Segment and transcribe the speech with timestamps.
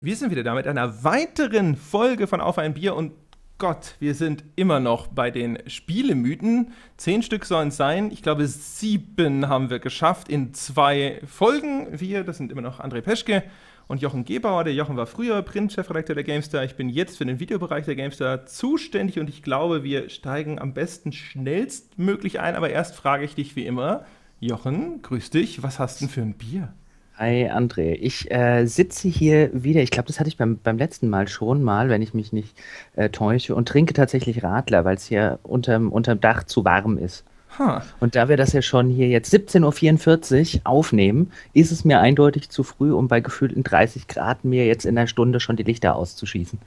[0.00, 3.14] Wir sind wieder da mit einer weiteren Folge von Auf ein Bier und
[3.58, 6.70] Gott, wir sind immer noch bei den Spielemythen.
[6.96, 8.12] Zehn Stück sollen es sein.
[8.12, 11.88] Ich glaube, sieben haben wir geschafft in zwei Folgen.
[11.98, 13.42] Wir, das sind immer noch André Peschke
[13.88, 14.62] und Jochen Gebauer.
[14.62, 16.62] Der Jochen war früher Print-Chefredakteur der GameStar.
[16.62, 20.74] Ich bin jetzt für den Videobereich der GameStar zuständig und ich glaube, wir steigen am
[20.74, 22.54] besten schnellstmöglich ein.
[22.54, 24.04] Aber erst frage ich dich wie immer,
[24.38, 26.72] Jochen, grüß dich, was hast du denn für ein Bier?
[27.18, 31.08] Hi André, ich äh, sitze hier wieder, ich glaube, das hatte ich beim, beim letzten
[31.08, 32.56] Mal schon mal, wenn ich mich nicht
[32.94, 37.24] äh, täusche, und trinke tatsächlich Radler, weil es hier unterm, unterm Dach zu warm ist.
[37.58, 37.80] Huh.
[37.98, 42.50] Und da wir das ja schon hier jetzt 17.44 Uhr aufnehmen, ist es mir eindeutig
[42.50, 45.96] zu früh, um bei gefühlten 30 Grad mir jetzt in einer Stunde schon die Lichter
[45.96, 46.60] auszuschießen.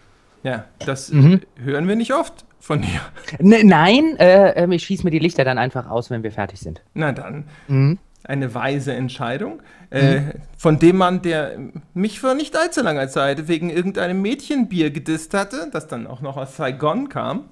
[0.43, 1.40] Ja, das mhm.
[1.63, 2.99] hören wir nicht oft von dir.
[3.40, 6.59] N nein, äh, ähm, ich schieße mir die Lichter dann einfach aus, wenn wir fertig
[6.59, 6.81] sind.
[6.93, 7.45] Na dann.
[7.70, 10.31] Mhm eine weise Entscheidung, äh, mhm.
[10.57, 11.57] von dem Mann, der
[11.93, 16.38] mich vor nicht allzu langer Zeit wegen irgendeinem Mädchenbier gedisst hatte, das dann auch noch
[16.38, 17.46] aus Saigon kam.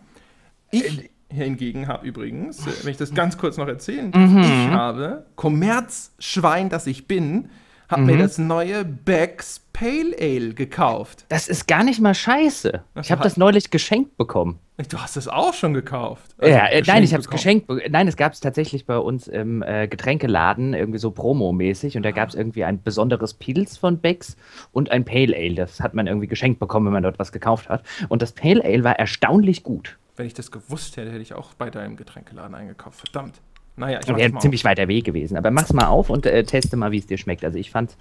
[0.72, 4.40] Ich äh, hingegen habe übrigens, äh, wenn ich das ganz kurz noch erzählen mhm.
[4.40, 7.50] ich habe, Kommerzschwein, das ich bin,
[7.90, 8.08] habe mhm.
[8.08, 11.26] mir das neue Becks Pale Ale gekauft.
[11.30, 12.84] Das ist gar nicht mal scheiße.
[13.02, 14.60] Ich habe das neulich geschenkt bekommen.
[14.90, 16.36] Du hast es auch schon gekauft.
[16.38, 17.70] Also ja, äh, nein, ich habe es geschenkt.
[17.90, 22.12] Nein, es gab es tatsächlich bei uns im äh, Getränkeladen irgendwie so Promo-mäßig und da
[22.12, 24.38] gab es irgendwie ein besonderes Pilz von Becks
[24.72, 25.56] und ein Pale Ale.
[25.56, 27.84] Das hat man irgendwie geschenkt bekommen, wenn man dort was gekauft hat.
[28.08, 29.98] Und das Pale Ale war erstaunlich gut.
[30.16, 33.00] Wenn ich das gewusst hätte, hätte ich auch bei deinem Getränkeladen eingekauft.
[33.00, 33.40] Verdammt.
[33.80, 35.38] Naja, ich wäre ziemlich weiter Weg gewesen.
[35.38, 37.46] Aber mach's mal auf und äh, teste mal, wie es dir schmeckt.
[37.46, 37.96] Also ich fand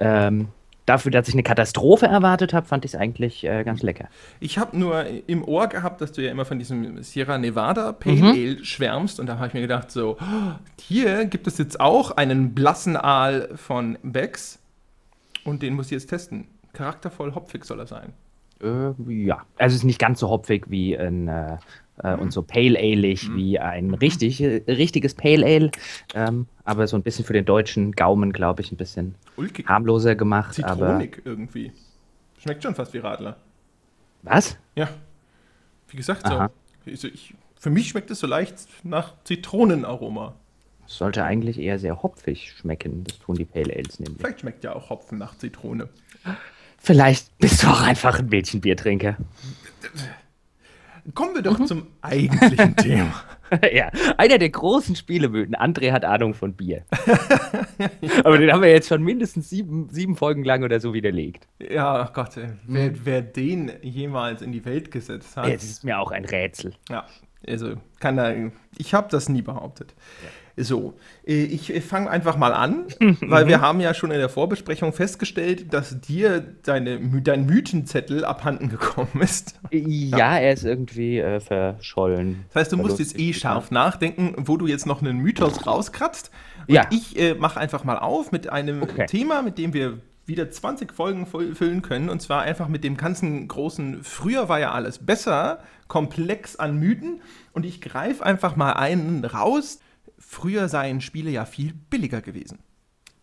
[0.00, 0.48] ähm,
[0.84, 4.08] dafür, dass ich eine Katastrophe erwartet habe, fand ich es eigentlich äh, ganz lecker.
[4.40, 8.16] Ich habe nur im Ohr gehabt, dass du ja immer von diesem Sierra Nevada Pale
[8.16, 8.24] mhm.
[8.24, 10.16] Ale schwärmst und da habe ich mir gedacht, so,
[10.80, 14.58] hier gibt es jetzt auch einen blassen Aal von Becks
[15.44, 16.48] und den muss ich jetzt testen.
[16.72, 18.12] Charaktervoll hopfig soll er sein.
[18.60, 21.28] Äh, ja, also es ist nicht ganz so hopfig wie ein
[21.98, 23.36] äh, und so Pale Ale-ig mhm.
[23.36, 25.70] wie ein richtig, richtiges Pale Ale.
[26.14, 29.66] Ähm, aber so ein bisschen für den deutschen Gaumen, glaube ich, ein bisschen Ulkig.
[29.68, 30.54] harmloser gemacht.
[30.54, 31.72] Zitronig aber irgendwie.
[32.38, 33.36] Schmeckt schon fast wie Radler.
[34.22, 34.56] Was?
[34.74, 34.88] Ja.
[35.88, 36.48] Wie gesagt, so.
[36.86, 40.34] Also ich, für mich schmeckt es so leicht nach Zitronenaroma.
[40.86, 43.04] Sollte eigentlich eher sehr hopfig schmecken.
[43.04, 44.18] Das tun die Pale Ales nämlich.
[44.18, 45.88] Vielleicht schmeckt ja auch Hopfen nach Zitrone.
[46.78, 49.16] Vielleicht bist du auch einfach ein Mädchenbiertrinker.
[51.14, 51.66] Kommen wir doch mhm.
[51.66, 53.12] zum eigentlichen Thema.
[53.72, 55.56] ja, einer der großen Spielemythen.
[55.56, 56.84] André hat Ahnung von Bier.
[58.24, 61.48] Aber den haben wir jetzt schon mindestens sieben, sieben Folgen lang oder so widerlegt.
[61.58, 63.00] Ja, oh Gott, wer, mhm.
[63.04, 65.52] wer, den jemals in die Welt gesetzt hat.
[65.52, 66.74] Das ist mir auch ein Rätsel.
[66.88, 67.06] Ja,
[67.46, 68.32] also kann da,
[68.78, 69.94] ich habe das nie behauptet.
[70.22, 70.28] Ja.
[70.56, 70.94] So,
[71.26, 72.84] äh, ich fange einfach mal an,
[73.20, 78.68] weil wir haben ja schon in der Vorbesprechung festgestellt, dass dir deine, dein Mythenzettel abhanden
[78.68, 79.58] gekommen ist.
[79.70, 80.38] Ja, ja.
[80.38, 82.44] er ist irgendwie äh, verschollen.
[82.48, 86.30] Das heißt, du musst jetzt eh scharf nachdenken, wo du jetzt noch einen Mythos rauskratzt.
[86.68, 86.86] Und ja.
[86.90, 89.06] ich äh, mache einfach mal auf mit einem okay.
[89.06, 92.08] Thema, mit dem wir wieder 20 Folgen füllen können.
[92.08, 97.20] Und zwar einfach mit dem ganzen großen, früher war ja alles besser, Komplex an Mythen.
[97.52, 99.80] Und ich greife einfach mal einen raus,
[100.32, 102.58] früher seien Spiele ja viel billiger gewesen.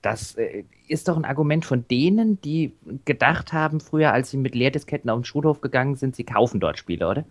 [0.01, 4.55] Das äh, ist doch ein Argument von denen, die gedacht haben, früher, als sie mit
[4.55, 7.25] Leerdisketten auf den Schulhof gegangen sind, sie kaufen dort Spiele, oder?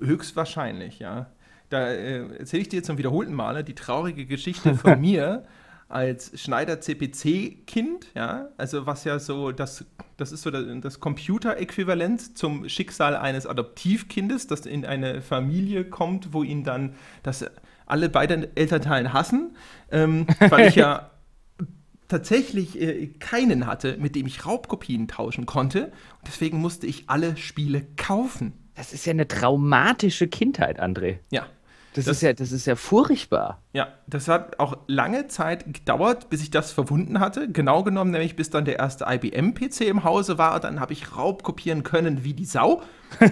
[0.00, 1.30] Höchstwahrscheinlich, ja.
[1.70, 5.44] Da äh, erzähle ich dir zum wiederholten Male die traurige Geschichte von mir
[5.88, 9.84] als Schneider CPC-Kind, ja, also was ja so, das,
[10.16, 16.42] das ist so das Computeräquivalent zum Schicksal eines Adoptivkindes, das in eine Familie kommt, wo
[16.42, 17.44] ihn dann das
[17.86, 19.56] alle beiden Elternteilen hassen,
[19.90, 21.10] ähm, weil ich ja
[22.08, 25.86] tatsächlich äh, keinen hatte, mit dem ich Raubkopien tauschen konnte.
[25.86, 28.52] Und deswegen musste ich alle Spiele kaufen.
[28.74, 31.18] Das ist ja eine traumatische Kindheit, André.
[31.30, 31.46] Ja.
[31.94, 33.62] Das, das, ist ja, das ist ja furchtbar.
[33.72, 37.50] Ja, das hat auch lange Zeit gedauert, bis ich das verwunden hatte.
[37.50, 40.60] Genau genommen, nämlich bis dann der erste IBM-PC im Hause war.
[40.60, 42.82] Dann habe ich Raubkopieren können wie die Sau.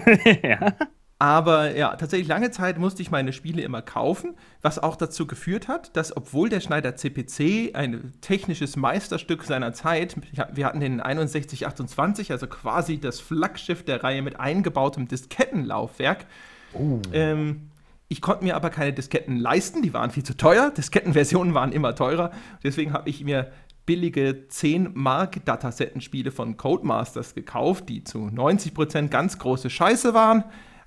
[0.41, 0.73] ja.
[1.17, 5.69] Aber ja, tatsächlich lange Zeit musste ich meine Spiele immer kaufen, was auch dazu geführt
[5.69, 10.17] hat, dass obwohl der Schneider CPC ein technisches Meisterstück seiner Zeit,
[10.53, 16.25] wir hatten den 6128, also quasi das Flaggschiff der Reihe mit eingebautem Diskettenlaufwerk,
[16.73, 17.01] uh.
[17.13, 17.69] ähm,
[18.09, 20.69] ich konnte mir aber keine Disketten leisten, die waren viel zu teuer.
[20.69, 22.31] Diskettenversionen waren immer teurer.
[22.63, 23.51] Deswegen habe ich mir
[23.87, 30.43] billige 10 Mark Datasettenspiele von Codemasters gekauft, die zu 90% ganz große Scheiße waren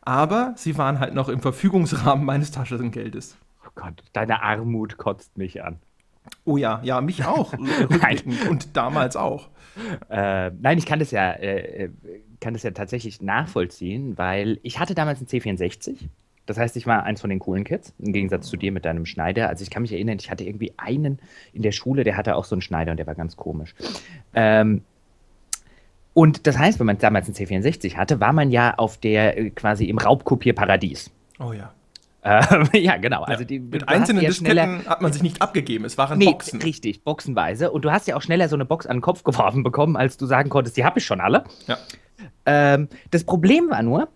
[0.08, 3.36] aber sie waren halt noch im Verfügungsrahmen meines Taschengeldes.
[3.66, 5.76] Oh Gott, deine Armut kotzt mich an.
[6.46, 7.52] Oh ja, ja, mich auch.
[8.48, 9.50] und damals auch.
[10.08, 11.90] Äh, nein, ich kann das ja, äh, äh,
[12.40, 15.96] kann das ja tatsächlich nachvollziehen, weil ich hatte damals einen C64.
[16.46, 19.04] Das heißt, ich war eins von den coolen Kids, im Gegensatz zu dir mit deinem
[19.04, 19.50] Schneider.
[19.50, 21.18] Also ich kann mich erinnern, ich hatte irgendwie einen
[21.52, 23.74] in der Schule, der hatte auch so einen Schneider und der war ganz komisch.
[24.32, 24.84] Ähm,
[26.18, 29.50] und das heißt, wenn man damals einen C64 hatte, war man ja auf der äh,
[29.50, 31.12] quasi im Raubkopierparadies.
[31.38, 31.72] Oh ja.
[32.24, 33.22] Ähm, ja, genau.
[33.22, 35.84] Also die, Mit einzelnen ja Disketten hat man sich nicht abgegeben.
[35.84, 36.60] Es waren nee, Boxen.
[36.60, 37.70] Richtig, boxenweise.
[37.70, 40.16] Und du hast ja auch schneller so eine Box an den Kopf geworfen bekommen, als
[40.16, 41.44] du sagen konntest, die habe ich schon alle.
[41.68, 41.78] Ja.
[42.46, 44.08] Ähm, das Problem war nur,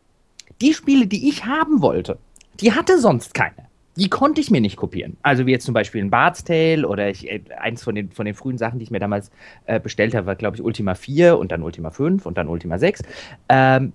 [0.61, 2.19] die Spiele, die ich haben wollte,
[2.59, 3.69] die hatte sonst keine.
[3.97, 5.17] Die konnte ich mir nicht kopieren.
[5.23, 8.25] Also wie jetzt zum Beispiel ein Bard's Tale oder ich, äh, eins von den, von
[8.25, 9.31] den frühen Sachen, die ich mir damals
[9.67, 12.79] äh, bestellt habe, war glaube ich Ultima 4 und dann Ultima 5 und dann Ultima
[12.79, 13.03] 6.
[13.49, 13.93] Ähm,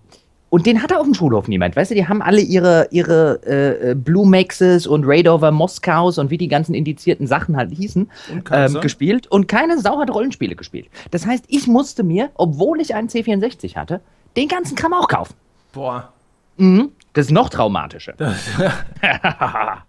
[0.49, 1.75] und den hatte auf dem Schulhof niemand.
[1.75, 6.37] Weißt du, die haben alle ihre, ihre äh, Blue Maxes und Raidover Moskaus und wie
[6.37, 8.09] die ganzen indizierten Sachen halt hießen,
[8.51, 9.27] ähm, gespielt.
[9.27, 10.87] Und keine Sau hat Rollenspiele gespielt.
[11.11, 13.99] Das heißt, ich musste mir, obwohl ich einen C64 hatte,
[14.37, 15.33] den ganzen Kram auch kaufen.
[15.73, 16.13] Boah.
[16.55, 16.91] Mhm.
[17.17, 18.13] Das ist noch traumatischer.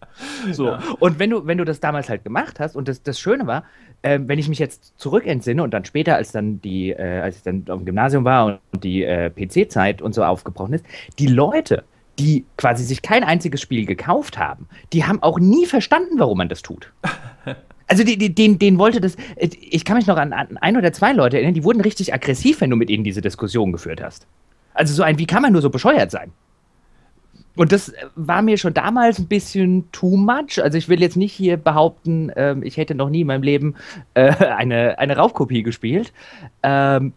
[0.50, 0.69] so.
[0.69, 0.78] Ja.
[0.98, 3.64] Und wenn du, wenn du das damals halt gemacht hast, und das, das Schöne war,
[4.00, 7.42] äh, wenn ich mich jetzt zurückentsinne und dann später, als dann die, äh, als ich
[7.42, 10.86] dann auf dem Gymnasium war und die äh, PC-Zeit und so aufgebrochen ist,
[11.19, 11.84] die Leute,
[12.19, 16.48] die quasi sich kein einziges Spiel gekauft haben, die haben auch nie verstanden, warum man
[16.48, 16.94] das tut.
[17.90, 19.16] Also die, die, den, den wollte das.
[19.38, 22.60] Ich kann mich noch an, an ein oder zwei Leute erinnern, die wurden richtig aggressiv,
[22.60, 24.26] wenn du mit ihnen diese Diskussion geführt hast.
[24.75, 26.32] Also so ein, wie kann man nur so bescheuert sein?
[27.58, 30.62] Und das war mir schon damals ein bisschen too much.
[30.62, 33.75] Also ich will jetzt nicht hier behaupten, ähm, ich hätte noch nie in meinem Leben
[34.14, 36.12] äh, eine, eine Raubkopie gespielt.
[36.62, 37.12] Ähm,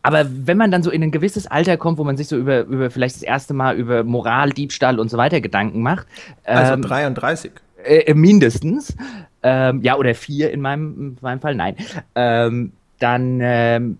[0.00, 2.60] aber wenn man dann so in ein gewisses Alter kommt, wo man sich so über,
[2.60, 6.06] über vielleicht das erste Mal über Moral, Diebstahl und so weiter Gedanken macht.
[6.44, 7.50] Also ähm, also 33.
[7.84, 8.96] Äh, mindestens.
[9.42, 11.76] Ähm, ja, oder vier in meinem, in meinem Fall, nein.
[12.14, 13.98] Ähm, dann ähm,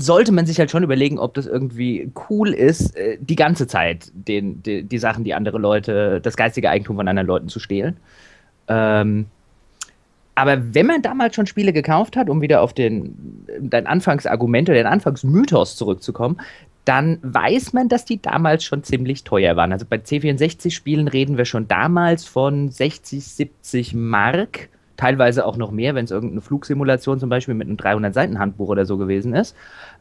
[0.00, 4.10] sollte man sich halt schon überlegen, ob das irgendwie cool ist, äh, die ganze Zeit
[4.14, 7.96] den, die, die Sachen, die andere Leute, das geistige Eigentum von anderen Leuten zu stehlen.
[8.68, 9.26] Ähm,
[10.34, 14.78] aber wenn man damals schon Spiele gekauft hat, um wieder auf den, dein Anfangsargument oder
[14.78, 16.40] den Anfangsmythos zurückzukommen,
[16.84, 19.72] dann weiß man, dass die damals schon ziemlich teuer waren.
[19.72, 24.70] Also bei C64-Spielen reden wir schon damals von 60, 70 Mark,
[25.00, 28.98] teilweise auch noch mehr, wenn es irgendeine Flugsimulation zum Beispiel mit einem 300-Seiten-Handbuch oder so
[28.98, 29.56] gewesen ist.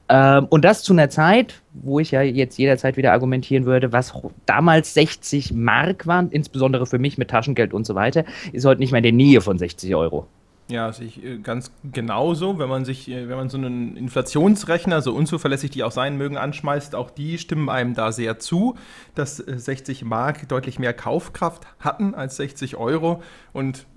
[0.10, 4.14] Ähm, und das zu einer Zeit, wo ich ja jetzt jederzeit wieder argumentieren würde, was
[4.46, 8.92] damals 60 Mark waren, insbesondere für mich mit Taschengeld und so weiter, ist heute nicht
[8.92, 10.28] mehr in der Nähe von 60 Euro.
[10.70, 12.60] Ja, sehe ich äh, ganz genauso.
[12.60, 16.38] Wenn man sich, äh, wenn man so einen Inflationsrechner, so unzuverlässig die auch sein mögen,
[16.38, 18.76] anschmeißt, auch die stimmen einem da sehr zu,
[19.16, 23.24] dass 60 äh, Mark deutlich mehr Kaufkraft hatten als 60 Euro.
[23.52, 23.88] Und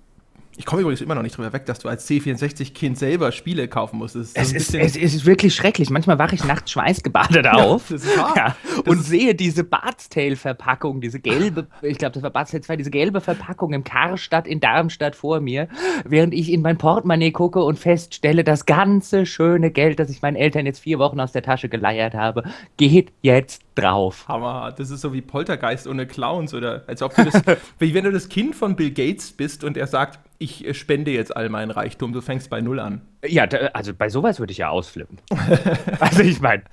[0.57, 3.99] ich komme übrigens immer noch nicht drüber weg, dass du als C64-Kind selber Spiele kaufen
[3.99, 4.37] musstest.
[4.37, 5.89] Es ist, es ist wirklich schrecklich.
[5.89, 8.57] Manchmal wache ich nachts schweißgebadet auf ja, ja,
[8.87, 12.91] und sehe diese Bart's Tale-Verpackung, diese gelbe, ich glaube, das war Bart's Tale 2, diese
[12.91, 15.69] gelbe Verpackung im Karstadt in Darmstadt vor mir,
[16.05, 20.37] während ich in mein Portemonnaie gucke und feststelle, das ganze schöne Geld, das ich meinen
[20.37, 22.45] Eltern jetzt vier Wochen aus der Tasche geleiert habe,
[22.77, 24.27] geht jetzt drauf.
[24.29, 27.43] Hammer, das ist so wie Poltergeist ohne Clowns oder als ob du das,
[27.79, 31.11] wie wenn du das Kind von Bill Gates bist und er sagt, ich äh, spende
[31.11, 33.03] jetzt all meinen Reichtum, du fängst bei Null an.
[33.25, 35.19] Ja, da, also bei sowas würde ich ja ausflippen.
[36.01, 36.65] also ich meine,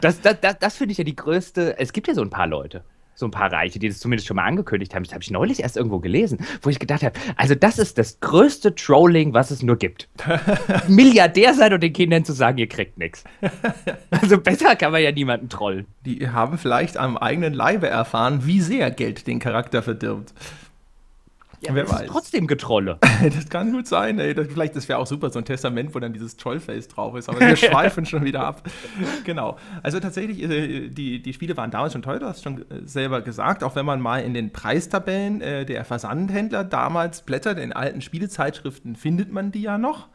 [0.00, 2.46] das, das, das, das finde ich ja die größte, es gibt ja so ein paar
[2.46, 2.84] Leute,
[3.16, 5.04] so ein paar Reiche, die das zumindest schon mal angekündigt haben.
[5.04, 8.20] Das habe ich neulich erst irgendwo gelesen, wo ich gedacht habe, also das ist das
[8.20, 10.08] größte Trolling, was es nur gibt.
[10.88, 13.24] Milliardär sein und den Kindern zu sagen, ihr kriegt nichts.
[14.10, 15.86] Also besser kann man ja niemanden trollen.
[16.04, 20.32] Die haben vielleicht am eigenen Leibe erfahren, wie sehr Geld den Charakter verdirbt.
[21.66, 22.06] Ja, Wer weiß.
[22.08, 22.98] trotzdem Getrolle.
[23.34, 24.34] das kann gut sein, ey.
[24.34, 27.28] Das, vielleicht, das wäre auch super, so ein Testament, wo dann dieses Trollface drauf ist.
[27.28, 28.62] Aber wir schweifen schon wieder ab.
[29.24, 29.56] Genau.
[29.82, 33.22] Also tatsächlich, äh, die, die Spiele waren damals schon teuer, du hast schon äh, selber
[33.22, 33.64] gesagt.
[33.64, 38.96] Auch wenn man mal in den Preistabellen äh, der Versandhändler damals blättert, in alten Spielezeitschriften
[38.96, 40.08] findet man die ja noch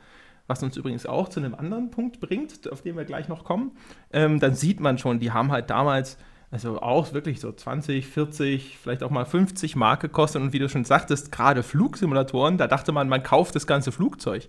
[0.49, 3.71] was uns übrigens auch zu einem anderen Punkt bringt, auf den wir gleich noch kommen,
[4.11, 6.17] ähm, dann sieht man schon, die haben halt damals
[6.51, 10.41] also auch wirklich so 20, 40, vielleicht auch mal 50 Mark gekostet.
[10.41, 14.47] Und wie du schon sagtest, gerade Flugsimulatoren, da dachte man, man kauft das ganze Flugzeug.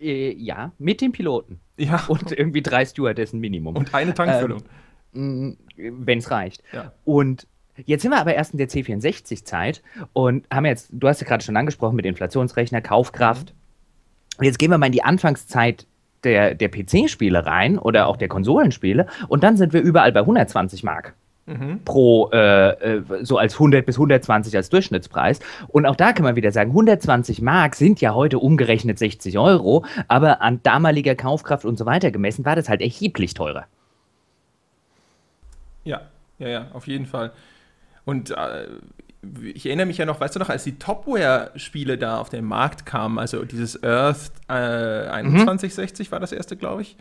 [0.00, 1.60] Äh, ja, mit dem Piloten.
[1.76, 2.04] Ja.
[2.08, 3.76] Und irgendwie drei Stewardessen Minimum.
[3.76, 4.62] Und eine Tankfüllung.
[5.14, 6.62] Ähm, Wenn es reicht.
[6.72, 6.92] Ja.
[7.04, 7.46] Und
[7.86, 9.82] Jetzt sind wir aber erst in der C64-Zeit
[10.12, 13.54] und haben jetzt, du hast ja gerade schon angesprochen mit Inflationsrechner, Kaufkraft.
[14.38, 15.86] Und jetzt gehen wir mal in die Anfangszeit
[16.22, 20.84] der, der PC-Spiele rein oder auch der Konsolenspiele und dann sind wir überall bei 120
[20.84, 21.14] Mark.
[21.46, 21.80] Mhm.
[21.84, 25.40] pro, äh, äh so als 100 bis 120 als Durchschnittspreis.
[25.68, 29.84] Und auch da kann man wieder sagen, 120 Mark sind ja heute umgerechnet 60 Euro,
[30.08, 33.66] aber an damaliger Kaufkraft und so weiter gemessen war das halt erheblich teurer.
[35.84, 36.02] Ja,
[36.38, 37.32] ja, ja, auf jeden Fall.
[38.04, 38.66] Und äh,
[39.54, 42.86] ich erinnere mich ja noch, weißt du noch, als die Topware-Spiele da auf den Markt
[42.86, 46.12] kamen, also dieses Earth äh, 2160 mhm.
[46.12, 46.96] war das erste, glaube ich,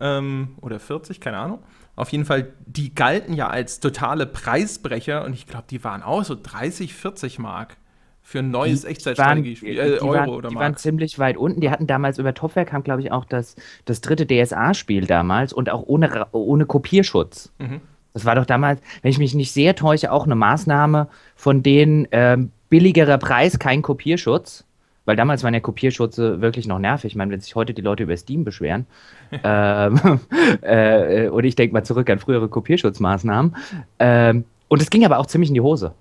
[0.00, 1.58] ähm, oder 40, keine Ahnung.
[1.96, 6.24] Auf jeden Fall, die galten ja als totale Preisbrecher und ich glaube, die waren auch
[6.24, 7.76] so 30, 40 Mark
[8.24, 9.78] für ein neues Echtzeitstrategiespiel.
[9.78, 10.64] Äh, Euro waren, oder Die Mark.
[10.64, 11.60] waren ziemlich weit unten.
[11.60, 15.70] Die hatten damals über Topware kam, glaube ich, auch das, das dritte DSA-Spiel damals und
[15.70, 17.52] auch ohne, ohne Kopierschutz.
[17.58, 17.80] Mhm.
[18.14, 22.08] Das war doch damals, wenn ich mich nicht sehr täusche, auch eine Maßnahme von denen
[22.12, 24.64] ähm, billigerer Preis, kein Kopierschutz.
[25.04, 27.12] Weil damals waren ja Kopierschutze wirklich noch nervig.
[27.12, 28.86] Ich meine, wenn sich heute die Leute über Steam beschweren,
[29.44, 30.20] ähm,
[30.62, 33.56] äh, und ich denke mal zurück an frühere Kopierschutzmaßnahmen.
[33.98, 35.92] Ähm, und es ging aber auch ziemlich in die Hose,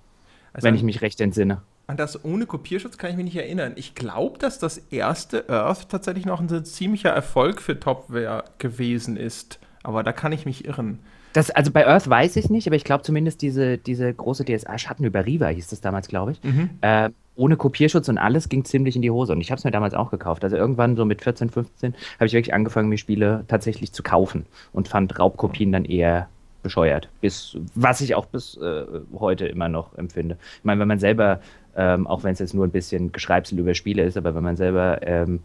[0.53, 1.61] also wenn ich mich recht entsinne.
[1.85, 3.73] An das ohne Kopierschutz kann ich mich nicht erinnern.
[3.75, 9.59] Ich glaube, dass das erste Earth tatsächlich noch ein ziemlicher Erfolg für Topware gewesen ist.
[9.83, 10.99] Aber da kann ich mich irren.
[11.33, 14.77] Das, also bei Earth weiß ich nicht, aber ich glaube zumindest diese, diese große DSA
[14.77, 16.43] Schatten über Riva hieß das damals, glaube ich.
[16.43, 16.69] Mhm.
[16.81, 19.33] Äh, ohne Kopierschutz und alles ging ziemlich in die Hose.
[19.33, 20.43] Und ich habe es mir damals auch gekauft.
[20.43, 24.45] Also irgendwann so mit 14, 15 habe ich wirklich angefangen, mir Spiele tatsächlich zu kaufen
[24.71, 26.27] und fand Raubkopien dann eher
[26.61, 27.09] bescheuert.
[27.21, 28.85] Bis, was ich auch bis äh,
[29.19, 30.37] heute immer noch empfinde.
[30.59, 31.41] Ich meine, wenn man selber,
[31.75, 34.55] ähm, auch wenn es jetzt nur ein bisschen Geschreibsel über Spiele ist, aber wenn man
[34.55, 35.41] selber ähm,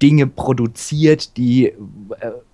[0.00, 1.74] Dinge produziert, die äh,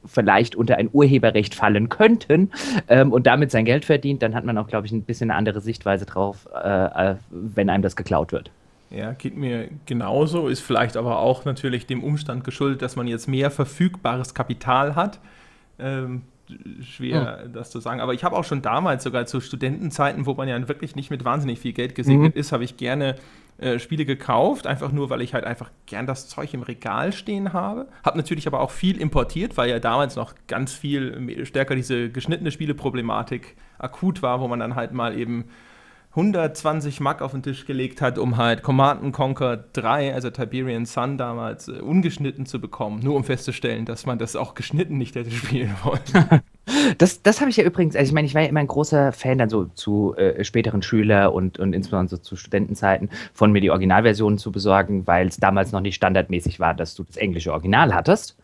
[0.04, 2.50] vielleicht unter ein Urheberrecht fallen könnten
[2.88, 5.38] ähm, und damit sein Geld verdient, dann hat man auch, glaube ich, ein bisschen eine
[5.38, 8.50] andere Sichtweise drauf, äh, äh, wenn einem das geklaut wird.
[8.90, 13.28] Ja, geht mir genauso, ist vielleicht aber auch natürlich dem Umstand geschuldet, dass man jetzt
[13.28, 15.20] mehr verfügbares Kapital hat.
[15.78, 16.22] Ähm,
[16.82, 17.52] schwer, mhm.
[17.52, 18.00] das zu sagen.
[18.00, 21.24] Aber ich habe auch schon damals, sogar zu Studentenzeiten, wo man ja wirklich nicht mit
[21.24, 22.40] wahnsinnig viel Geld gesegnet mhm.
[22.40, 23.16] ist, habe ich gerne
[23.60, 27.52] äh, Spiele gekauft, einfach nur, weil ich halt einfach gern das Zeug im Regal stehen
[27.52, 27.88] habe.
[28.04, 32.50] Habe natürlich aber auch viel importiert, weil ja damals noch ganz viel stärker diese geschnittene
[32.50, 35.44] Spieleproblematik akut war, wo man dann halt mal eben
[36.10, 41.18] 120 Mark auf den Tisch gelegt hat, um halt Command Conquer 3, also Tiberian Sun
[41.18, 45.30] damals, äh, ungeschnitten zu bekommen, nur um festzustellen, dass man das auch geschnitten nicht hätte
[45.30, 46.42] spielen wollen.
[46.98, 49.12] Das, das habe ich ja übrigens, also ich meine, ich war ja immer ein großer
[49.12, 53.70] Fan dann so zu äh, späteren Schüler und, und insbesondere zu Studentenzeiten von mir die
[53.70, 57.94] Originalversionen zu besorgen, weil es damals noch nicht standardmäßig war, dass du das englische Original
[57.94, 58.36] hattest.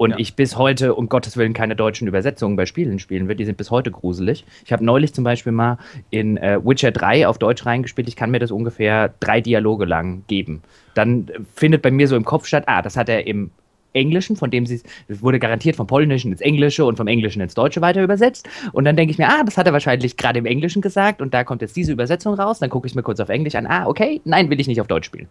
[0.00, 0.18] Und ja.
[0.18, 3.36] ich bis heute, um Gottes Willen, keine deutschen Übersetzungen bei Spielen spielen will.
[3.36, 4.46] Die sind bis heute gruselig.
[4.64, 5.76] Ich habe neulich zum Beispiel mal
[6.08, 8.08] in äh, Witcher 3 auf Deutsch reingespielt.
[8.08, 10.62] Ich kann mir das ungefähr drei Dialoge lang geben.
[10.94, 13.50] Dann findet bei mir so im Kopf statt, ah, das hat er im
[13.92, 17.54] Englischen, von dem sie es wurde garantiert vom Polnischen ins Englische und vom Englischen ins
[17.54, 18.48] Deutsche weiter übersetzt.
[18.72, 21.34] Und dann denke ich mir, ah, das hat er wahrscheinlich gerade im Englischen gesagt und
[21.34, 22.58] da kommt jetzt diese Übersetzung raus.
[22.58, 24.86] Dann gucke ich mir kurz auf Englisch an, ah, okay, nein, will ich nicht auf
[24.86, 25.28] Deutsch spielen.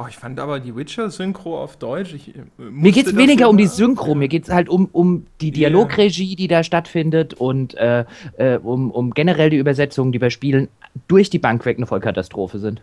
[0.00, 2.14] Oh, ich fand aber die Witcher-Synchro auf Deutsch.
[2.14, 5.26] Ich, äh, mir geht es weniger um die Synchro, mir geht es halt um, um
[5.40, 8.04] die Dialogregie, die da stattfindet und äh,
[8.36, 10.68] äh, um, um generell die Übersetzungen, die bei Spielen
[11.08, 12.80] durch die Bank weg eine Vollkatastrophe sind.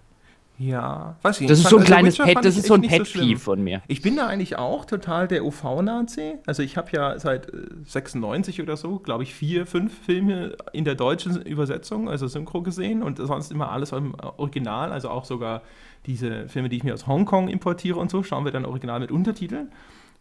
[0.57, 3.05] Ja, weiß ich Das ist so ein also kleines Pet, das ist so ein Pet
[3.05, 3.81] so von mir.
[3.87, 6.35] Ich bin da eigentlich auch total der UV-Nazi.
[6.45, 7.51] Also ich habe ja seit
[7.85, 12.61] 96 äh, oder so, glaube ich, vier, fünf Filme in der deutschen Übersetzung, also Synchro
[12.61, 15.61] gesehen und sonst immer alles im Original, also auch sogar
[16.05, 19.11] diese Filme, die ich mir aus Hongkong importiere und so, schauen wir dann original mit
[19.11, 19.71] Untertiteln.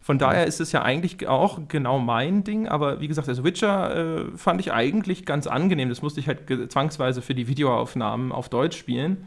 [0.01, 3.95] Von daher ist es ja eigentlich auch genau mein Ding, aber wie gesagt, also Witcher
[3.95, 5.89] äh, fand ich eigentlich ganz angenehm.
[5.89, 9.25] Das musste ich halt zwangsweise für die Videoaufnahmen auf Deutsch spielen.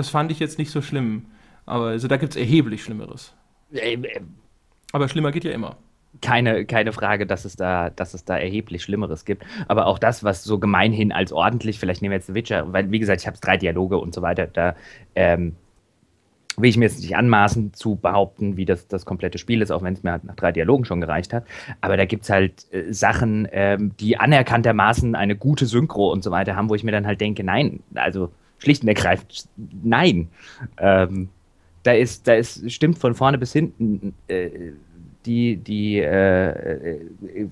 [0.00, 1.26] Das fand ich jetzt nicht so schlimm.
[1.66, 3.34] Aber also da gibt es erheblich Schlimmeres.
[3.70, 4.20] Äh, äh,
[4.92, 5.76] aber schlimmer geht ja immer.
[6.22, 9.44] Keine, keine Frage, dass es, da, dass es da erheblich Schlimmeres gibt.
[9.68, 12.90] Aber auch das, was so gemeinhin als ordentlich, vielleicht nehmen wir jetzt The Witcher, weil,
[12.90, 14.74] wie gesagt, ich habe drei Dialoge und so weiter, da
[15.14, 15.54] ähm,
[16.56, 19.82] will ich mir jetzt nicht anmaßen zu behaupten, wie das, das komplette Spiel ist, auch
[19.82, 21.44] wenn es mir halt nach drei Dialogen schon gereicht hat.
[21.82, 26.30] Aber da gibt es halt äh, Sachen, ähm, die anerkanntermaßen eine gute Synchro und so
[26.30, 28.30] weiter haben, wo ich mir dann halt denke, nein, also
[28.60, 29.48] schlicht und ergreifend
[29.82, 30.28] nein.
[30.78, 31.28] Ähm,
[31.82, 34.72] da ist, da ist, stimmt von vorne bis hinten äh,
[35.26, 36.98] die, die äh, äh,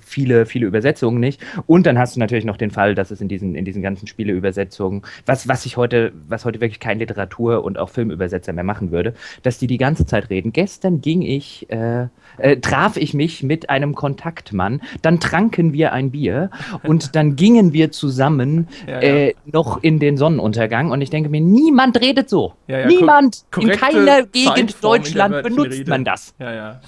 [0.00, 1.40] viele, viele Übersetzungen nicht.
[1.66, 4.06] Und dann hast du natürlich noch den Fall, dass es in diesen, in diesen ganzen
[4.06, 8.90] Spieleübersetzungen, was, was ich heute, was heute wirklich kein Literatur- und auch Filmübersetzer mehr machen
[8.90, 10.52] würde, dass die die ganze Zeit reden.
[10.52, 12.06] Gestern ging ich, äh,
[12.38, 16.50] äh, traf ich mich mit einem Kontaktmann, dann tranken wir ein Bier
[16.82, 19.00] und dann gingen wir zusammen ja, ja.
[19.00, 22.54] Äh, noch in den Sonnenuntergang und ich denke mir, niemand redet so.
[22.66, 26.34] Ja, niemand in keiner Gegend Deutschland benutzt man das.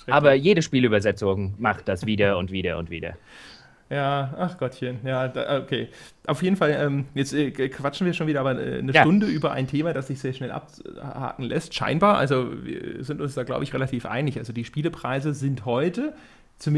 [0.09, 3.17] Aber jede Spielübersetzung macht das wieder und wieder und wieder.
[3.91, 5.01] Ja, ach Gottchen.
[5.05, 5.89] Ja, da, okay.
[6.29, 9.01] Auf jeden Fall, ähm, jetzt äh, quatschen wir schon wieder aber äh, eine ja.
[9.03, 11.75] Stunde über ein Thema, das sich sehr schnell abhaken lässt.
[11.75, 14.39] Scheinbar, also wir sind uns da, glaube ich, relativ einig.
[14.39, 16.15] Also die Spielepreise sind heute,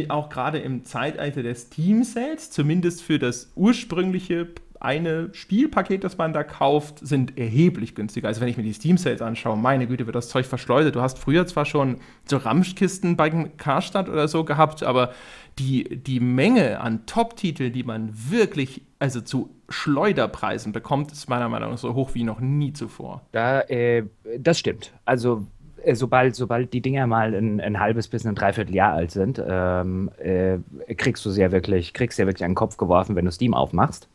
[0.08, 4.48] auch gerade im Zeitalter des Team Sales, zumindest für das ursprüngliche
[4.82, 8.28] eine Spielpaket, das man da kauft, sind erheblich günstiger.
[8.28, 10.96] Also wenn ich mir die Steam Sales anschaue, meine Güte, wird das Zeug verschleudert.
[10.96, 15.12] Du hast früher zwar schon so Ramschkisten beim Karstadt oder so gehabt, aber
[15.58, 21.70] die, die Menge an Top-Titeln, die man wirklich also zu Schleuderpreisen bekommt, ist meiner Meinung
[21.70, 23.22] nach so hoch wie noch nie zuvor.
[23.32, 24.04] Da, äh,
[24.38, 24.92] das stimmt.
[25.04, 25.46] Also
[25.84, 30.10] äh, sobald, sobald die Dinger mal ein, ein, halbes bis ein Dreivierteljahr alt sind, ähm,
[30.18, 30.58] äh,
[30.94, 33.54] kriegst du sie ja wirklich, kriegst ja wirklich an den Kopf geworfen, wenn du Steam
[33.54, 34.08] aufmachst.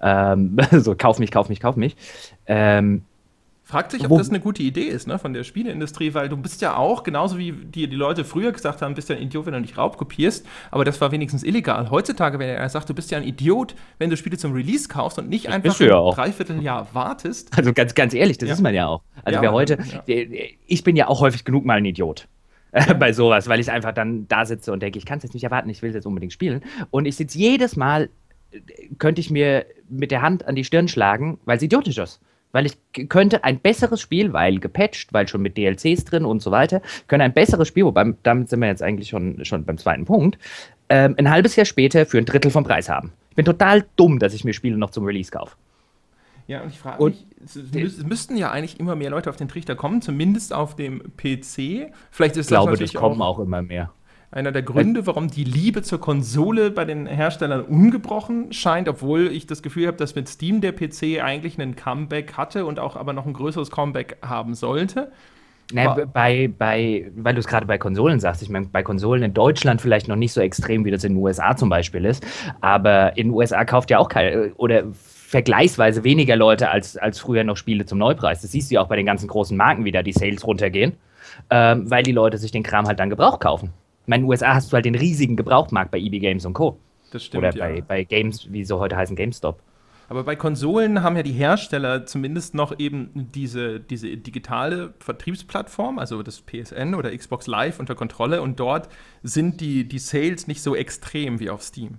[0.00, 0.32] Ja.
[0.32, 1.96] Ähm, so, kauf mich, kauf mich, kauf mich.
[2.46, 3.02] Ähm,
[3.68, 6.62] Fragt sich, ob das eine gute Idee ist, ne, von der Spieleindustrie, weil du bist
[6.62, 9.52] ja auch, genauso wie die, die Leute früher gesagt haben, bist ja ein Idiot, wenn
[9.52, 11.90] du nicht raubkopierst, aber das war wenigstens illegal.
[11.90, 15.18] Heutzutage, wenn er sagt, du bist ja ein Idiot, wenn du Spiele zum Release kaufst
[15.18, 17.50] und nicht einfach ja ein Dreivierteljahr wartest.
[17.58, 18.54] Also ganz, ganz ehrlich, das ja.
[18.54, 19.02] ist man ja auch.
[19.22, 19.76] Also ja, wer heute,
[20.06, 22.26] ich bin ja auch häufig genug mal ein Idiot.
[22.72, 25.34] Äh, bei sowas, weil ich einfach dann da sitze und denke, ich kann es jetzt
[25.34, 26.62] nicht erwarten, ich will es jetzt unbedingt spielen.
[26.90, 28.08] Und ich sitze jedes Mal
[28.98, 32.20] könnte ich mir mit der Hand an die Stirn schlagen, weil es idiotisch ist.
[32.50, 32.78] Weil ich
[33.08, 37.24] könnte ein besseres Spiel, weil gepatcht, weil schon mit DLCs drin und so weiter, könnte
[37.24, 40.38] ein besseres Spiel, wobei damit sind wir jetzt eigentlich schon, schon beim zweiten Punkt,
[40.88, 43.12] ähm, ein halbes Jahr später für ein Drittel vom Preis haben.
[43.30, 45.56] Ich bin total dumm, dass ich mir Spiele noch zum Release kaufe.
[46.46, 49.76] Ja, und ich frage mich, es, müssten ja eigentlich immer mehr Leute auf den Trichter
[49.76, 51.92] kommen, zumindest auf dem PC.
[52.10, 53.92] Vielleicht ist ich glaube, das kommen auch, auch immer mehr
[54.30, 59.46] einer der Gründe, warum die Liebe zur Konsole bei den Herstellern ungebrochen scheint, obwohl ich
[59.46, 63.14] das Gefühl habe, dass mit Steam der PC eigentlich einen Comeback hatte und auch aber
[63.14, 65.10] noch ein größeres Comeback haben sollte.
[65.72, 69.34] Na, bei, bei, weil du es gerade bei Konsolen sagst, ich meine, bei Konsolen in
[69.34, 72.26] Deutschland vielleicht noch nicht so extrem, wie das in den USA zum Beispiel ist,
[72.62, 77.44] aber in den USA kauft ja auch keine oder vergleichsweise weniger Leute als, als früher
[77.44, 78.40] noch Spiele zum Neupreis.
[78.40, 80.94] Das siehst du ja auch bei den ganzen großen Marken, wie da die Sales runtergehen,
[81.50, 83.74] ähm, weil die Leute sich den Kram halt dann Gebrauch kaufen.
[84.08, 86.54] Ich meine, in den USA hast du halt den riesigen Gebrauchtmarkt bei EB Games und
[86.54, 86.78] Co.
[87.10, 87.44] Das stimmt.
[87.44, 87.84] Oder bei, ja.
[87.86, 89.60] bei Games, wie so heute heißen, GameStop.
[90.08, 96.22] Aber bei Konsolen haben ja die Hersteller zumindest noch eben diese, diese digitale Vertriebsplattform, also
[96.22, 98.88] das PSN oder Xbox Live unter Kontrolle und dort
[99.22, 101.98] sind die, die Sales nicht so extrem wie auf Steam.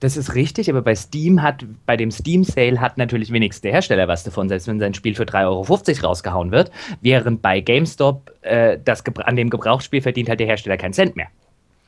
[0.00, 3.72] Das ist richtig, aber bei Steam hat, bei dem Steam Sale hat natürlich wenigstens der
[3.72, 8.30] Hersteller was davon, selbst wenn sein Spiel für 3,50 Euro rausgehauen wird, während bei GameStop
[8.42, 11.28] äh, das, an dem Gebrauchsspiel verdient halt der Hersteller keinen Cent mehr.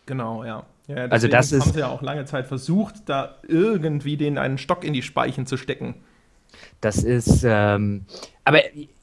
[0.08, 0.64] Genau, ja.
[0.86, 4.56] ja also das haben ist, sie ja auch lange Zeit versucht, da irgendwie den einen
[4.56, 5.96] Stock in die Speichen zu stecken.
[6.80, 8.06] Das ist, ähm,
[8.42, 8.60] aber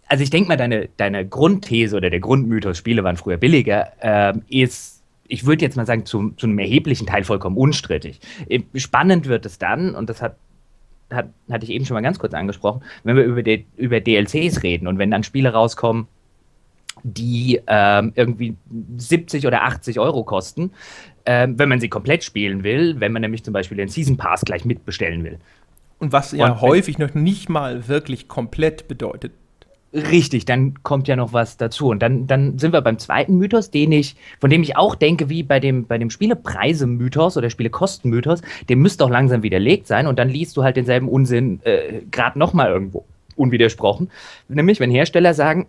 [0.07, 4.41] also ich denke mal, deine, deine Grundthese oder der Grundmythos, Spiele waren früher billiger, ähm,
[4.49, 8.19] ist, ich würde jetzt mal sagen, zu, zu einem erheblichen Teil vollkommen unstrittig.
[8.49, 10.37] Äh, spannend wird es dann, und das hat
[11.13, 14.63] hat, hatte ich eben schon mal ganz kurz angesprochen, wenn wir über, die, über DLCs
[14.63, 16.07] reden und wenn dann Spiele rauskommen,
[17.05, 18.55] die ähm, irgendwie
[18.97, 20.71] 70 oder 80 Euro kosten,
[21.25, 24.41] ähm, wenn man sie komplett spielen will, wenn man nämlich zum Beispiel den Season Pass
[24.41, 25.37] gleich mitbestellen will.
[25.99, 29.33] Und was ja Und, häufig noch nicht mal wirklich komplett bedeutet.
[29.93, 31.89] Richtig, dann kommt ja noch was dazu.
[31.89, 35.29] Und dann, dann sind wir beim zweiten Mythos, den ich, von dem ich auch denke,
[35.29, 40.19] wie bei dem, bei dem Spielepreise-Mythos oder Spielekosten-Mythos, der müsste auch langsam widerlegt sein und
[40.19, 43.05] dann liest du halt denselben Unsinn äh, gerade nochmal irgendwo
[43.37, 44.09] unwidersprochen.
[44.49, 45.67] Nämlich, wenn Hersteller sagen,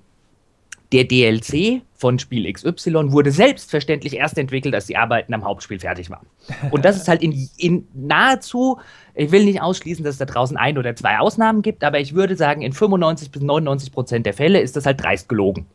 [0.92, 6.10] der DLC von Spiel XY wurde selbstverständlich erst entwickelt, als die Arbeiten am Hauptspiel fertig
[6.10, 6.26] waren.
[6.70, 8.78] Und das ist halt in, in nahezu,
[9.14, 12.14] ich will nicht ausschließen, dass es da draußen ein oder zwei Ausnahmen gibt, aber ich
[12.14, 15.66] würde sagen, in 95 bis 99 Prozent der Fälle ist das halt dreist gelogen.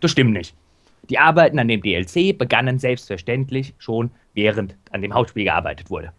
[0.00, 0.54] Das stimmt nicht.
[1.10, 6.12] Die Arbeiten an dem DLC begannen selbstverständlich schon während an dem Hauptspiel gearbeitet wurde.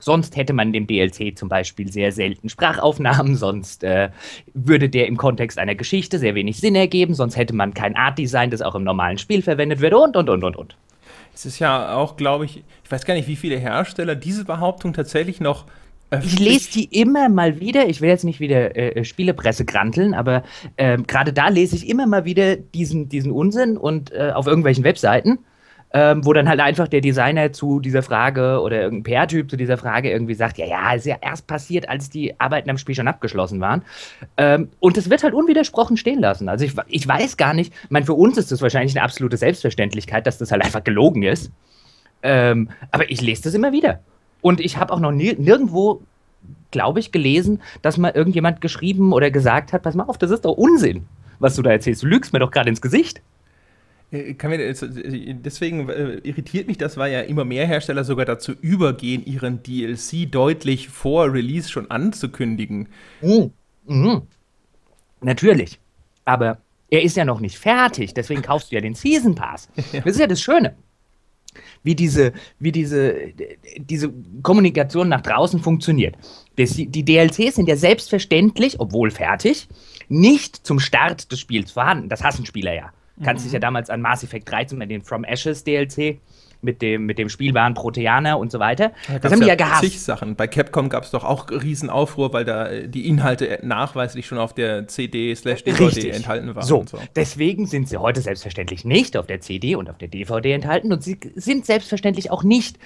[0.00, 4.10] Sonst hätte man dem DLC zum Beispiel sehr selten Sprachaufnahmen, sonst äh,
[4.54, 8.50] würde der im Kontext einer Geschichte sehr wenig Sinn ergeben, sonst hätte man kein Art-Design,
[8.50, 10.76] das auch im normalen Spiel verwendet wird und, und, und, und, und.
[11.32, 14.92] Es ist ja auch, glaube ich, ich weiß gar nicht, wie viele Hersteller diese Behauptung
[14.92, 15.66] tatsächlich noch
[16.24, 17.88] ich lese die immer mal wieder.
[17.88, 20.42] Ich will jetzt nicht wieder äh, äh Spielepresse granteln, aber
[20.76, 24.82] äh, gerade da lese ich immer mal wieder diesen, diesen Unsinn und äh, auf irgendwelchen
[24.82, 25.38] Webseiten
[25.92, 29.76] ähm, wo dann halt einfach der Designer zu dieser Frage oder irgendein PR-Typ zu dieser
[29.76, 33.08] Frage irgendwie sagt, ja, ja, ist ja erst passiert, als die Arbeiten am Spiel schon
[33.08, 33.82] abgeschlossen waren.
[34.36, 36.48] Ähm, und es wird halt unwidersprochen stehen lassen.
[36.48, 39.36] Also ich, ich weiß gar nicht, ich meine, für uns ist das wahrscheinlich eine absolute
[39.36, 41.50] Selbstverständlichkeit, dass das halt einfach gelogen ist.
[42.22, 44.00] Ähm, aber ich lese das immer wieder.
[44.42, 46.02] Und ich habe auch noch nie, nirgendwo,
[46.70, 50.44] glaube ich, gelesen, dass mal irgendjemand geschrieben oder gesagt hat, pass mal auf, das ist
[50.44, 51.06] doch Unsinn,
[51.40, 52.04] was du da erzählst.
[52.04, 53.22] Du lügst mir doch gerade ins Gesicht
[54.10, 58.52] kann mir, äh, deswegen äh, irritiert mich das, weil ja immer mehr Hersteller sogar dazu
[58.60, 62.88] übergehen, ihren DLC deutlich vor Release schon anzukündigen.
[63.22, 63.52] Mhm.
[63.86, 64.22] Mhm.
[65.20, 65.78] Natürlich.
[66.24, 66.58] Aber
[66.90, 69.68] er ist ja noch nicht fertig, deswegen kaufst du ja den Season Pass.
[69.92, 70.74] Das ist ja das Schöne.
[71.82, 73.14] Wie diese, wie diese,
[73.76, 76.16] diese Kommunikation nach draußen funktioniert.
[76.56, 79.68] Das, die DLCs sind ja selbstverständlich, obwohl fertig,
[80.08, 82.08] nicht zum Start des Spiels vorhanden.
[82.08, 82.92] Das hassen Spieler ja.
[83.22, 83.62] Kannst dich ja mhm.
[83.62, 86.18] damals an Mass Effect 13 mit den From Ashes DLC
[86.62, 88.92] mit dem, mit dem spielbaren Proteaner und so weiter.
[89.08, 89.82] Da das haben die ja, ja gehasst.
[89.82, 90.36] Zig Sachen.
[90.36, 94.54] Bei Capcom gab es doch auch Riesenaufruhr, weil da äh, die Inhalte nachweislich schon auf
[94.54, 96.64] der CD slash DVD enthalten waren.
[96.64, 96.84] So.
[96.86, 100.92] so, deswegen sind sie heute selbstverständlich nicht auf der CD und auf der DVD enthalten
[100.92, 102.78] und sie sind selbstverständlich auch nicht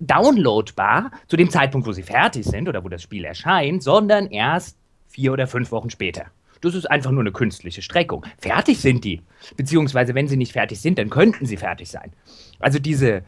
[0.00, 4.76] downloadbar zu dem Zeitpunkt, wo sie fertig sind oder wo das Spiel erscheint, sondern erst
[5.08, 6.26] vier oder fünf Wochen später.
[6.62, 8.24] Das ist einfach nur eine künstliche Streckung.
[8.38, 9.20] Fertig sind die.
[9.56, 12.12] Beziehungsweise, wenn sie nicht fertig sind, dann könnten sie fertig sein.
[12.60, 13.22] Also diese,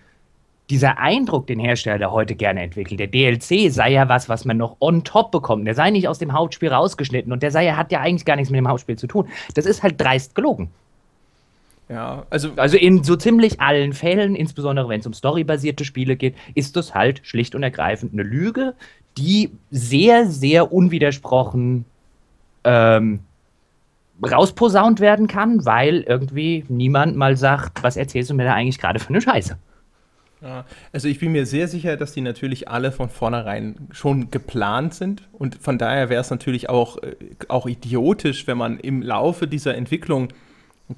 [0.70, 4.76] dieser Eindruck, den Hersteller heute gerne entwickelt, der DLC sei ja was, was man noch
[4.80, 5.66] on top bekommt.
[5.66, 8.36] Der sei nicht aus dem Hauptspiel rausgeschnitten und der sei ja, hat ja eigentlich gar
[8.36, 9.28] nichts mit dem Hauptspiel zu tun.
[9.54, 10.70] Das ist halt dreist gelogen.
[11.88, 12.50] Ja, also.
[12.56, 16.94] Also in so ziemlich allen Fällen, insbesondere wenn es um storybasierte Spiele geht, ist das
[16.94, 18.74] halt schlicht und ergreifend eine Lüge,
[19.18, 21.84] die sehr, sehr unwidersprochen
[22.64, 23.20] ähm,
[24.22, 28.98] rausposaunt werden kann, weil irgendwie niemand mal sagt, was erzählst du mir da eigentlich gerade
[28.98, 29.56] für eine Scheiße.
[30.92, 35.22] Also ich bin mir sehr sicher, dass die natürlich alle von vornherein schon geplant sind
[35.32, 37.16] und von daher wäre es natürlich auch, äh,
[37.48, 40.28] auch idiotisch, wenn man im Laufe dieser Entwicklung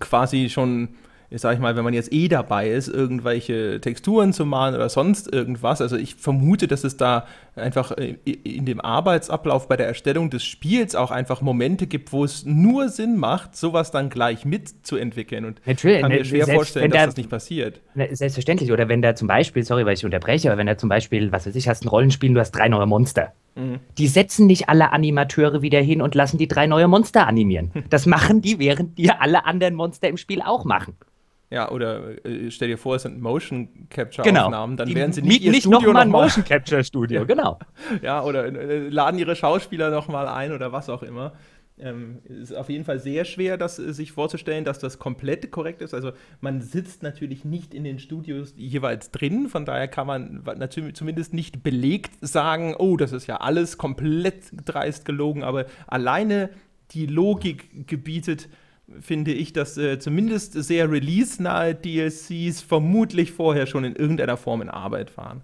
[0.00, 0.88] quasi schon
[1.30, 5.32] sag ich mal, wenn man jetzt eh dabei ist, irgendwelche Texturen zu malen oder sonst
[5.32, 5.80] irgendwas.
[5.80, 7.26] Also ich vermute, dass es da
[7.56, 12.24] einfach äh, in dem Arbeitsablauf bei der Erstellung des Spiels auch einfach Momente gibt, wo
[12.24, 15.44] es nur Sinn macht, sowas dann gleich mitzuentwickeln.
[15.44, 17.80] Und Natürlich, kann mir ne, schwer vorstellen, dass da, das nicht passiert.
[17.94, 18.72] Ne, selbstverständlich.
[18.72, 21.46] Oder wenn da zum Beispiel, sorry, weil ich unterbreche, aber wenn da zum Beispiel, was
[21.46, 23.32] weiß ich, hast ein Rollenspiel, du hast drei neue Monster.
[23.54, 23.80] Mhm.
[23.98, 27.72] Die setzen nicht alle Animateure wieder hin und lassen die drei neue Monster animieren.
[27.88, 30.96] Das machen die, während die alle anderen Monster im Spiel auch machen.
[31.50, 34.46] Ja, oder äh, stell dir vor, es sind Motion Capture genau.
[34.46, 37.24] Aufnahmen, dann die werden sie nicht ihr nicht Studio noch mal ein Motion Capture Studio,
[37.26, 37.58] genau.
[38.02, 41.34] ja, oder äh, laden ihre Schauspieler noch mal ein oder was auch immer.
[41.78, 45.82] Ähm, ist auf jeden Fall sehr schwer, das äh, sich vorzustellen, dass das komplett korrekt
[45.82, 45.92] ist.
[45.92, 50.94] Also man sitzt natürlich nicht in den Studios jeweils drin, von daher kann man natürlich
[50.94, 56.48] zumindest nicht belegt sagen, oh, das ist ja alles komplett dreist gelogen, aber alleine
[56.92, 58.48] die Logik gebietet,
[59.00, 64.68] finde ich, dass äh, zumindest sehr release-nahe DLCs vermutlich vorher schon in irgendeiner Form in
[64.68, 65.42] Arbeit waren.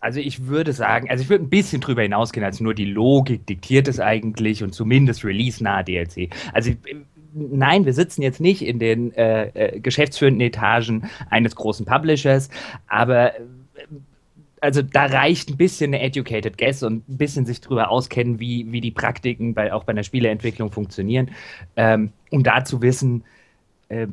[0.00, 3.46] Also ich würde sagen, also ich würde ein bisschen drüber hinausgehen, als nur die Logik
[3.46, 6.30] diktiert es eigentlich und zumindest release-nahe DLC.
[6.54, 6.72] Also
[7.34, 12.48] nein, wir sitzen jetzt nicht in den äh, äh, geschäftsführenden Etagen eines großen Publishers,
[12.88, 13.32] aber
[14.60, 18.70] also da reicht ein bisschen eine educated guess und ein bisschen sich darüber auskennen, wie,
[18.72, 21.30] wie die Praktiken bei, auch bei einer Spieleentwicklung funktionieren,
[21.76, 23.24] ähm, um da zu wissen,
[23.88, 24.06] äh,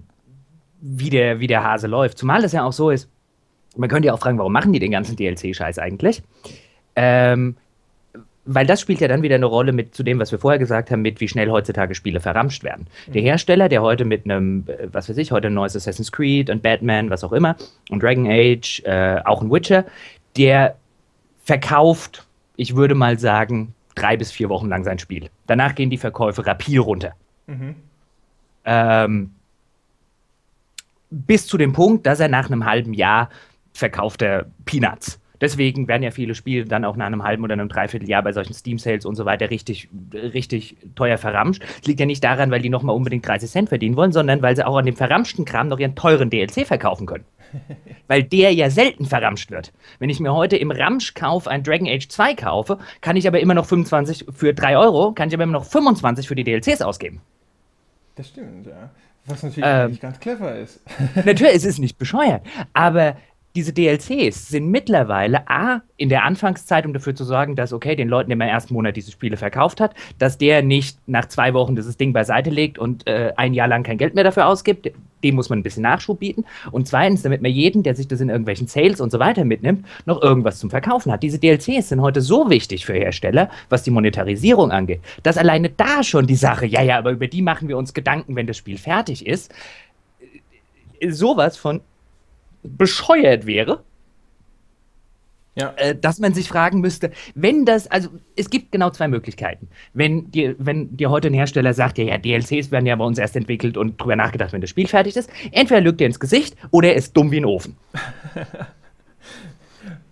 [0.82, 2.18] wie, der, wie der Hase läuft.
[2.18, 3.10] Zumal es ja auch so ist,
[3.76, 6.22] man könnte ja auch fragen, warum machen die den ganzen DLC-Scheiß eigentlich?
[6.96, 7.56] Ähm,
[8.46, 10.92] weil das spielt ja dann wieder eine Rolle mit zu dem, was wir vorher gesagt
[10.92, 12.88] haben, mit wie schnell heutzutage Spiele verramscht werden.
[13.08, 13.28] Der mhm.
[13.28, 16.62] Hersteller, der heute mit einem, äh, was weiß ich, heute ein neues Assassin's Creed und
[16.62, 17.56] Batman, was auch immer,
[17.90, 19.86] und Dragon Age, äh, auch ein Witcher,
[20.38, 20.78] der
[21.44, 25.30] verkauft, ich würde mal sagen, drei bis vier Wochen lang sein Spiel.
[25.48, 27.14] Danach gehen die Verkäufe rapide runter.
[27.48, 27.76] Mhm.
[28.66, 29.32] Ähm,
[31.10, 33.30] bis zu dem Punkt, dass er nach einem halben Jahr
[33.74, 35.20] verkauft er Peanuts.
[35.44, 38.54] Deswegen werden ja viele Spiele dann auch nach einem halben oder einem Dreivierteljahr bei solchen
[38.54, 41.62] Steam-Sales und so weiter richtig, richtig teuer verramscht.
[41.62, 44.56] Das liegt ja nicht daran, weil die nochmal unbedingt 30 Cent verdienen wollen, sondern weil
[44.56, 47.26] sie auch an dem verramschten Kram noch ihren teuren DLC verkaufen können.
[48.08, 49.74] weil der ja selten verramscht wird.
[50.00, 53.54] Wenn ich mir heute im Ramschkauf ein Dragon Age 2 kaufe, kann ich aber immer
[53.54, 57.20] noch 25 für 3 Euro, kann ich aber immer noch 25 für die DLCs ausgeben.
[58.16, 58.92] Das stimmt, ja.
[59.26, 60.80] Was natürlich ähm, nicht ganz clever ist.
[61.26, 62.44] natürlich, es ist nicht bescheuert.
[62.74, 63.18] Aber
[63.56, 68.10] diese DLCs sind mittlerweile A, in der Anfangszeit, um dafür zu sorgen, dass, okay, den
[68.10, 71.76] Leuten, der im ersten Monat diese Spiele verkauft hat, dass der nicht nach zwei Wochen
[71.76, 74.92] dieses Ding beiseite legt und äh, ein Jahr lang kein Geld mehr dafür ausgibt.
[75.24, 76.46] Dem muss man ein bisschen Nachschub bieten.
[76.72, 79.86] Und zweitens, damit man jeden, der sich das in irgendwelchen Sales und so weiter mitnimmt,
[80.06, 81.24] noch irgendwas zum Verkaufen hat.
[81.24, 86.04] Diese DLCs sind heute so wichtig für Hersteller, was die Monetarisierung angeht, dass alleine da
[86.04, 88.78] schon die Sache, ja, ja, aber über die machen wir uns Gedanken, wenn das Spiel
[88.78, 89.54] fertig ist,
[91.10, 91.82] sowas von
[92.64, 93.84] bescheuert wäre.
[95.56, 95.74] Ja.
[95.78, 99.68] Äh, dass man sich fragen müsste, wenn das, also es gibt genau zwei Möglichkeiten.
[99.94, 103.20] Wenn dir, wenn dir heute ein Hersteller sagt, ja, ja, DLCs werden ja bei uns
[103.20, 106.56] erst entwickelt und drüber nachgedacht, wenn das Spiel fertig ist, entweder lügt er ins Gesicht
[106.72, 107.78] oder er ist dumm wie ein Ofen.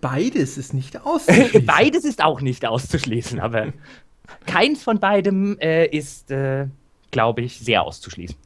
[0.00, 1.66] Beides ist nicht auszuschließen.
[1.66, 3.72] Beides ist auch nicht auszuschließen, aber
[4.46, 6.66] keins von beidem äh, ist, äh,
[7.10, 8.36] glaube ich, sehr auszuschließen.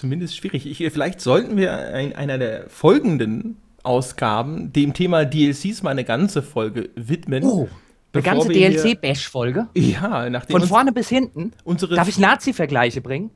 [0.00, 0.64] Zumindest schwierig.
[0.64, 6.40] Ich, vielleicht sollten wir in einer der folgenden Ausgaben dem Thema DLCs mal eine ganze
[6.40, 7.44] Folge widmen.
[7.44, 7.68] Oh.
[8.14, 9.66] Eine ganze DLC-Bash-Folge?
[9.76, 10.58] Ja, nachdem.
[10.58, 11.52] Von vorne bis hinten?
[11.94, 13.30] Darf ich Nazi-Vergleiche bringen?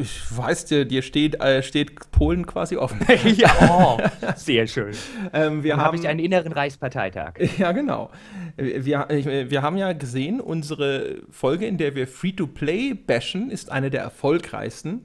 [0.00, 2.98] Ich weiß dir, dir steht, äh, steht Polen quasi offen.
[3.36, 3.98] ja, oh,
[4.36, 4.94] sehr schön.
[5.34, 7.34] Ähm, wir Dann habe ich einen inneren Reichsparteitag.
[7.58, 8.10] Ja, genau.
[8.56, 9.06] Wir,
[9.50, 15.02] wir haben ja gesehen, unsere Folge, in der wir Free-to-Play bashen, ist eine der erfolgreichsten.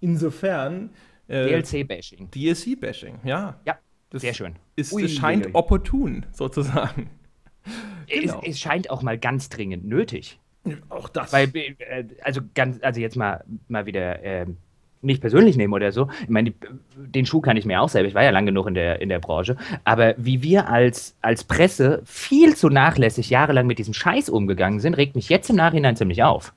[0.00, 0.90] Insofern.
[1.28, 2.30] Äh, DLC-Bashing.
[2.30, 3.60] DLC-Bashing, ja.
[3.66, 3.78] Ja.
[4.10, 4.56] Das Sehr schön.
[4.74, 5.52] Ist, ui, es scheint ui.
[5.54, 7.10] opportun, sozusagen.
[8.10, 8.40] Genau.
[8.42, 10.38] Es, es, scheint auch mal ganz dringend nötig.
[10.88, 11.30] Auch das.
[11.30, 14.46] Weil, äh, also ganz, also jetzt mal, mal wieder äh,
[15.02, 16.08] nicht persönlich nehmen oder so.
[16.22, 16.52] Ich meine,
[16.96, 19.08] den Schuh kann ich mir auch selber, ich war ja lang genug in der, in
[19.08, 19.56] der Branche.
[19.84, 24.96] Aber wie wir als, als Presse viel zu nachlässig jahrelang mit diesem Scheiß umgegangen sind,
[24.96, 26.52] regt mich jetzt im Nachhinein ziemlich auf.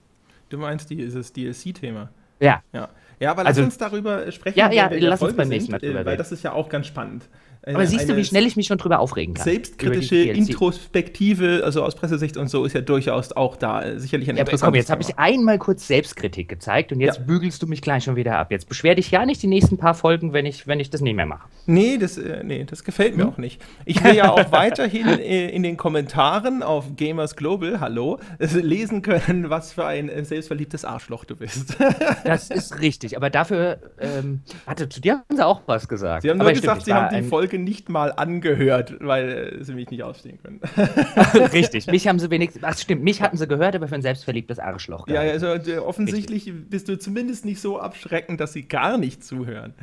[0.49, 2.09] Du meinst dieses DLC-Thema?
[2.39, 2.63] Ja.
[2.73, 2.89] Ja.
[3.21, 4.57] Ja, aber lass also, uns darüber sprechen.
[4.57, 6.05] Ja, ja, lass uns beim nächsten Mal drüber reden.
[6.07, 7.23] Weil das ist ja auch ganz spannend.
[7.63, 9.43] Aber siehst du, wie schnell ich mich schon drüber aufregen kann?
[9.43, 14.41] Selbstkritische Introspektive, also aus Pressesicht und so, ist ja durchaus auch da sicherlich ein ja,
[14.41, 17.23] interessantes komm, jetzt habe ich einmal kurz Selbstkritik gezeigt und jetzt ja.
[17.23, 18.51] bügelst du mich gleich schon wieder ab.
[18.51, 21.15] Jetzt beschwer dich ja nicht die nächsten paar Folgen, wenn ich, wenn ich das nicht
[21.15, 21.47] mehr mache.
[21.67, 23.29] Nee, das, äh, nee, das gefällt mir hm?
[23.29, 23.61] auch nicht.
[23.85, 29.03] Ich will ja auch weiterhin äh, in den Kommentaren auf Gamers Global, hallo, äh, lesen
[29.03, 31.77] können, was für ein äh, selbstverliebtes Arschloch du bist.
[32.25, 36.23] das ist richtig, aber dafür, ähm, warte, zu dir haben sie auch was gesagt.
[36.23, 39.63] Sie haben nur gesagt, stimmt, sie haben die Folge Folge nicht mal angehört, weil äh,
[39.63, 40.61] sie mich nicht ausstehen können.
[41.53, 44.59] Richtig, mich haben sie wenigstens, ach stimmt, mich hatten sie gehört, aber für ein selbstverliebtes
[44.59, 45.07] Arschloch.
[45.07, 46.69] Ja, also äh, offensichtlich Richtig.
[46.69, 49.73] bist du zumindest nicht so abschreckend, dass sie gar nicht zuhören.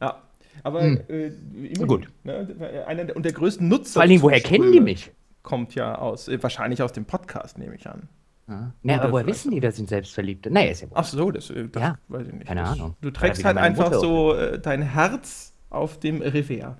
[0.00, 0.22] Ja.
[0.62, 1.00] Aber hm.
[1.08, 1.32] äh,
[1.74, 2.08] immer gut.
[2.22, 3.94] Ne, einer der, und der größten Nutzer.
[3.94, 5.10] Vor allem, woher kennen die mich?
[5.42, 8.08] Kommt ja aus, äh, wahrscheinlich aus dem Podcast, nehme ich an.
[8.48, 8.72] Ja.
[8.82, 10.50] Na, aber woher wissen die, dass sind Selbstverliebte?
[10.50, 11.98] Naja, ist ja Ach so, das, das ja.
[12.08, 12.46] weiß ich nicht.
[12.46, 12.94] Keine Ahnung.
[13.00, 16.76] Du trägst halt einfach so äh, dein Herz auf dem Revers.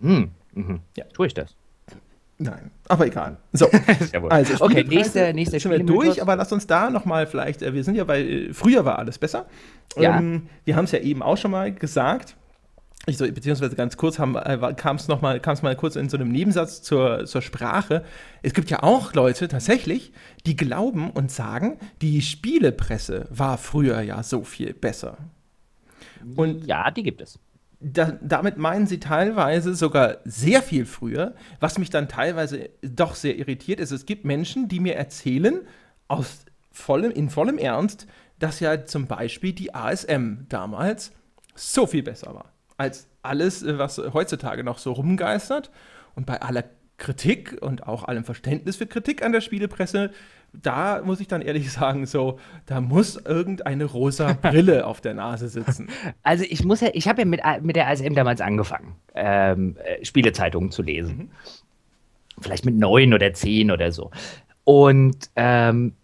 [0.00, 0.30] Hm.
[0.54, 0.80] Mhm.
[0.96, 1.04] Ja.
[1.12, 1.56] Tue ich das?
[2.42, 3.36] Nein, aber egal.
[3.52, 3.68] So,
[4.30, 7.84] also okay, nächste, nächste sind wir durch, aber lass uns da nochmal vielleicht, äh, wir
[7.84, 9.46] sind ja bei, äh, früher war alles besser.
[9.98, 10.18] Ja.
[10.18, 12.36] Ähm, wir haben es ja eben auch schon mal gesagt,
[13.04, 16.08] ich so, beziehungsweise ganz kurz äh, kam es noch mal, kam es mal kurz in
[16.08, 18.04] so einem Nebensatz zur, zur Sprache.
[18.42, 20.12] Es gibt ja auch Leute tatsächlich,
[20.46, 25.18] die glauben und sagen, die Spielepresse war früher ja so viel besser.
[26.36, 27.38] Und ja, die gibt es
[27.80, 33.36] da, damit meinen sie teilweise sogar sehr viel früher, was mich dann teilweise doch sehr
[33.36, 33.90] irritiert ist.
[33.90, 35.60] Es gibt Menschen, die mir erzählen,
[36.08, 38.06] aus vollem, in vollem Ernst,
[38.38, 41.12] dass ja zum Beispiel die ASM damals
[41.54, 45.70] so viel besser war als alles, was heutzutage noch so rumgeistert.
[46.14, 46.64] Und bei aller
[46.96, 50.10] Kritik und auch allem Verständnis für Kritik an der Spielepresse
[50.52, 55.48] da muss ich dann ehrlich sagen, so, da muss irgendeine rosa Brille auf der Nase
[55.48, 55.88] sitzen.
[56.22, 60.04] Also ich muss ja, ich habe ja mit, mit der ASM damals angefangen, ähm, äh,
[60.04, 61.16] Spielezeitungen zu lesen.
[61.16, 61.30] Mhm.
[62.40, 64.10] Vielleicht mit neun oder zehn oder so.
[64.64, 65.94] Und ähm,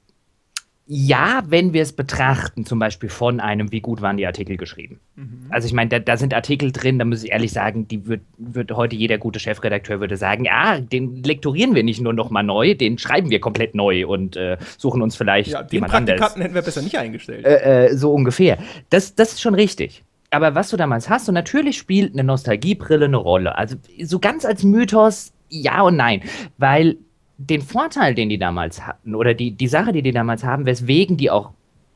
[0.88, 5.00] ja, wenn wir es betrachten, zum Beispiel von einem, wie gut waren die Artikel geschrieben.
[5.16, 5.46] Mhm.
[5.50, 8.20] Also ich meine, da, da, sind Artikel drin, da muss ich ehrlich sagen, die wird,
[8.38, 12.44] wird heute jeder gute Chefredakteur würde sagen, ja, den lektorieren wir nicht nur noch mal
[12.44, 16.36] neu, den schreiben wir komplett neu und äh, suchen uns vielleicht ja, den Praktikanten anders.
[16.36, 17.44] hätten wir besser nicht eingestellt.
[17.44, 18.58] Äh, äh, so ungefähr.
[18.90, 20.04] Das, das ist schon richtig.
[20.30, 23.58] Aber was du damals hast, und natürlich spielt eine Nostalgiebrille eine Rolle.
[23.58, 26.22] Also so ganz als Mythos ja und nein,
[26.58, 26.96] weil
[27.38, 31.16] den Vorteil, den die damals hatten, oder die, die Sache, die die damals haben, weswegen
[31.16, 31.50] die auch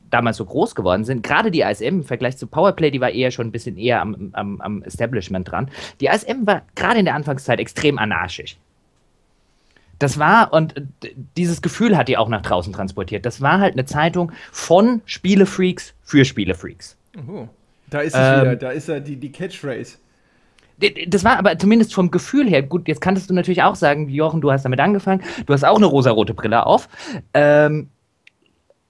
[0.09, 3.31] damals so groß geworden sind, gerade die ASM im Vergleich zu Powerplay, die war eher
[3.31, 5.69] schon ein bisschen eher am, am, am Establishment dran.
[5.99, 8.57] Die ASM war gerade in der Anfangszeit extrem anarchisch.
[9.99, 10.73] Das war, und
[11.37, 13.25] dieses Gefühl hat die auch nach draußen transportiert.
[13.25, 16.97] Das war halt eine Zeitung von Spielefreaks für Spielefreaks.
[17.29, 17.47] Oh,
[17.89, 19.97] da ist es ähm, wieder, da ist ja die, die Catchphrase.
[21.07, 24.41] Das war aber zumindest vom Gefühl her, gut, jetzt kanntest du natürlich auch sagen, Jochen,
[24.41, 26.89] du hast damit angefangen, du hast auch eine rosarote Brille auf.
[27.33, 27.89] Ähm,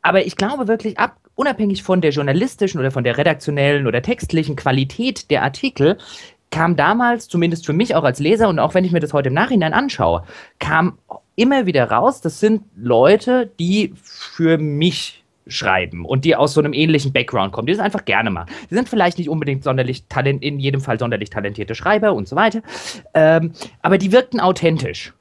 [0.02, 4.56] aber ich glaube wirklich, ab, unabhängig von der journalistischen oder von der redaktionellen oder textlichen
[4.56, 5.98] Qualität der Artikel,
[6.52, 9.30] kam damals, zumindest für mich auch als Leser und auch wenn ich mir das heute
[9.30, 10.24] im Nachhinein anschaue,
[10.60, 10.98] kam
[11.36, 16.74] immer wieder raus, das sind Leute, die für mich schreiben und die aus so einem
[16.74, 18.50] ähnlichen Background kommen, die das einfach gerne machen.
[18.70, 22.36] Die sind vielleicht nicht unbedingt sonderlich talent, in jedem Fall sonderlich talentierte Schreiber und so
[22.36, 22.62] weiter,
[23.14, 25.14] ähm, aber die wirkten authentisch.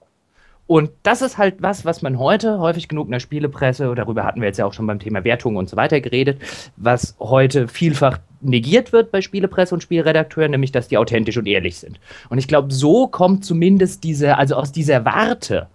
[0.70, 4.40] Und das ist halt was, was man heute häufig genug in der Spielepresse, darüber hatten
[4.40, 6.40] wir jetzt ja auch schon beim Thema Wertungen und so weiter geredet,
[6.76, 11.76] was heute vielfach negiert wird bei Spielepresse und Spielredakteuren, nämlich dass die authentisch und ehrlich
[11.78, 11.98] sind.
[12.28, 15.66] Und ich glaube, so kommt zumindest diese, also aus dieser Warte,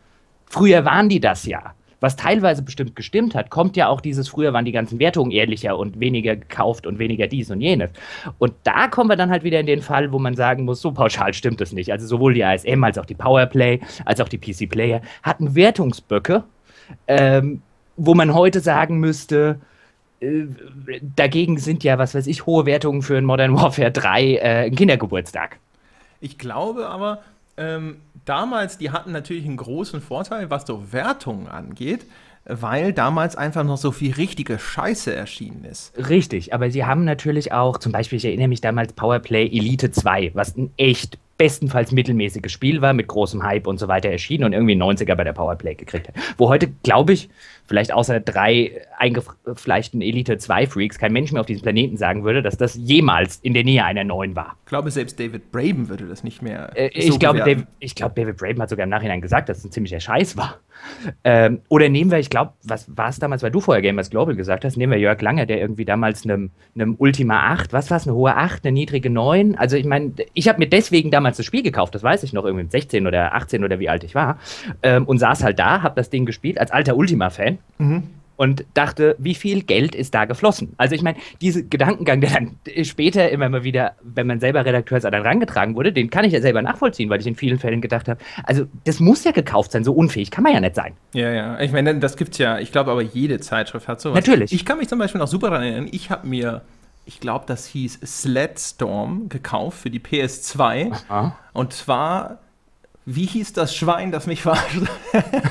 [0.46, 1.74] früher waren die das ja,
[2.06, 5.76] was teilweise bestimmt gestimmt hat, kommt ja auch dieses, früher waren die ganzen Wertungen ehrlicher
[5.76, 7.90] und weniger gekauft und weniger dies und jenes.
[8.38, 10.92] Und da kommen wir dann halt wieder in den Fall, wo man sagen muss, so
[10.92, 11.92] pauschal stimmt es nicht.
[11.92, 16.44] Also sowohl die ASM als auch die Powerplay, als auch die PC-Player hatten Wertungsböcke,
[17.08, 17.64] ähm,
[17.98, 19.60] wo man heute sagen müsste,
[20.20, 20.44] äh,
[21.16, 24.76] dagegen sind ja, was weiß ich, hohe Wertungen für ein Modern Warfare 3 äh, ein
[24.76, 25.58] Kindergeburtstag.
[26.22, 27.24] Ich glaube aber,
[27.58, 32.06] ähm, damals, die hatten natürlich einen großen Vorteil, was so Wertungen angeht,
[32.46, 35.94] weil damals einfach noch so viel richtige Scheiße erschienen ist.
[36.10, 40.32] Richtig, aber sie haben natürlich auch, zum Beispiel, ich erinnere mich damals Powerplay Elite 2,
[40.34, 44.54] was ein echt bestenfalls mittelmäßiges Spiel war, mit großem Hype und so weiter erschienen und
[44.54, 46.16] irgendwie 90er bei der Powerplay gekriegt hat.
[46.38, 47.30] Wo heute, glaube ich,
[47.68, 52.42] vielleicht außer drei eingefleischten Elite 2 Freaks kein Mensch mehr auf diesem Planeten sagen würde,
[52.42, 54.56] dass das jemals in der Nähe einer neuen war.
[54.64, 56.72] Ich glaube, selbst David Braben würde das nicht mehr.
[56.76, 59.58] Äh, so ich, glaube, David, ich glaube, David Braben hat sogar im Nachhinein gesagt, dass
[59.60, 60.60] es ein ziemlicher Scheiß war.
[61.24, 64.36] Ähm, oder nehmen wir, ich glaube, was war es damals, weil du vorher Gamers Global
[64.36, 67.98] gesagt hast, nehmen wir Jörg Lange, der irgendwie damals einem, einem Ultima 8, was war
[67.98, 69.56] es, eine hohe 8, eine niedrige 9?
[69.56, 72.46] Also ich meine, ich habe mir deswegen damals das Spiel gekauft, das weiß ich noch,
[72.46, 74.40] irgendwie mit 16 oder 18 oder wie alt ich war,
[74.84, 77.58] ähm, und saß halt da, habe das Ding gespielt, als alter Ultima-Fan.
[77.78, 78.04] Mhm
[78.38, 80.74] und dachte, wie viel Geld ist da geflossen?
[80.78, 84.98] Also ich meine, dieser Gedankengang, der dann später immer mal wieder, wenn man selber Redakteur
[84.98, 87.82] ist, dann rangetragen wurde, den kann ich ja selber nachvollziehen, weil ich in vielen Fällen
[87.82, 90.94] gedacht habe, also das muss ja gekauft sein, so unfähig kann man ja nicht sein.
[91.14, 94.16] Ja, ja, ich meine, das gibt's ja, ich glaube aber jede Zeitschrift hat sowas.
[94.16, 94.52] Natürlich.
[94.52, 96.62] Ich kann mich zum Beispiel noch super daran erinnern, ich habe mir
[97.06, 100.92] ich glaube, das hieß Sledstorm gekauft für die PS2.
[101.10, 101.38] Aha.
[101.54, 102.40] Und zwar
[103.06, 104.82] wie hieß das Schwein, das mich verarscht?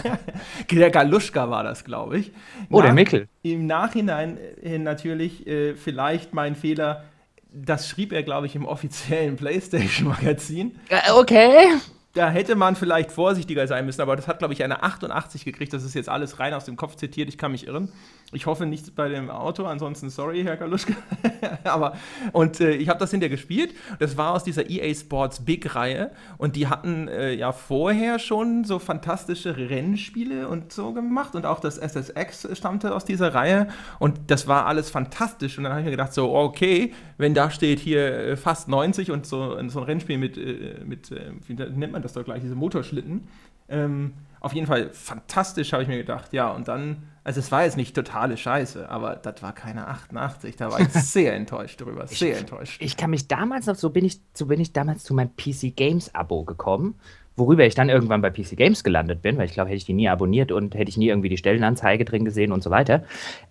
[0.70, 2.32] der Galuschka war das, glaube ich.
[2.68, 3.28] Oh, Nach, der Mickel.
[3.42, 7.04] Im Nachhinein äh, natürlich äh, vielleicht mein Fehler.
[7.52, 10.74] Das schrieb er, glaube ich, im offiziellen PlayStation-Magazin.
[11.14, 11.68] Okay.
[12.14, 15.72] Da hätte man vielleicht vorsichtiger sein müssen, aber das hat, glaube ich, eine 88 gekriegt.
[15.72, 17.92] Das ist jetzt alles rein aus dem Kopf zitiert, ich kann mich irren.
[18.32, 20.94] Ich hoffe nicht bei dem Auto, ansonsten sorry, Herr Kaluschka.
[21.64, 21.96] Aber,
[22.32, 23.74] und äh, ich habe das hinterher gespielt.
[24.00, 26.10] Das war aus dieser EA Sports Big-Reihe.
[26.36, 31.36] Und die hatten äh, ja vorher schon so fantastische Rennspiele und so gemacht.
[31.36, 33.68] Und auch das SSX stammte aus dieser Reihe.
[34.00, 35.56] Und das war alles fantastisch.
[35.58, 39.12] Und dann habe ich mir gedacht, so, okay, wenn da steht hier äh, fast 90
[39.12, 42.42] und so, so ein Rennspiel mit, äh, mit äh, wie nennt man das doch gleich,
[42.42, 43.28] diese Motorschlitten.
[43.68, 46.32] Ähm, auf jeden Fall fantastisch, habe ich mir gedacht.
[46.32, 50.56] Ja, und dann also es war jetzt nicht totale Scheiße, aber das war keine 88.
[50.56, 52.06] Da war ich sehr enttäuscht drüber.
[52.06, 52.82] Sehr ich, enttäuscht.
[52.82, 55.74] Ich kann mich damals noch, so bin ich, so bin ich damals zu meinem PC
[55.74, 56.96] Games Abo gekommen,
[57.34, 59.94] worüber ich dann irgendwann bei PC Games gelandet bin, weil ich glaube, hätte ich die
[59.94, 63.04] nie abonniert und hätte ich nie irgendwie die Stellenanzeige drin gesehen und so weiter.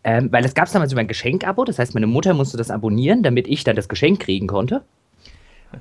[0.03, 2.69] Ähm, weil das gab es damals über ein Geschenk-Abo, das heißt, meine Mutter musste das
[2.69, 4.83] abonnieren, damit ich dann das Geschenk kriegen konnte.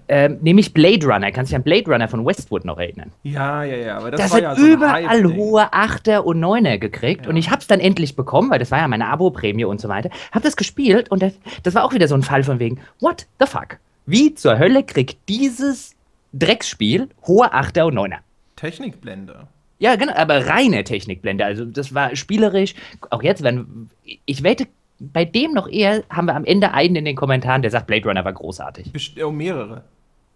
[0.09, 1.31] Ähm, nämlich Blade Runner.
[1.31, 3.13] Kannst du dich an Blade Runner von Westwood noch erinnern?
[3.23, 3.99] Ja, ja, ja.
[3.99, 7.25] Aber das, das hat ja so überall hohe Achter und Neuner gekriegt.
[7.25, 7.31] Ja.
[7.31, 9.89] Und ich habe es dann endlich bekommen, weil das war ja meine Abo-Prämie und so
[9.89, 10.11] weiter.
[10.33, 13.27] Hab das gespielt und das, das war auch wieder so ein Fall von wegen, what
[13.41, 13.79] the fuck?
[14.07, 15.95] Wie zur Hölle kriegt dieses
[16.33, 18.19] Drecksspiel hohe Achter und Neuner?
[18.57, 19.49] Technikblende.
[19.79, 21.45] Ja, genau, aber reine Technikblende.
[21.45, 22.75] Also das war spielerisch.
[23.11, 23.91] Auch jetzt, wenn
[24.27, 24.69] ich wette,
[25.13, 28.09] bei dem noch eher haben wir am Ende einen in den Kommentaren, der sagt, Blade
[28.09, 28.93] Runner war großartig.
[28.93, 29.85] Best oh, mehrere.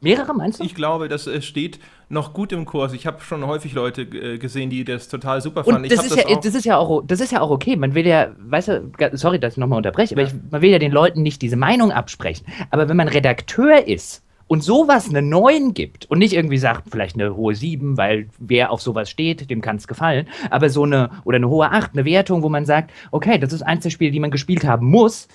[0.01, 0.65] Mehrere meinst du?
[0.65, 2.93] Ich glaube, das äh, steht noch gut im Kurs.
[2.93, 5.85] Ich habe schon häufig Leute äh, gesehen, die das total super fanden.
[5.85, 7.77] Und das, ist das, ja, das, ist ja auch, das ist ja auch okay.
[7.77, 10.21] Man will ja, weißt du, sorry, dass ich nochmal unterbreche, ja.
[10.21, 12.47] aber ich, man will ja den Leuten nicht diese Meinung absprechen.
[12.71, 17.17] Aber wenn man Redakteur ist und sowas eine 9 gibt und nicht irgendwie sagt, vielleicht
[17.17, 21.11] eine hohe 7, weil wer auf sowas steht, dem kann es gefallen, aber so eine,
[21.25, 24.13] oder eine hohe 8, eine Wertung, wo man sagt, okay, das ist eins der Spiele,
[24.13, 25.29] die man gespielt haben muss,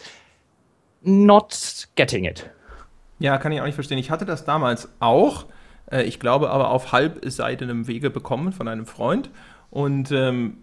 [1.02, 2.50] not getting it.
[3.19, 3.97] Ja, kann ich auch nicht verstehen.
[3.97, 5.45] Ich hatte das damals auch,
[5.91, 9.30] äh, ich glaube aber auf halbseitigem Wege bekommen von einem Freund
[9.69, 10.58] und ähm,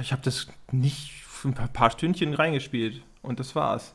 [0.00, 1.12] ich habe das nicht
[1.44, 3.94] ein paar Stündchen reingespielt und das war's.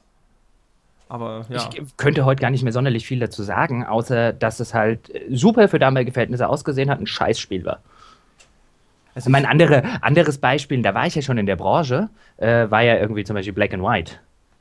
[1.09, 1.69] Aber ja.
[1.73, 5.67] Ich könnte heute gar nicht mehr sonderlich viel dazu sagen, außer dass es halt super
[5.67, 7.79] für damalige Verhältnisse ausgesehen hat, ein Scheißspiel war.
[9.15, 12.81] Also mein andere, anderes Beispiel, da war ich ja schon in der Branche, äh, war
[12.81, 14.13] ja irgendwie zum Beispiel Black and White.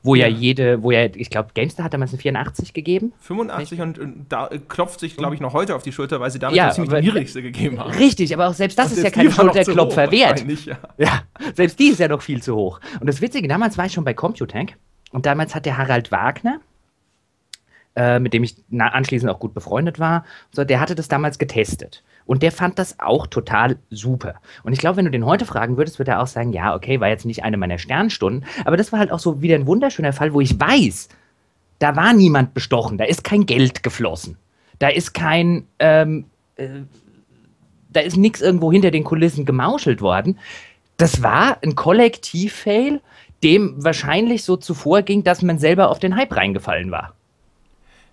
[0.05, 3.13] Wo ja, ja jede, wo ja, ich glaube, GameStar hat damals eine 84 gegeben.
[3.21, 6.39] 85 und, und, da klopft sich, glaube ich, noch heute auf die Schulter, weil sie
[6.39, 7.91] damals ja, ziemlich die niedrigste gegeben haben.
[7.91, 10.43] Richtig, aber auch selbst das und ist ja kein Schulterklopfer wert.
[10.65, 10.77] Ja.
[10.97, 11.21] ja,
[11.55, 12.81] selbst die ist ja noch viel zu hoch.
[12.99, 14.75] Und das Witzige, damals war ich schon bei Computank
[15.13, 16.59] und damals hat der Harald Wagner
[17.95, 20.25] äh, mit dem ich anschließend auch gut befreundet war.
[20.51, 22.03] So, der hatte das damals getestet.
[22.25, 24.35] Und der fand das auch total super.
[24.63, 26.99] Und ich glaube, wenn du den heute fragen würdest, würde er auch sagen, ja, okay,
[26.99, 30.13] war jetzt nicht eine meiner Sternstunden, aber das war halt auch so wieder ein wunderschöner
[30.13, 31.09] Fall, wo ich weiß,
[31.79, 34.37] da war niemand bestochen, da ist kein Geld geflossen,
[34.79, 36.67] da ist kein, ähm, äh,
[37.89, 40.39] da ist nichts irgendwo hinter den Kulissen gemauschelt worden.
[40.97, 43.01] Das war ein Kollektiv-Fail,
[43.43, 47.13] dem wahrscheinlich so zuvor ging, dass man selber auf den Hype reingefallen war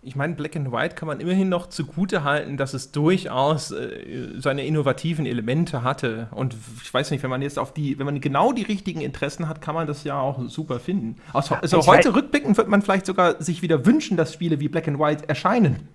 [0.02, 4.28] ich meine, Black and White kann man immerhin noch zugute halten, dass es durchaus äh,
[4.38, 6.28] seine innovativen Elemente hatte.
[6.30, 9.48] Und ich weiß nicht, wenn man jetzt auf die, wenn man genau die richtigen Interessen
[9.48, 11.16] hat, kann man das ja auch super finden.
[11.34, 14.88] Also, also heute rückblickend wird man vielleicht sogar sich wieder wünschen, dass Spiele wie Black
[14.88, 15.88] and White erscheinen.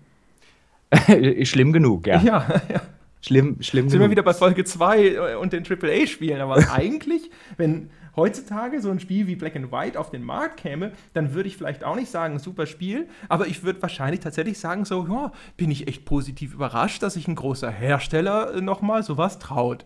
[1.44, 2.22] Schlimm genug, ja.
[2.22, 2.82] Ja, ja.
[3.22, 4.06] Schlimm, schlimm Sind genug.
[4.06, 9.28] wir wieder bei Folge 2 und den AAA-Spielen, aber eigentlich, wenn heutzutage so ein Spiel
[9.28, 12.40] wie Black and White auf den Markt käme, dann würde ich vielleicht auch nicht sagen,
[12.40, 17.04] super Spiel, aber ich würde wahrscheinlich tatsächlich sagen, so, ja, bin ich echt positiv überrascht,
[17.04, 19.86] dass sich ein großer Hersteller äh, nochmal sowas traut.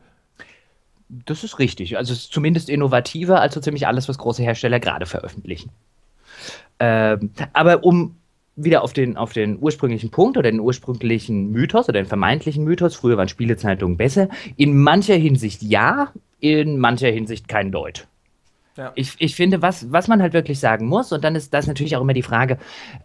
[1.10, 1.98] Das ist richtig.
[1.98, 5.72] Also es ist zumindest innovativer als so ziemlich alles, was große Hersteller gerade veröffentlichen.
[6.80, 8.16] Ähm, aber um
[8.64, 12.96] wieder auf den, auf den ursprünglichen Punkt oder den ursprünglichen Mythos oder den vermeintlichen Mythos,
[12.96, 18.08] früher waren Spielezeitungen besser, in mancher Hinsicht ja, in mancher Hinsicht kein Deut.
[18.80, 18.94] Ja.
[18.96, 21.98] Ich, ich finde, was, was man halt wirklich sagen muss, und dann ist das natürlich
[21.98, 22.58] auch immer die Frage,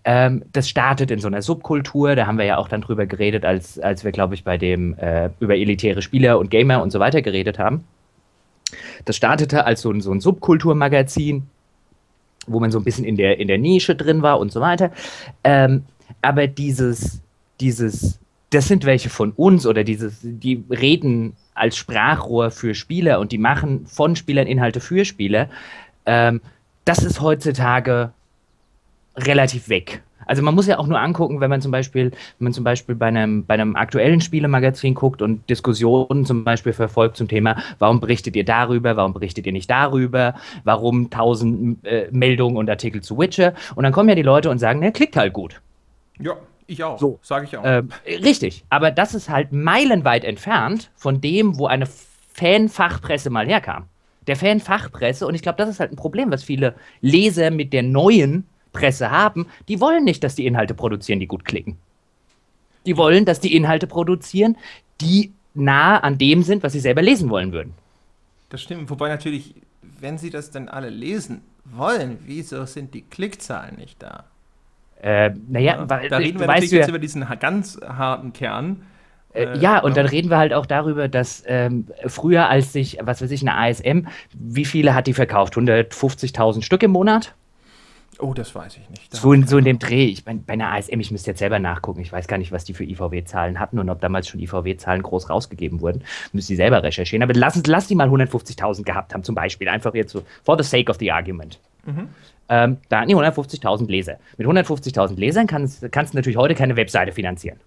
[0.04, 3.44] ähm, das startet in so einer Subkultur, da haben wir ja auch dann drüber geredet,
[3.44, 7.00] als, als wir, glaube ich, bei dem äh, über elitäre Spieler und Gamer und so
[7.00, 7.82] weiter geredet haben.
[9.04, 11.42] Das startete als so ein, so ein Subkulturmagazin,
[12.46, 14.92] wo man so ein bisschen in der, in der Nische drin war und so weiter.
[15.42, 15.86] Ähm,
[16.22, 17.20] aber dieses,
[17.60, 18.20] dieses,
[18.54, 23.38] das sind welche von uns oder dieses, die reden als Sprachrohr für Spieler und die
[23.38, 25.48] machen von Spielern Inhalte für Spieler,
[26.06, 26.40] ähm,
[26.84, 28.12] das ist heutzutage
[29.16, 30.02] relativ weg.
[30.26, 32.94] Also man muss ja auch nur angucken, wenn man zum Beispiel, wenn man zum Beispiel
[32.94, 38.00] bei einem, bei einem aktuellen Spielemagazin guckt und Diskussionen zum Beispiel verfolgt zum Thema, warum
[38.00, 40.34] berichtet ihr darüber, warum berichtet ihr nicht darüber,
[40.64, 44.58] warum tausend äh, Meldungen und Artikel zu Witcher und dann kommen ja die Leute und
[44.58, 45.60] sagen, ne, klickt halt gut.
[46.20, 46.36] Ja.
[46.66, 46.98] Ich auch.
[46.98, 47.18] So.
[47.22, 47.64] Sage ich auch.
[47.64, 48.64] Äh, richtig.
[48.70, 51.86] Aber das ist halt meilenweit entfernt von dem, wo eine
[52.32, 53.84] Fanfachpresse mal herkam.
[54.26, 57.82] Der Fanfachpresse, und ich glaube, das ist halt ein Problem, was viele Leser mit der
[57.82, 59.46] neuen Presse haben.
[59.68, 61.76] Die wollen nicht, dass die Inhalte produzieren, die gut klicken.
[62.86, 64.56] Die wollen, dass die Inhalte produzieren,
[65.00, 67.74] die nah an dem sind, was sie selber lesen wollen würden.
[68.48, 68.90] Das stimmt.
[68.90, 74.24] Wobei natürlich, wenn sie das dann alle lesen wollen, wieso sind die Klickzahlen nicht da?
[75.04, 78.86] Äh, naja, ja, weil, da reden wir natürlich jetzt über diesen ganz harten Kern.
[79.34, 82.96] Äh, äh, ja, und dann reden wir halt auch darüber, dass ähm, früher als sich,
[83.02, 85.56] was weiß ich, eine ASM, wie viele hat die verkauft?
[85.56, 87.34] 150.000 Stück im Monat?
[88.18, 89.14] Oh, das weiß ich nicht.
[89.14, 90.06] So in, so in dem Dreh.
[90.06, 92.00] Ich mein, bei einer ASM, ich müsste jetzt selber nachgucken.
[92.00, 95.28] Ich weiß gar nicht, was die für IVW-Zahlen hatten und ob damals schon IVW-Zahlen groß
[95.28, 96.02] rausgegeben wurden.
[96.32, 97.22] Müsste ich selber recherchieren.
[97.22, 99.68] Aber lass, lass die mal 150.000 gehabt haben, zum Beispiel.
[99.68, 101.58] Einfach jetzt so, for the sake of the argument.
[101.84, 102.08] Mhm.
[102.48, 104.18] Ähm, da hatten die 150.000 Leser.
[104.36, 107.58] Mit 150.000 Lesern kannst, kannst du natürlich heute keine Webseite finanzieren.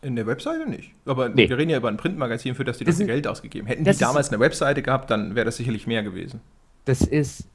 [0.00, 0.92] In der Webseite nicht.
[1.06, 1.48] Aber nee.
[1.48, 3.66] wir reden ja über ein Printmagazin, für das die das, das Geld ausgegeben.
[3.66, 6.40] Hätten die damals eine Webseite gehabt, dann wäre das sicherlich mehr gewesen.
[6.84, 7.48] Das ist.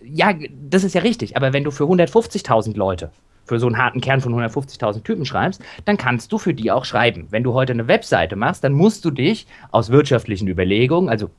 [0.00, 0.32] Ja,
[0.70, 1.36] das ist ja richtig.
[1.36, 3.10] Aber wenn du für 150.000 Leute,
[3.48, 6.84] für so einen harten Kern von 150.000 Typen schreibst, dann kannst du für die auch
[6.84, 7.26] schreiben.
[7.30, 11.30] Wenn du heute eine Webseite machst, dann musst du dich aus wirtschaftlichen Überlegungen, also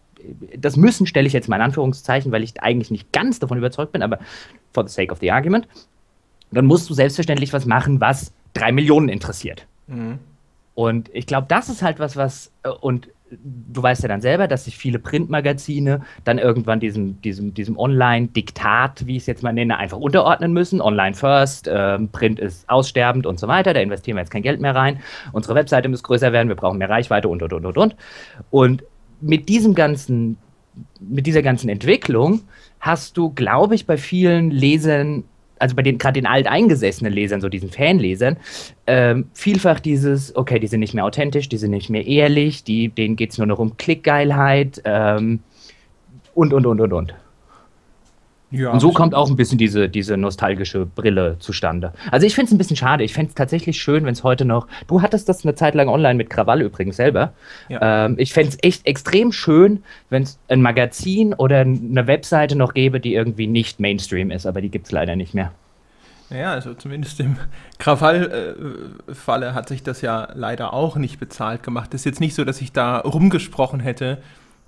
[0.57, 3.91] das müssen stelle ich jetzt mal in Anführungszeichen, weil ich eigentlich nicht ganz davon überzeugt
[3.91, 4.19] bin, aber
[4.73, 5.67] for the sake of the argument,
[6.51, 9.67] dann musst du selbstverständlich was machen, was drei Millionen interessiert.
[9.87, 10.19] Mhm.
[10.75, 14.47] Und ich glaube, das ist halt was, was, äh, und du weißt ja dann selber,
[14.47, 19.53] dass sich viele Printmagazine dann irgendwann diesem, diesem, diesem Online-Diktat, wie ich es jetzt mal
[19.53, 20.81] nenne, einfach unterordnen müssen.
[20.81, 23.73] Online first, ähm, Print ist aussterbend und so weiter.
[23.73, 24.99] Da investieren wir jetzt kein Geld mehr rein.
[25.31, 27.95] Unsere Webseite muss größer werden, wir brauchen mehr Reichweite und, und, und, und, und.
[28.49, 28.83] Und
[29.21, 30.37] mit diesem ganzen,
[30.99, 32.41] mit dieser ganzen Entwicklung
[32.79, 35.23] hast du, glaube ich, bei vielen Lesern,
[35.57, 38.37] also bei den gerade den alteingesessenen Lesern, so diesen Fanlesern,
[38.87, 42.89] ähm, vielfach dieses, okay, die sind nicht mehr authentisch, die sind nicht mehr ehrlich, die,
[42.89, 45.39] denen geht es nur noch um Klickgeilheit ähm,
[46.33, 47.13] und, und, und, und, und.
[48.51, 51.93] Ja, und so kommt auch ein bisschen diese, diese nostalgische Brille zustande.
[52.09, 53.03] Also ich finde es ein bisschen schade.
[53.03, 54.67] Ich fände es tatsächlich schön, wenn es heute noch.
[54.87, 57.33] Du hattest das eine Zeit lang online mit Krawall übrigens selber.
[57.67, 58.05] Ja.
[58.05, 62.73] Ähm, ich fände es echt extrem schön, wenn es ein Magazin oder eine Webseite noch
[62.73, 65.51] gäbe, die irgendwie nicht Mainstream ist, aber die gibt es leider nicht mehr.
[66.31, 67.37] Ja, also zumindest im
[67.77, 71.93] Krawall-Falle hat sich das ja leider auch nicht bezahlt gemacht.
[71.93, 74.19] Es ist jetzt nicht so, dass ich da rumgesprochen hätte,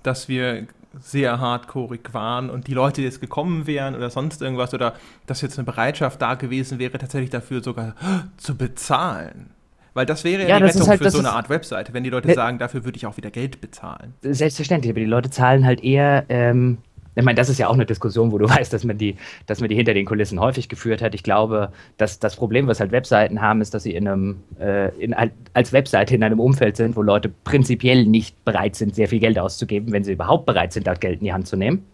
[0.03, 0.67] dass wir
[0.99, 4.93] sehr hardcoreig waren und die Leute, die jetzt gekommen wären oder sonst irgendwas oder
[5.25, 7.95] dass jetzt eine Bereitschaft da gewesen wäre, tatsächlich dafür sogar
[8.37, 9.51] zu bezahlen.
[9.93, 12.09] Weil das wäre ja, ja die Rettung halt, für so eine Art Webseite, wenn die
[12.09, 14.13] Leute sagen, dafür würde ich auch wieder Geld bezahlen.
[14.21, 16.77] Selbstverständlich, aber die Leute zahlen halt eher ähm,
[17.15, 19.59] ich meine, das ist ja auch eine Diskussion, wo du weißt, dass man die, dass
[19.59, 21.13] man die hinter den Kulissen häufig geführt hat.
[21.15, 24.89] Ich glaube, dass das Problem, was halt Webseiten haben, ist, dass sie in einem, äh,
[24.97, 25.15] in,
[25.53, 29.37] als Webseite in einem Umfeld sind, wo Leute prinzipiell nicht bereit sind, sehr viel Geld
[29.37, 31.85] auszugeben, wenn sie überhaupt bereit sind, dort Geld in die Hand zu nehmen.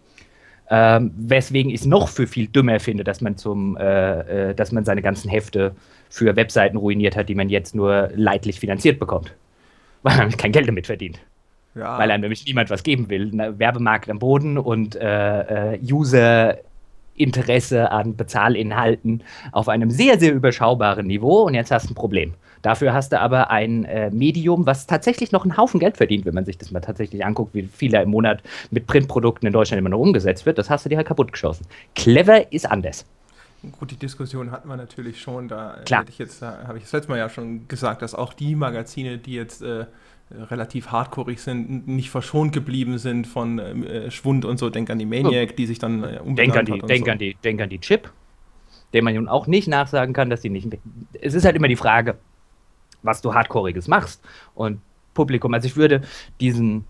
[0.70, 4.70] Ähm, weswegen ich es noch für viel dümmer finde, dass man zum, äh, äh, dass
[4.70, 5.74] man seine ganzen Hefte
[6.10, 9.34] für Webseiten ruiniert hat, die man jetzt nur leidlich finanziert bekommt,
[10.02, 11.20] weil man kein Geld damit verdient.
[11.74, 11.98] Ja.
[11.98, 13.26] Weil einem nämlich niemand was geben will.
[13.26, 13.58] Ne?
[13.58, 21.42] Werbemarkt am Boden und äh, äh, User-Interesse an Bezahlinhalten auf einem sehr, sehr überschaubaren Niveau.
[21.42, 22.34] Und jetzt hast du ein Problem.
[22.62, 26.34] Dafür hast du aber ein äh, Medium, was tatsächlich noch einen Haufen Geld verdient, wenn
[26.34, 29.78] man sich das mal tatsächlich anguckt, wie viel da im Monat mit Printprodukten in Deutschland
[29.78, 30.58] immer noch umgesetzt wird.
[30.58, 31.66] Das hast du dir halt kaputt geschossen.
[31.94, 33.06] Clever ist anders.
[33.78, 35.48] Gut, die Diskussion hatten wir natürlich schon.
[35.48, 36.04] Da Klar.
[36.08, 39.34] ich jetzt, habe ich das letzte Mal ja schon gesagt, dass auch die Magazine, die
[39.34, 39.86] jetzt äh,
[40.30, 44.70] relativ hardcoreig sind, nicht verschont geblieben sind von äh, Schwund und so.
[44.70, 47.12] Denk an die Maniac, die sich dann äh, denk an die, denk, so.
[47.12, 48.10] an die, denk an die Chip,
[48.92, 50.68] der man nun auch nicht nachsagen kann, dass die nicht.
[51.20, 52.18] Es ist halt immer die Frage,
[53.02, 54.22] was du hardcoreiges machst.
[54.54, 54.80] Und
[55.14, 56.02] Publikum, also ich würde
[56.40, 56.84] diesen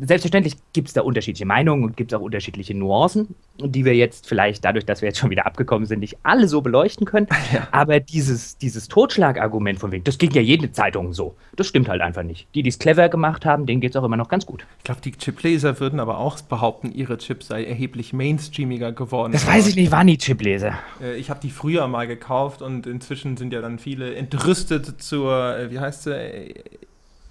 [0.00, 4.26] selbstverständlich gibt es da unterschiedliche Meinungen und gibt es auch unterschiedliche Nuancen, die wir jetzt
[4.26, 7.26] vielleicht dadurch, dass wir jetzt schon wieder abgekommen sind, nicht alle so beleuchten können.
[7.52, 7.68] Ja.
[7.72, 12.00] Aber dieses, dieses Totschlagargument von wegen, das ging ja jede Zeitung so, das stimmt halt
[12.00, 12.48] einfach nicht.
[12.54, 14.66] Die, die es clever gemacht haben, denen geht es auch immer noch ganz gut.
[14.78, 19.32] Ich glaube, die Chipleser würden aber auch behaupten, ihre Chips sei erheblich mainstreamiger geworden.
[19.32, 20.74] Das weiß ich nicht, waren die Chipleser?
[21.00, 25.56] Äh, ich habe die früher mal gekauft und inzwischen sind ja dann viele entrüstet zur,
[25.56, 26.54] äh, wie heißt sie,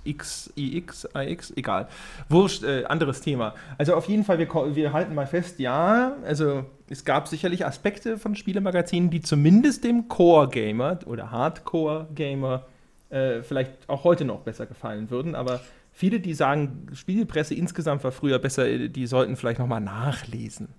[0.04, 1.88] X, IX, AX, egal.
[2.30, 3.56] Wurscht, äh, anderes Thema.
[3.78, 8.18] Also auf jeden Fall, wir, wir halten mal fest, ja, also es gab sicherlich Aspekte
[8.18, 12.66] von Spielemagazinen, die zumindest dem Core-Gamer oder Hardcore-Gamer
[13.10, 18.12] äh, vielleicht auch heute noch besser gefallen würden, aber viele, die sagen, Spielpresse insgesamt war
[18.12, 20.70] früher besser, die sollten vielleicht nochmal nachlesen.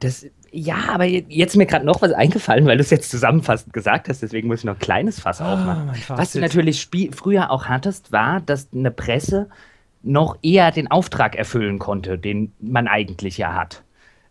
[0.00, 3.72] Das, ja, aber jetzt ist mir gerade noch was eingefallen, weil du es jetzt zusammenfassend
[3.72, 5.90] gesagt hast, deswegen muss ich noch ein kleines Fass ah, aufmachen.
[6.08, 9.48] Was du natürlich früher auch hattest, war, dass eine Presse
[10.02, 13.82] noch eher den Auftrag erfüllen konnte, den man eigentlich ja hat.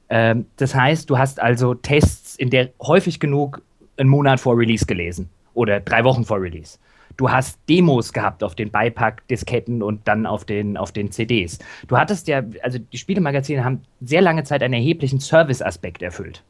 [0.09, 3.61] Ähm, das heißt, du hast also Tests in der häufig genug
[3.97, 6.77] einen Monat vor Release gelesen oder drei Wochen vor Release.
[7.17, 11.59] Du hast Demos gehabt auf den Beipack-Disketten und dann auf den, auf den CDs.
[11.87, 16.43] Du hattest ja, also die Spielemagazine haben sehr lange Zeit einen erheblichen Service-Aspekt erfüllt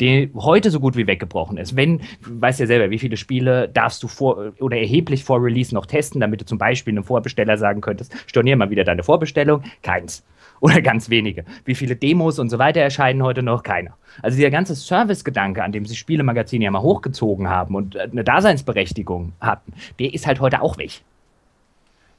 [0.00, 1.76] der heute so gut wie weggebrochen ist.
[1.76, 5.86] Wenn, weißt ja selber, wie viele Spiele darfst du vor oder erheblich vor Release noch
[5.86, 9.62] testen, damit du zum Beispiel einem Vorbesteller sagen könntest, stornier mal wieder deine Vorbestellung?
[9.82, 10.24] Keins
[10.64, 11.44] oder ganz wenige.
[11.66, 13.62] Wie viele Demos und so weiter erscheinen heute noch?
[13.62, 13.98] Keiner.
[14.22, 19.34] Also dieser ganze Service-Gedanke, an dem sich Spielemagazine ja mal hochgezogen haben und eine Daseinsberechtigung
[19.40, 21.02] hatten, der ist halt heute auch weg.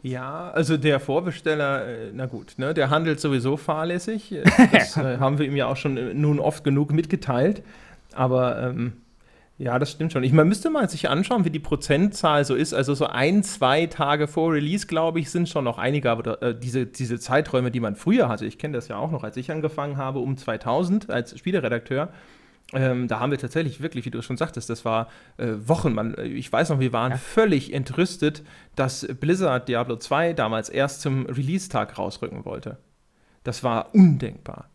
[0.03, 4.35] Ja, also der Vorbesteller, äh, na gut, ne, der handelt sowieso fahrlässig.
[4.71, 7.63] Das äh, haben wir ihm ja auch schon äh, nun oft genug mitgeteilt.
[8.13, 8.93] Aber ähm,
[9.57, 10.23] ja, das stimmt schon.
[10.23, 12.73] Ich, man müsste mal sich anschauen, wie die Prozentzahl so ist.
[12.73, 16.11] Also so ein, zwei Tage vor Release, glaube ich, sind schon noch einige.
[16.11, 19.23] Aber äh, diese, diese Zeiträume, die man früher hatte, ich kenne das ja auch noch,
[19.23, 22.09] als ich angefangen habe, um 2000 als Spieleredakteur,
[22.73, 25.93] ähm, da haben wir tatsächlich wirklich, wie du schon sagtest, das war äh, Wochen.
[25.93, 27.17] Man, ich weiß noch, wir waren ja.
[27.17, 28.43] völlig entrüstet,
[28.75, 32.77] dass Blizzard Diablo 2 damals erst zum Release-Tag rausrücken wollte.
[33.43, 34.69] Das war undenkbar.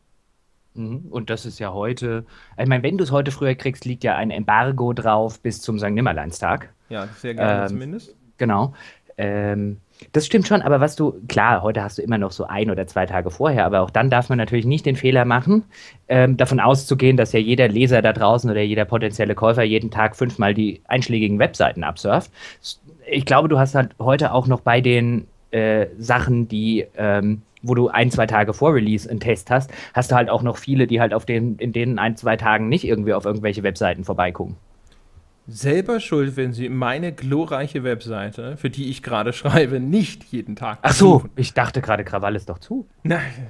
[0.75, 1.07] Mhm.
[1.11, 2.25] Und das ist ja heute,
[2.59, 5.79] ich meine, wenn du es heute früher kriegst, liegt ja ein Embargo drauf bis zum
[5.79, 5.91] St.
[5.91, 6.73] Nimmerleinstag.
[6.89, 8.15] Ja, sehr gerne ähm, zumindest.
[8.39, 8.75] Genau.
[9.17, 9.79] Ähm,
[10.13, 12.87] das stimmt schon, aber was du, klar, heute hast du immer noch so ein oder
[12.87, 15.65] zwei Tage vorher, aber auch dann darf man natürlich nicht den Fehler machen,
[16.09, 20.17] ähm, davon auszugehen, dass ja jeder Leser da draußen oder jeder potenzielle Käufer jeden Tag
[20.17, 22.31] fünfmal die einschlägigen Webseiten absurft.
[23.11, 27.75] Ich glaube, du hast halt heute auch noch bei den äh, Sachen, die ähm, wo
[27.75, 30.87] du ein, zwei Tage vor Release einen Test hast, hast du halt auch noch viele,
[30.87, 34.57] die halt auf den, in den ein, zwei Tagen nicht irgendwie auf irgendwelche Webseiten vorbeigucken.
[35.47, 40.79] Selber schuld, wenn sie meine glorreiche Webseite, für die ich gerade schreibe, nicht jeden Tag.
[40.83, 42.87] Ach so, ich dachte gerade, Krawall ist doch zu.
[43.03, 43.49] Nein,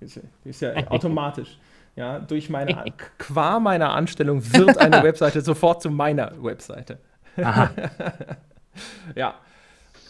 [0.00, 1.58] ist, ist ja automatisch.
[1.94, 2.84] Ja, durch meine,
[3.18, 6.98] qua meiner Anstellung wird eine Webseite sofort zu meiner Webseite.
[7.36, 7.70] Aha.
[9.14, 9.34] ja.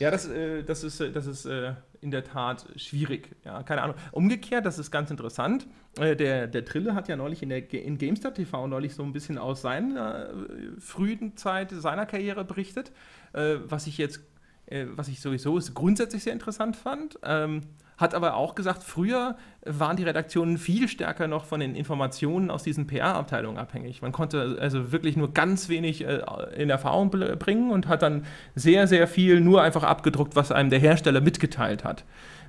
[0.03, 3.37] Ja, das, äh, das ist, das ist äh, in der Tat schwierig.
[3.45, 3.95] Ja, keine Ahnung.
[4.11, 5.69] Umgekehrt, das ist ganz interessant.
[5.97, 9.13] Äh, der, der Trille hat ja neulich in, der, in GameStar TV neulich so ein
[9.13, 12.91] bisschen aus seiner äh, frühen Zeit seiner Karriere berichtet,
[13.33, 14.19] äh, was ich jetzt,
[14.67, 17.21] äh, was ich sowieso grundsätzlich sehr interessant fand.
[17.23, 17.61] Ähm,
[18.03, 22.63] hat aber auch gesagt, früher waren die Redaktionen viel stärker noch von den Informationen aus
[22.63, 24.03] diesen PR-Abteilungen abhängig.
[24.03, 26.21] Man konnte also wirklich nur ganz wenig äh,
[26.57, 28.25] in Erfahrung bringen und hat dann
[28.55, 32.05] sehr, sehr viel nur einfach abgedruckt, was einem der Hersteller mitgeteilt hat.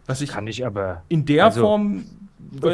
[0.06, 2.04] Was ich kann ich aber in der also, Form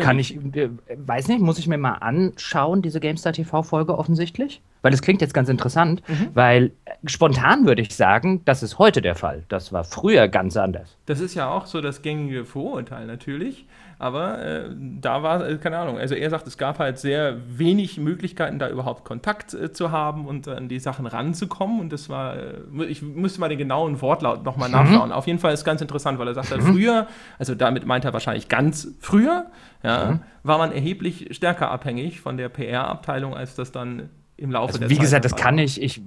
[0.02, 4.62] kann ich, äh, weiß nicht, muss ich mir mal anschauen, diese GameStar TV-Folge offensichtlich?
[4.82, 6.30] Weil es klingt jetzt ganz interessant, mhm.
[6.34, 6.72] weil
[7.06, 9.44] spontan würde ich sagen, das ist heute der Fall.
[9.50, 10.96] Das war früher ganz anders.
[11.06, 13.66] Das ist ja auch so das gängige Vorurteil natürlich.
[14.02, 14.70] Aber äh,
[15.02, 18.70] da war, äh, keine Ahnung, also er sagt, es gab halt sehr wenig Möglichkeiten, da
[18.70, 21.82] überhaupt Kontakt äh, zu haben und an die Sachen ranzukommen.
[21.82, 24.76] Und das war, äh, ich müsste mal den genauen Wortlaut nochmal mhm.
[24.76, 25.12] nachschauen.
[25.12, 26.74] Auf jeden Fall ist ganz interessant, weil er sagt, halt, mhm.
[26.74, 27.08] früher,
[27.38, 29.48] also damit meint er wahrscheinlich ganz früher,
[29.84, 30.20] ja, mhm.
[30.44, 34.10] war man erheblich stärker abhängig von der PR-Abteilung, als das dann
[34.40, 35.00] im Laufe also, der wie Zeit.
[35.00, 36.02] Wie gesagt, das kann ich, ich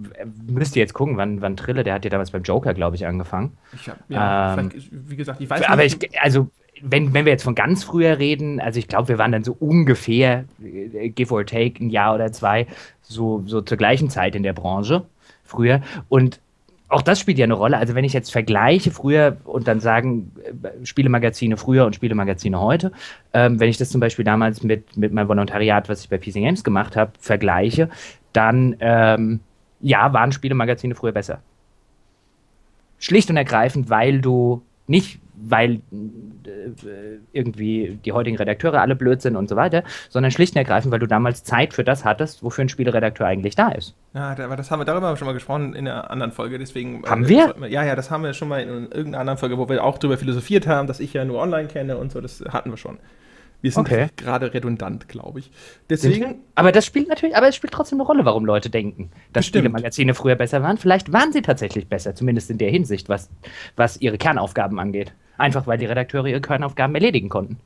[0.47, 3.57] müsste jetzt gucken, wann, wann Trille, der hat ja damals beim Joker, glaube ich, angefangen.
[3.75, 5.97] Ich hab, ja, ähm, wie gesagt, ich weiß aber nicht.
[5.97, 6.51] Aber ich, also
[6.83, 9.57] wenn, wenn wir jetzt von ganz früher reden, also ich glaube, wir waren dann so
[9.59, 12.67] ungefähr, äh, give or take, ein Jahr oder zwei,
[13.03, 15.05] so, so zur gleichen Zeit in der Branche
[15.45, 15.81] früher.
[16.09, 16.41] Und
[16.93, 17.79] auch das spielt ja eine Rolle.
[17.79, 22.93] Also wenn ich jetzt vergleiche früher und dann sagen äh, Spielemagazine früher und Spielemagazine heute,
[23.33, 26.35] ähm, wenn ich das zum Beispiel damals mit, mit meinem Volontariat, was ich bei PC
[26.35, 27.89] Games gemacht habe, vergleiche,
[28.35, 29.41] dann ähm,
[29.81, 31.41] ja, waren Spielemagazine früher besser.
[32.99, 35.81] Schlicht und ergreifend, weil du nicht weil äh,
[37.33, 40.99] irgendwie die heutigen Redakteure alle blöd sind und so weiter, sondern schlicht und ergreifend, weil
[40.99, 43.95] du damals Zeit für das hattest, wofür ein Spieleredakteur eigentlich da ist.
[44.15, 47.05] Ja, aber das haben wir darüber schon mal gesprochen in einer anderen Folge, deswegen.
[47.05, 47.55] Äh, haben äh, wir?
[47.69, 50.19] Ja, ja, das haben wir schon mal in irgendeiner anderen Folge, wo wir auch darüber
[50.19, 52.99] philosophiert haben, dass ich ja nur online kenne und so, das hatten wir schon.
[53.63, 54.09] Wir sind okay.
[54.17, 55.51] gerade redundant, glaube ich.
[55.89, 56.41] Deswegen.
[56.57, 60.15] Aber das spielt natürlich, aber es spielt trotzdem eine Rolle, warum Leute denken, dass Spielemagazine
[60.15, 60.79] früher besser waren.
[60.79, 63.31] Vielleicht waren sie tatsächlich besser, zumindest in der Hinsicht, was,
[63.77, 65.15] was ihre Kernaufgaben angeht.
[65.39, 67.59] Einfach weil die Redakteure ihre Kernaufgaben erledigen konnten.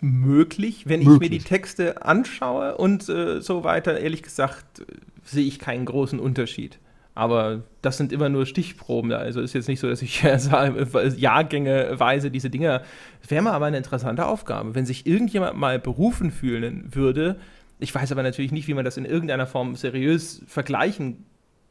[0.00, 1.14] Möglich, wenn Möglich.
[1.14, 4.82] ich mir die Texte anschaue und äh, so weiter, ehrlich gesagt,
[5.24, 6.78] sehe ich keinen großen Unterschied.
[7.20, 9.12] Aber das sind immer nur Stichproben.
[9.12, 10.22] Also ist jetzt nicht so, dass ich
[11.18, 12.80] jahrgängeweise diese Dinger.
[13.28, 17.36] Wäre mal aber eine interessante Aufgabe, wenn sich irgendjemand mal berufen fühlen würde.
[17.78, 21.26] Ich weiß aber natürlich nicht, wie man das in irgendeiner Form seriös vergleichen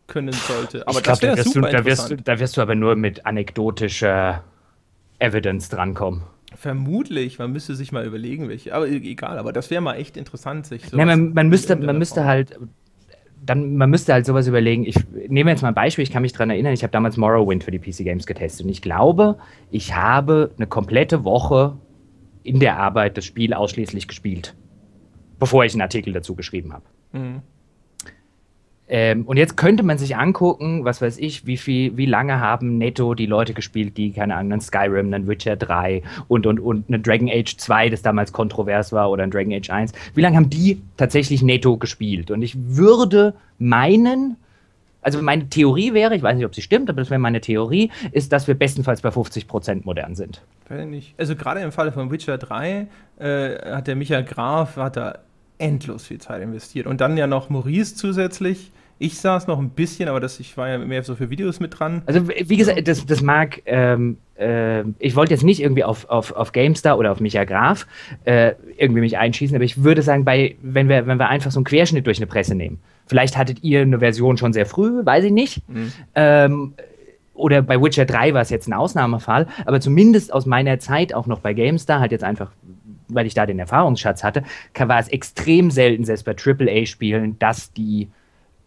[0.06, 0.88] können sollte.
[0.88, 3.26] Aber ich das wäre super du, da, wirst du, da wirst du aber nur mit
[3.26, 4.44] anekdotischer
[5.18, 6.22] Evidence drankommen.
[6.56, 8.76] Vermutlich, man müsste sich mal überlegen, welche.
[8.76, 10.96] Aber egal, aber das wäre mal echt interessant, sich so.
[10.96, 12.56] Nee, man, man müsste, man müsste halt.
[13.46, 14.86] Dann, man müsste halt sowas überlegen.
[14.86, 14.96] Ich
[15.28, 17.72] nehme jetzt mal ein Beispiel, ich kann mich daran erinnern, ich habe damals Morrowind für
[17.72, 19.38] die PC Games getestet und ich glaube,
[19.72, 21.78] ich habe eine komplette Woche
[22.44, 24.56] in der Arbeit das Spiel ausschließlich gespielt,
[25.40, 26.86] bevor ich einen Artikel dazu geschrieben habe.
[27.14, 27.42] Mhm.
[28.92, 32.80] Ähm, und jetzt könnte man sich angucken, was weiß ich, wie viel, wie lange haben
[32.80, 36.86] netto die Leute gespielt, die, keine Ahnung, einen Skyrim, einen Witcher 3 und, und, und
[36.88, 39.94] eine Dragon Age 2, das damals kontrovers war, oder ein Dragon Age 1.
[40.16, 42.32] Wie lange haben die tatsächlich netto gespielt?
[42.32, 44.38] Und ich würde meinen,
[45.04, 47.92] also meine Theorie wäre, ich weiß nicht, ob sie stimmt, aber das wäre meine Theorie,
[48.12, 50.42] ist, dass wir bestenfalls bei 50% modern sind.
[51.20, 52.88] Also gerade im Falle von Witcher 3
[53.20, 55.20] äh, hat der Michael Graf hat da
[55.60, 56.88] endlos viel Zeit investiert.
[56.88, 58.72] Und dann ja noch Maurice zusätzlich.
[59.02, 61.80] Ich saß noch ein bisschen, aber das, ich war ja mehr so für Videos mit
[61.80, 62.02] dran.
[62.06, 66.34] Also, wie gesagt, das, das mag, ähm, äh, ich wollte jetzt nicht irgendwie auf, auf,
[66.34, 67.88] auf GameStar oder auf Micha Graf
[68.26, 71.60] äh, irgendwie mich einschießen, aber ich würde sagen, bei, wenn, wir, wenn wir einfach so
[71.60, 75.24] einen Querschnitt durch eine Presse nehmen, vielleicht hattet ihr eine Version schon sehr früh, weiß
[75.24, 75.68] ich nicht.
[75.70, 75.94] Mhm.
[76.16, 76.74] Ähm,
[77.34, 81.26] oder bei Witcher 3 war es jetzt ein Ausnahmefall, aber zumindest aus meiner Zeit auch
[81.26, 82.52] noch bei GameStar, halt jetzt einfach
[83.12, 84.44] weil ich da den Erfahrungsschatz hatte,
[84.78, 88.08] war es extrem selten, selbst bei AAA-Spielen, dass die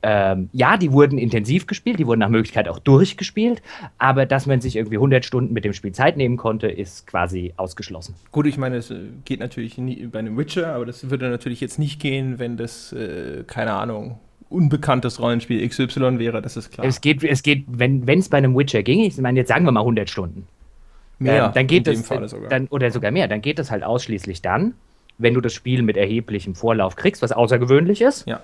[0.03, 3.62] ähm, ja, die wurden intensiv gespielt, die wurden nach Möglichkeit auch durchgespielt,
[3.98, 7.55] aber dass man sich irgendwie 100 Stunden mit dem Spiel Zeit nehmen konnte, ist quasi
[7.57, 8.14] ausgeschlossen.
[8.32, 11.61] Gut, ich meine, es äh, geht natürlich nie bei einem Witcher, aber das würde natürlich
[11.61, 16.86] jetzt nicht gehen, wenn das, äh, keine Ahnung, unbekanntes Rollenspiel XY wäre, das ist klar.
[16.86, 19.72] Es geht, es geht wenn es bei einem Witcher ging, ich meine, jetzt sagen wir
[19.72, 20.46] mal 100 Stunden.
[21.18, 22.48] Mehr, ähm, dann geht es, sogar.
[22.48, 24.74] Dann, oder sogar mehr, dann geht es halt ausschließlich dann,
[25.18, 28.26] wenn du das Spiel mit erheblichem Vorlauf kriegst, was außergewöhnlich ist.
[28.26, 28.40] Ja.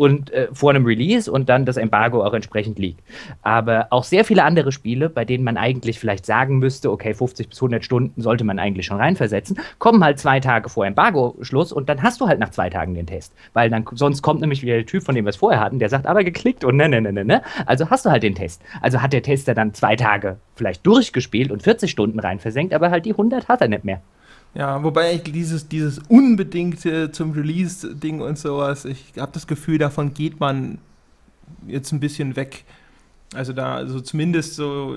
[0.00, 3.02] Und äh, vor einem Release und dann das Embargo auch entsprechend liegt.
[3.42, 7.50] Aber auch sehr viele andere Spiele, bei denen man eigentlich vielleicht sagen müsste, okay, 50
[7.50, 11.90] bis 100 Stunden sollte man eigentlich schon reinversetzen, kommen halt zwei Tage vor Embargo-Schluss und
[11.90, 13.34] dann hast du halt nach zwei Tagen den Test.
[13.52, 15.90] Weil dann sonst kommt nämlich wieder der Typ, von dem wir es vorher hatten, der
[15.90, 17.42] sagt, aber geklickt und ne, ne, ne, ne, ne.
[17.66, 18.62] Also hast du halt den Test.
[18.80, 22.90] Also hat der Tester dann zwei Tage vielleicht durchgespielt und 40 Stunden rein versenkt, aber
[22.90, 24.00] halt die 100 hat er nicht mehr.
[24.54, 30.12] Ja, wobei ich dieses, dieses unbedingte zum Release-Ding und sowas, ich habe das Gefühl, davon
[30.12, 30.78] geht man
[31.66, 32.64] jetzt ein bisschen weg.
[33.32, 34.96] Also da, also zumindest so,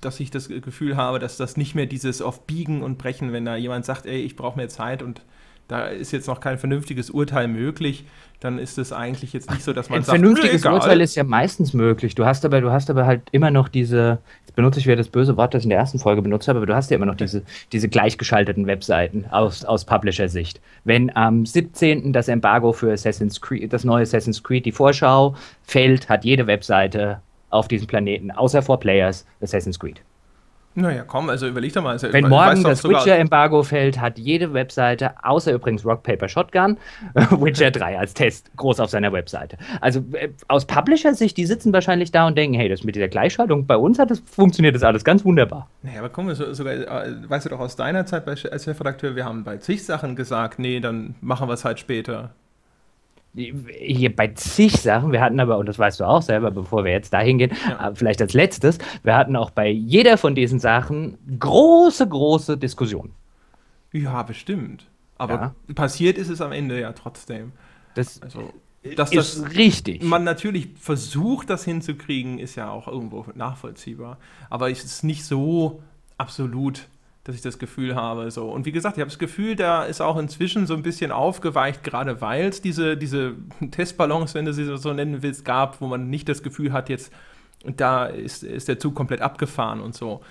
[0.00, 3.44] dass ich das Gefühl habe, dass das nicht mehr dieses auf Biegen und Brechen, wenn
[3.44, 5.20] da jemand sagt, ey, ich brauche mehr Zeit und
[5.68, 8.04] da ist jetzt noch kein vernünftiges Urteil möglich,
[8.40, 10.74] dann ist es eigentlich jetzt nicht so, dass man Ein sagt, vernünftiges egal.
[10.74, 12.14] Urteil ist ja meistens möglich.
[12.14, 15.08] Du hast aber, du hast aber halt immer noch diese, jetzt benutze ich wieder das
[15.08, 17.06] böse Wort, das ich in der ersten Folge benutzt habe, aber du hast ja immer
[17.06, 17.42] noch diese,
[17.72, 20.60] diese gleichgeschalteten Webseiten aus, aus Publisher-Sicht.
[20.84, 22.12] Wenn am 17.
[22.12, 27.20] das Embargo für Assassin's Creed, das neue Assassin's Creed, die Vorschau fällt, hat jede Webseite
[27.50, 30.00] auf diesem Planeten, außer for Players, Assassin's Creed.
[30.74, 31.90] Naja, komm, also überleg doch mal.
[31.90, 36.78] Also, Wenn morgen das Witcher-Embargo fällt, hat jede Webseite, außer übrigens Rock Paper Shotgun,
[37.30, 39.58] Witcher 3 als Test groß auf seiner Webseite.
[39.80, 43.66] Also äh, aus Publisher-Sicht, die sitzen wahrscheinlich da und denken, hey, das mit dieser Gleichschaltung,
[43.66, 45.68] bei uns hat das, funktioniert das alles ganz wunderbar.
[45.82, 49.24] Naja, aber komm, so, sogar, äh, weißt du doch aus deiner Zeit als Chefredakteur, wir
[49.24, 52.30] haben bei zig Sachen gesagt, nee, dann machen wir es halt später
[53.34, 56.92] hier bei zig Sachen, wir hatten aber, und das weißt du auch selber, bevor wir
[56.92, 57.92] jetzt dahin gehen, ja.
[57.94, 63.14] vielleicht als letztes, wir hatten auch bei jeder von diesen Sachen große, große Diskussionen.
[63.92, 64.86] Ja, bestimmt.
[65.18, 65.34] Aber
[65.68, 65.74] ja.
[65.74, 67.52] passiert ist es am Ende ja trotzdem.
[67.94, 68.52] Das also,
[68.96, 70.02] dass ist das richtig.
[70.02, 74.18] Man natürlich versucht, das hinzukriegen, ist ja auch irgendwo nachvollziehbar.
[74.50, 75.82] Aber es ist nicht so
[76.16, 76.86] absolut
[77.28, 78.30] dass ich das Gefühl habe.
[78.30, 78.50] So.
[78.50, 81.84] Und wie gesagt, ich habe das Gefühl, da ist auch inzwischen so ein bisschen aufgeweicht,
[81.84, 83.34] gerade weil es diese, diese
[83.70, 87.12] Testballons, wenn du sie so nennen willst, gab, wo man nicht das Gefühl hat, jetzt
[87.66, 90.22] da ist, ist der Zug komplett abgefahren und so.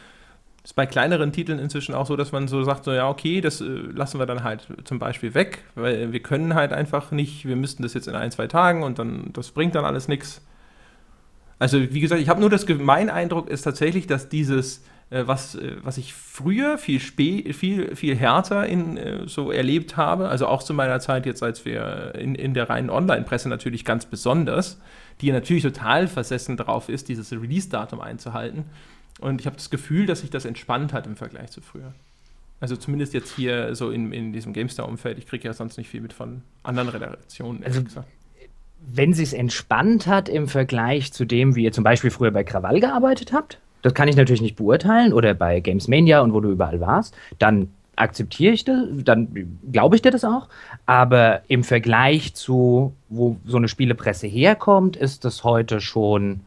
[0.64, 3.62] Ist bei kleineren Titeln inzwischen auch so, dass man so sagt, so ja, okay, das
[3.62, 7.56] äh, lassen wir dann halt zum Beispiel weg, weil wir können halt einfach nicht, wir
[7.56, 10.42] müssten das jetzt in ein, zwei Tagen und dann, das bringt dann alles nichts.
[11.60, 15.78] Also, wie gesagt, ich habe nur das, mein Eindruck ist tatsächlich, dass dieses, was, äh,
[15.84, 20.64] was ich früher viel, spä viel, viel härter in, äh, so erlebt habe, also auch
[20.64, 24.80] zu meiner Zeit jetzt, als wir in, in der reinen Online-Presse natürlich ganz besonders,
[25.22, 28.66] die natürlich total versessen darauf ist, dieses Release-Datum einzuhalten.
[29.20, 31.94] Und ich habe das Gefühl, dass sich das entspannt hat im Vergleich zu früher.
[32.60, 35.18] Also zumindest jetzt hier so in, in diesem GameStar-Umfeld.
[35.18, 37.64] Ich kriege ja sonst nicht viel mit von anderen Redaktionen.
[37.64, 38.08] Also, gesagt.
[38.82, 42.44] wenn sie es entspannt hat im Vergleich zu dem, wie ihr zum Beispiel früher bei
[42.44, 46.40] Krawall gearbeitet habt, das kann ich natürlich nicht beurteilen oder bei Games Mania und wo
[46.40, 50.48] du überall warst, dann akzeptiere ich das, dann glaube ich dir das auch.
[50.86, 56.42] Aber im Vergleich zu, wo so eine Spielepresse herkommt, ist das heute schon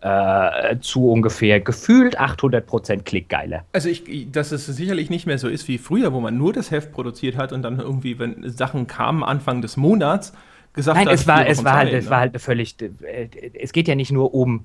[0.00, 3.62] äh, zu ungefähr gefühlt 800% Klickgeile.
[3.72, 6.70] Also, ich, dass es sicherlich nicht mehr so ist wie früher, wo man nur das
[6.70, 10.32] Heft produziert hat und dann irgendwie, wenn Sachen kamen Anfang des Monats,
[10.72, 11.12] gesagt Nein, hat.
[11.12, 13.28] Nein, es war, es war halt, es war halt völlig, äh,
[13.60, 14.64] es geht ja nicht nur um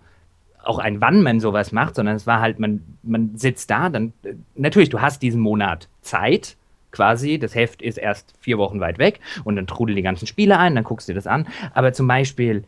[0.67, 4.13] auch ein wann man sowas macht, sondern es war halt, man, man sitzt da, dann,
[4.23, 6.57] äh, natürlich, du hast diesen Monat Zeit,
[6.91, 10.57] quasi, das Heft ist erst vier Wochen weit weg und dann trudel die ganzen Spiele
[10.57, 12.63] ein, dann guckst du dir das an, aber zum Beispiel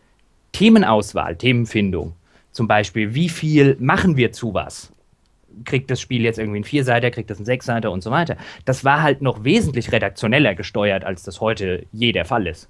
[0.52, 2.14] Themenauswahl, Themenfindung,
[2.52, 4.92] zum Beispiel, wie viel machen wir zu was?
[5.66, 8.38] Kriegt das Spiel jetzt irgendwie einen Vierseiter, kriegt das einen Sechsseiter und so weiter.
[8.66, 12.70] Das war halt noch wesentlich redaktioneller gesteuert, als das heute je der Fall ist.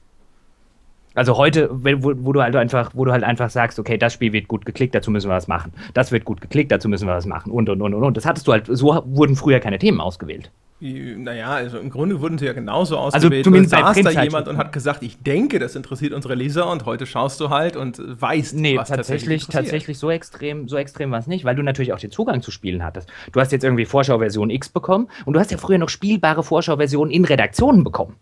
[1.15, 4.31] Also heute, wo, wo, du halt einfach, wo du halt einfach sagst, okay, das Spiel
[4.31, 5.73] wird gut geklickt, dazu müssen wir was machen.
[5.93, 7.51] Das wird gut geklickt, dazu müssen wir was machen.
[7.51, 8.03] Und und und und.
[8.03, 8.17] und.
[8.17, 10.51] Das hattest du halt, so wurden früher keine Themen ausgewählt.
[10.81, 13.33] Naja, also im Grunde wurden sie ja genauso ausgewählt.
[13.33, 16.71] Also zumindest da saß da jemand und hat gesagt, ich denke, das interessiert unsere Leser
[16.71, 21.11] und heute schaust du halt und weißt, nee, was tatsächlich, tatsächlich so extrem, so extrem
[21.11, 23.09] war es nicht, weil du natürlich auch den Zugang zu Spielen hattest.
[23.33, 27.11] Du hast jetzt irgendwie Vorschauversion X bekommen und du hast ja früher noch spielbare Vorschauversionen
[27.11, 28.15] in Redaktionen bekommen.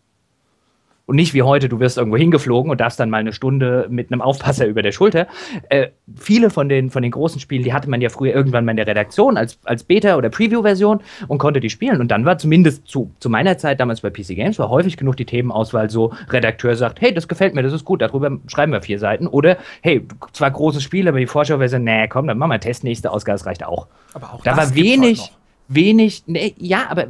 [1.07, 4.11] Und nicht wie heute, du wirst irgendwo hingeflogen und darfst dann mal eine Stunde mit
[4.11, 5.27] einem Aufpasser über der Schulter.
[5.69, 8.71] Äh, viele von den, von den großen Spielen, die hatte man ja früher irgendwann mal
[8.71, 10.99] in der Redaktion als, als Beta- oder Preview-Version
[11.29, 12.01] und konnte die spielen.
[12.01, 15.15] Und dann war zumindest zu, zu meiner Zeit damals bei PC Games, war häufig genug
[15.15, 18.81] die Themenauswahl so, Redakteur sagt, hey, das gefällt mir, das ist gut, darüber schreiben wir
[18.81, 19.27] vier Seiten.
[19.27, 22.83] Oder, hey, zwar großes Spiel, aber die Vorschau-Version, nee, komm, dann machen wir einen Test,
[22.83, 23.87] nächste Ausgabe, das reicht auch.
[24.13, 25.31] Aber auch da war wenig,
[25.69, 27.07] wenig, nee, ja, aber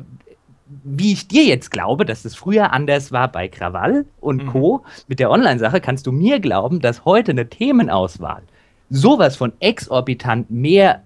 [0.83, 4.47] wie ich dir jetzt glaube, dass es früher anders war bei Krawall und mhm.
[4.49, 4.83] Co.
[5.07, 8.43] mit der Online-Sache, kannst du mir glauben, dass heute eine Themenauswahl
[8.89, 11.03] sowas von exorbitant mehr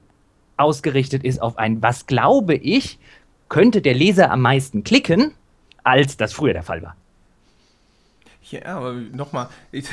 [0.57, 2.99] ausgerichtet ist auf ein, was glaube ich,
[3.49, 5.34] könnte der Leser am meisten klicken,
[5.84, 6.95] als das früher der Fall war.
[8.52, 9.86] Ja, aber nochmal, ich,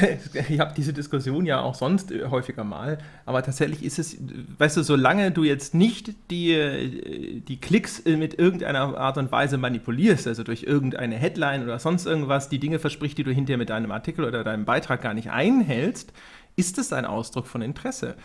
[0.48, 4.16] ich habe diese Diskussion ja auch sonst äh, häufiger mal, aber tatsächlich ist es,
[4.58, 9.30] weißt du, solange du jetzt nicht die, äh, die Klicks äh, mit irgendeiner Art und
[9.30, 13.58] Weise manipulierst, also durch irgendeine Headline oder sonst irgendwas, die Dinge verspricht, die du hinterher
[13.58, 16.12] mit deinem Artikel oder deinem Beitrag gar nicht einhältst,
[16.56, 18.16] ist es ein Ausdruck von Interesse.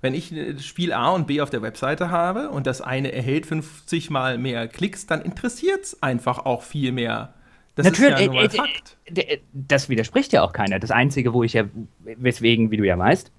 [0.00, 4.10] Wenn ich Spiel A und B auf der Webseite habe und das eine erhält 50
[4.10, 7.32] mal mehr Klicks, dann interessiert es einfach auch viel mehr
[7.76, 8.96] das Natürlich, ist ja äh, äh, Fakt.
[9.06, 10.78] Äh, das widerspricht ja auch keiner.
[10.78, 11.64] Das Einzige, wo ich ja,
[12.04, 13.30] weswegen, wie du ja weißt,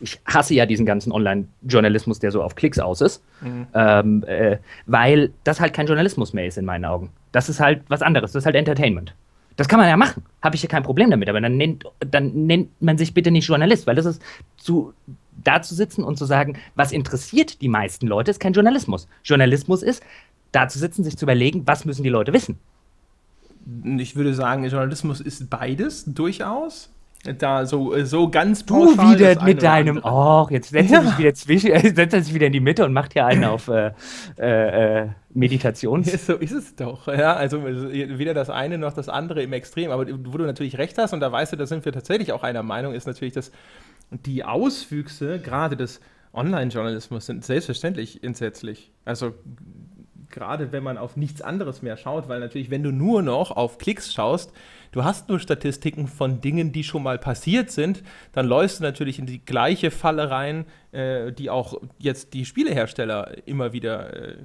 [0.00, 3.66] ich hasse ja diesen ganzen Online-Journalismus, der so auf Klicks aus ist, mhm.
[3.74, 7.10] ähm, äh, weil das halt kein Journalismus mehr ist in meinen Augen.
[7.32, 9.14] Das ist halt was anderes, das ist halt Entertainment.
[9.56, 12.46] Das kann man ja machen, habe ich ja kein Problem damit, aber dann nennt, dann
[12.46, 14.22] nennt man sich bitte nicht Journalist, weil das ist
[14.56, 14.94] zu,
[15.42, 19.08] da zu sitzen und zu sagen, was interessiert die meisten Leute, ist kein Journalismus.
[19.24, 20.04] Journalismus ist,
[20.52, 22.56] da zu sitzen, sich zu überlegen, was müssen die Leute wissen.
[23.98, 26.90] Ich würde sagen, Journalismus ist beides durchaus
[27.24, 31.34] da so, äh, so ganz Du wieder mit deinem, oh, jetzt setzt er sich wieder
[31.34, 33.92] zwischen, äh, setzt er sich wieder in die Mitte und macht hier einen auf äh,
[34.38, 36.02] äh, äh Meditation.
[36.02, 37.34] Ja, so ist es doch, ja.
[37.34, 39.90] Also weder das eine noch das andere im Extrem.
[39.90, 42.42] Aber wo du natürlich recht hast, und da weißt du, da sind wir tatsächlich auch
[42.42, 43.52] einer Meinung, ist natürlich, dass
[44.10, 46.00] die Auswüchse gerade des
[46.32, 48.90] Online-Journalismus sind selbstverständlich entsetzlich.
[49.04, 49.34] Also
[50.30, 53.78] gerade wenn man auf nichts anderes mehr schaut, weil natürlich, wenn du nur noch auf
[53.78, 54.52] Klicks schaust,
[54.92, 58.02] du hast nur Statistiken von Dingen, die schon mal passiert sind,
[58.32, 63.46] dann läufst du natürlich in die gleiche Falle rein, äh, die auch jetzt die Spielehersteller
[63.46, 64.36] immer wieder äh,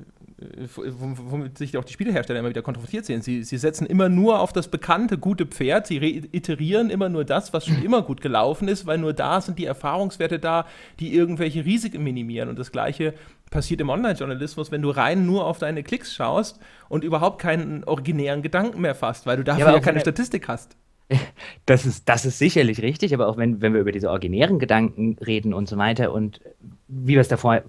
[0.76, 3.22] womit sich auch die Spielehersteller immer wieder konfrontiert sehen.
[3.22, 5.98] Sie, sie setzen immer nur auf das bekannte gute Pferd, sie
[6.32, 9.66] iterieren immer nur das, was schon immer gut gelaufen ist, weil nur da sind die
[9.66, 10.66] Erfahrungswerte da,
[11.00, 12.50] die irgendwelche Risiken minimieren.
[12.50, 13.14] Und das Gleiche
[13.54, 18.42] passiert im Online-Journalismus, wenn du rein nur auf deine Klicks schaust und überhaupt keinen originären
[18.42, 20.76] Gedanken mehr fasst, weil du dafür ja, ja keine Statistik hast.
[21.66, 25.18] Das ist, das ist sicherlich richtig, aber auch wenn, wenn wir über diese originären Gedanken
[25.26, 26.42] reden und so weiter und
[26.88, 27.62] wie wir es davor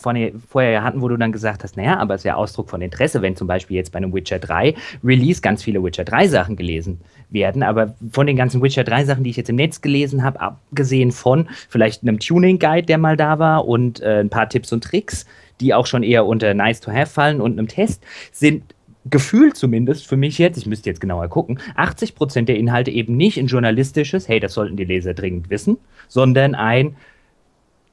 [0.00, 3.22] vorher hatten, wo du dann gesagt hast, naja, aber es ist ja Ausdruck von Interesse,
[3.22, 4.74] wenn zum Beispiel jetzt bei einem Witcher 3
[5.04, 9.24] Release ganz viele Witcher 3 Sachen gelesen werden, aber von den ganzen Witcher 3 Sachen,
[9.24, 13.38] die ich jetzt im Netz gelesen habe, abgesehen von vielleicht einem Tuning-Guide, der mal da
[13.38, 15.26] war und äh, ein paar Tipps und Tricks,
[15.60, 18.62] die auch schon eher unter Nice to Have fallen und einem Test, sind
[19.08, 23.38] gefühlt zumindest für mich jetzt, ich müsste jetzt genauer gucken, 80% der Inhalte eben nicht
[23.38, 25.78] ein journalistisches, hey, das sollten die Leser dringend wissen,
[26.08, 26.96] sondern ein,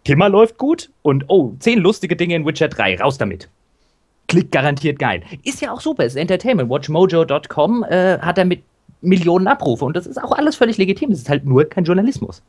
[0.07, 3.49] Thema läuft gut und oh, zehn lustige Dinge in Witcher 3, raus damit.
[4.29, 5.21] Klickt garantiert geil.
[5.43, 6.69] Ist ja auch super, ist Entertainment.
[6.69, 8.63] Watchmojo.com äh, hat damit
[9.01, 11.11] Millionen Abrufe und das ist auch alles völlig legitim.
[11.11, 12.41] Es ist halt nur kein Journalismus.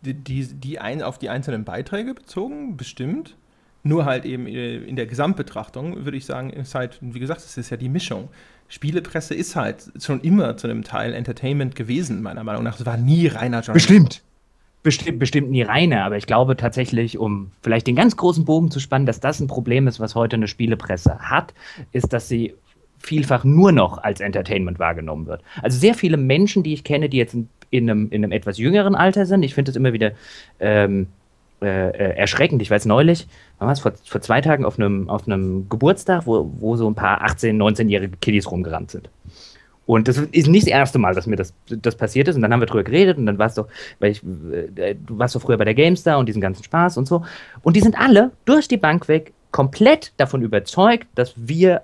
[0.00, 3.36] Die, die, die ein, auf die einzelnen Beiträge bezogen, bestimmt.
[3.82, 7.58] Nur halt eben äh, in der Gesamtbetrachtung würde ich sagen, ist halt, wie gesagt, es
[7.58, 8.30] ist ja die Mischung.
[8.68, 12.80] Spielepresse ist halt schon immer zu einem Teil Entertainment gewesen, meiner Meinung nach.
[12.80, 13.74] Es war nie reiner Journalismus.
[13.74, 14.25] Bestimmt
[14.86, 18.78] bestimmt, bestimmt nie reine, aber ich glaube tatsächlich, um vielleicht den ganz großen Bogen zu
[18.78, 21.54] spannen, dass das ein Problem ist, was heute eine Spielepresse hat,
[21.90, 22.54] ist, dass sie
[23.00, 25.42] vielfach nur noch als Entertainment wahrgenommen wird.
[25.60, 28.58] Also sehr viele Menschen, die ich kenne, die jetzt in, in, einem, in einem, etwas
[28.58, 30.12] jüngeren Alter sind, ich finde das immer wieder
[30.60, 31.08] ähm,
[31.60, 32.62] äh, äh erschreckend.
[32.62, 33.26] Ich weiß neulich,
[33.58, 37.26] war vor, vor zwei Tagen auf einem, auf einem Geburtstag, wo, wo so ein paar
[37.26, 39.10] 18-, 19-jährige Kiddies rumgerannt sind.
[39.86, 42.34] Und das ist nicht das erste Mal, dass mir das, das passiert ist.
[42.34, 43.64] Und dann haben wir drüber geredet und dann warst du,
[44.00, 47.06] weil ich, äh, du warst doch früher bei der GameStar und diesen ganzen Spaß und
[47.06, 47.24] so.
[47.62, 51.82] Und die sind alle durch die Bank weg komplett davon überzeugt, dass wir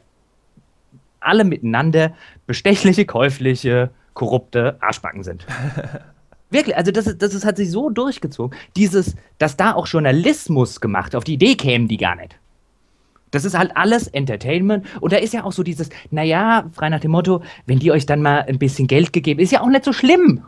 [1.20, 2.12] alle miteinander
[2.46, 5.46] bestechliche, käufliche, korrupte Arschbacken sind.
[6.50, 8.56] Wirklich, also das, das, das hat sich so durchgezogen.
[8.76, 12.38] Dieses, dass da auch Journalismus gemacht, auf die Idee kämen die gar nicht.
[13.32, 14.86] Das ist halt alles Entertainment.
[15.00, 18.06] Und da ist ja auch so dieses, naja, frei nach dem Motto, wenn die euch
[18.06, 20.42] dann mal ein bisschen Geld gegeben, ist ja auch nicht so schlimm.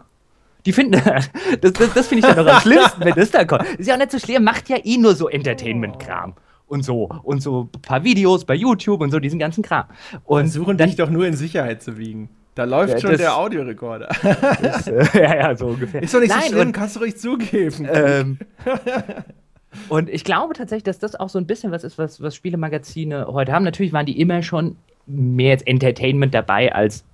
[0.67, 1.03] Die finden,
[1.61, 3.65] das, das, das finde ich dann noch am schlimmsten, wenn das da kommt.
[3.79, 6.35] Ist ja auch nicht so schlimm, macht ja eh nur so Entertainment-Kram.
[6.67, 9.85] Und so, und so ein paar Videos bei YouTube und so, diesen ganzen Kram.
[10.25, 12.31] Und Versuchen dann, dich doch nur in Sicherheit zu wiegen.
[12.55, 14.09] Da läuft ja, schon der Audiorekorder.
[14.23, 16.03] Äh, ja, ja, so ungefähr.
[16.03, 17.89] Ist doch nicht Nein, so schlimm, und, kannst du ruhig zugeben.
[17.91, 18.39] Ähm,
[19.89, 23.27] Und ich glaube tatsächlich, dass das auch so ein bisschen was ist, was, was Spielemagazine
[23.27, 23.65] heute haben.
[23.65, 27.05] Natürlich waren die immer schon mehr jetzt Entertainment dabei als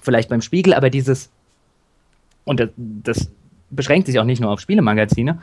[0.00, 1.30] vielleicht beim Spiegel, aber dieses,
[2.44, 3.30] und das, das
[3.70, 5.38] beschränkt sich auch nicht nur auf Spielemagazine,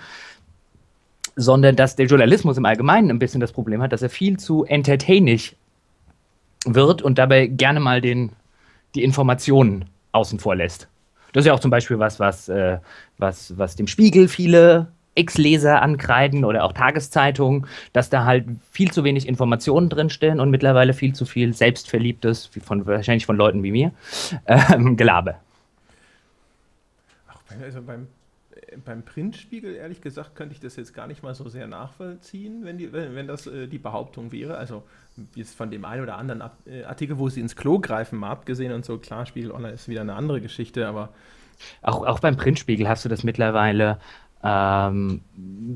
[1.35, 4.65] sondern dass der Journalismus im Allgemeinen ein bisschen das Problem hat, dass er viel zu
[4.65, 5.55] entertainig
[6.65, 8.31] wird und dabei gerne mal den,
[8.95, 10.87] die Informationen außen vor lässt.
[11.31, 12.79] Das ist ja auch zum Beispiel was, was, äh,
[13.17, 14.87] was, was dem Spiegel viele
[15.19, 20.93] Ex-Leser ankreiden oder auch Tageszeitungen, dass da halt viel zu wenig Informationen drinstehen und mittlerweile
[20.93, 23.91] viel zu viel Selbstverliebtes, von, wahrscheinlich von Leuten wie mir,
[24.47, 25.35] ähm, Gelabe.
[27.27, 28.07] Ach, also beim,
[28.85, 32.77] beim Printspiegel, ehrlich gesagt, könnte ich das jetzt gar nicht mal so sehr nachvollziehen, wenn,
[32.77, 34.57] die, wenn, wenn das äh, die Behauptung wäre.
[34.57, 34.83] Also
[35.37, 38.71] es von dem einen oder anderen äh, Artikel, wo sie ins Klo greifen, mal abgesehen
[38.71, 41.09] und so, klar, Spiegel Online ist wieder eine andere Geschichte, aber
[41.81, 43.99] auch, auch beim Printspiegel hast du das mittlerweile
[44.43, 45.21] ähm,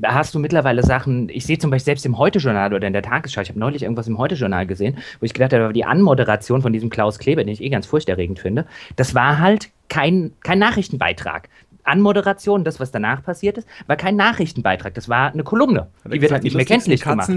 [0.04, 3.42] hast du mittlerweile Sachen, ich sehe zum Beispiel selbst im Heute-Journal oder in der Tagesschau,
[3.42, 6.88] ich habe neulich irgendwas im Heute-Journal gesehen, wo ich gedacht habe, die Anmoderation von diesem
[6.88, 11.48] Klaus Kleber, den ich eh ganz furchterregend finde, das war halt kein, kein Nachrichtenbeitrag.
[11.84, 15.88] Anmoderation, das, was danach passiert ist, war kein Nachrichtenbeitrag, das war eine Kolumne.
[16.10, 17.28] Die wird halt nicht mehr kenntlich gemacht.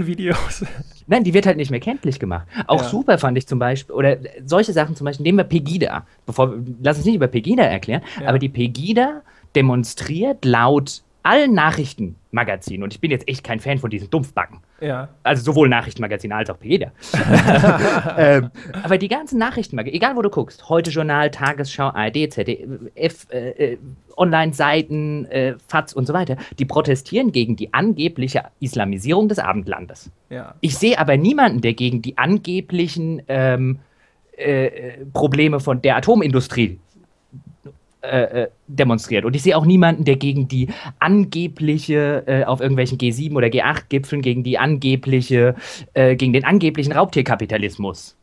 [1.06, 2.46] Nein, die wird halt nicht mehr kenntlich gemacht.
[2.66, 2.88] Auch ja.
[2.88, 4.16] super fand ich zum Beispiel, oder
[4.46, 6.06] solche Sachen zum Beispiel, nehmen wir Pegida.
[6.24, 8.28] Bevor, lass uns nicht über Pegida erklären, ja.
[8.28, 9.20] aber die Pegida
[9.54, 14.60] demonstriert laut allen Nachrichtenmagazinen, und ich bin jetzt echt kein Fan von diesen Dumpfbacken.
[14.80, 15.08] Ja.
[15.22, 16.92] Also sowohl Nachrichtenmagazine als auch Pegida.
[18.16, 18.50] ähm,
[18.82, 23.78] aber die ganzen Nachrichtenmagazine, egal wo du guckst, Heute Journal, Tagesschau, ARD, ZDF, äh, äh,
[24.16, 30.10] Online-Seiten, äh, FATS und so weiter, die protestieren gegen die angebliche Islamisierung des Abendlandes.
[30.30, 30.54] Ja.
[30.60, 33.78] Ich sehe aber niemanden, der gegen die angeblichen ähm,
[34.36, 36.78] äh, Probleme von der Atomindustrie
[38.02, 39.24] äh, äh, demonstriert.
[39.24, 40.68] Und ich sehe auch niemanden, der gegen die
[41.00, 45.56] angebliche, äh, auf irgendwelchen G7 oder G8-Gipfeln, gegen die angebliche,
[45.94, 48.16] äh, gegen den angeblichen Raubtierkapitalismus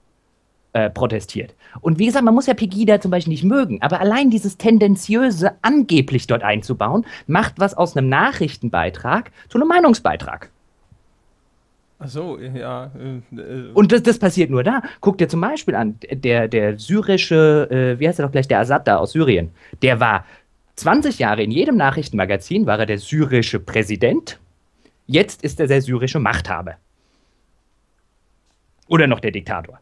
[0.72, 1.56] äh, protestiert.
[1.82, 5.52] Und wie gesagt, man muss ja Pegida zum Beispiel nicht mögen, aber allein dieses tendenziöse
[5.62, 10.52] angeblich dort einzubauen, macht was aus einem Nachrichtenbeitrag zu einem Meinungsbeitrag.
[11.98, 12.92] Ach so, ja.
[12.98, 14.82] Äh, äh, und das, das, passiert nur da.
[15.00, 18.60] Guck dir zum Beispiel an, der, der syrische, äh, wie heißt er doch gleich, der
[18.60, 20.26] Assad da aus Syrien, der war
[20.76, 24.40] 20 Jahre in jedem Nachrichtenmagazin, war er der syrische Präsident.
[25.08, 26.76] Jetzt ist er der syrische Machthaber.
[28.88, 29.80] Oder noch der Diktator.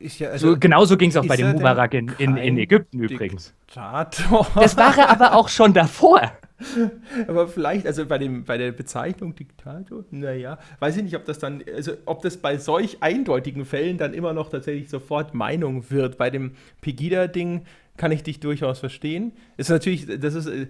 [0.00, 3.52] Ja, also, so, genauso ging es auch bei dem Mubarak in, in, in Ägypten übrigens.
[3.66, 4.46] Diktator.
[4.54, 6.32] Das war er aber auch schon davor.
[7.28, 11.38] Aber vielleicht, also bei, dem, bei der Bezeichnung Diktator, naja, weiß ich nicht, ob das
[11.38, 16.18] dann, also ob das bei solch eindeutigen Fällen dann immer noch tatsächlich sofort Meinung wird.
[16.18, 17.62] Bei dem Pegida-Ding
[17.96, 19.32] kann ich dich durchaus verstehen.
[19.56, 20.66] Ist natürlich, das ist äh,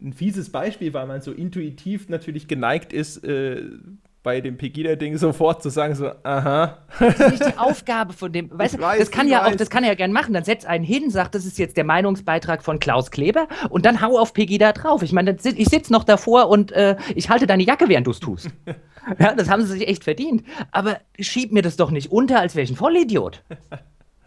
[0.00, 3.62] ein fieses Beispiel, weil man so intuitiv natürlich geneigt ist, äh,
[4.26, 6.78] bei dem Pegida-Ding sofort zu sagen, so, aha.
[6.98, 9.52] Das ist nicht die Aufgabe von dem, weißt du, weiß, das kann ja weiß.
[9.52, 10.34] auch, das kann er ja gern machen.
[10.34, 14.00] Dann setzt einen hin, sagt, das ist jetzt der Meinungsbeitrag von Klaus Kleber und dann
[14.00, 15.04] hau auf Pegida drauf.
[15.04, 18.18] Ich meine, ich sitze noch davor und äh, ich halte deine Jacke, während du es
[18.18, 18.50] tust.
[19.20, 20.42] ja, das haben sie sich echt verdient.
[20.72, 23.44] Aber schieb mir das doch nicht unter, als wäre ich ein Vollidiot.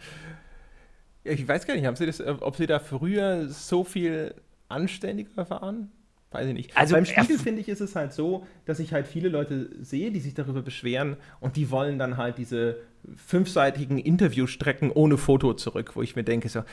[1.25, 4.33] ich weiß gar nicht, haben sie das, äh, ob sie da früher so viel
[4.69, 5.91] anständiger waren?
[6.31, 6.77] Weiß ich nicht.
[6.77, 10.11] Also Beim Spiegel finde ich, ist es halt so, dass ich halt viele Leute sehe,
[10.11, 12.77] die sich darüber beschweren und die wollen dann halt diese
[13.15, 16.65] fünfseitigen Interviewstrecken ohne Foto zurück, wo ich mir denke so, ah,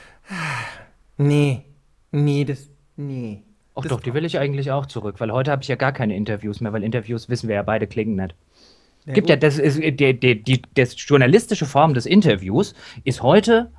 [1.17, 1.63] nee,
[2.11, 3.43] nee, das, nee.
[3.75, 6.17] Ach doch, die will ich eigentlich auch zurück, weil heute habe ich ja gar keine
[6.17, 8.35] Interviews mehr, weil Interviews wissen wir ja beide klingen nicht.
[9.07, 9.31] Ja, Gibt gut.
[9.31, 13.71] ja, das ist die, die, die, das journalistische Form des Interviews ist heute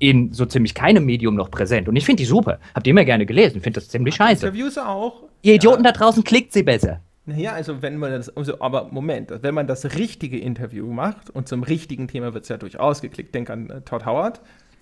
[0.00, 1.88] in so ziemlich keinem Medium noch präsent.
[1.88, 2.58] Und ich finde die super.
[2.74, 3.60] Habt ihr immer gerne gelesen.
[3.60, 4.46] Finde das ziemlich Ach, scheiße.
[4.46, 5.24] Interviews auch.
[5.42, 5.92] Ihr Idioten ja.
[5.92, 7.00] da draußen klickt sie besser.
[7.26, 11.48] Naja, also wenn man das, also, aber Moment, wenn man das richtige Interview macht und
[11.48, 13.34] zum richtigen Thema wird es ja durchaus geklickt.
[13.34, 14.40] Denk an äh, Todd Howard,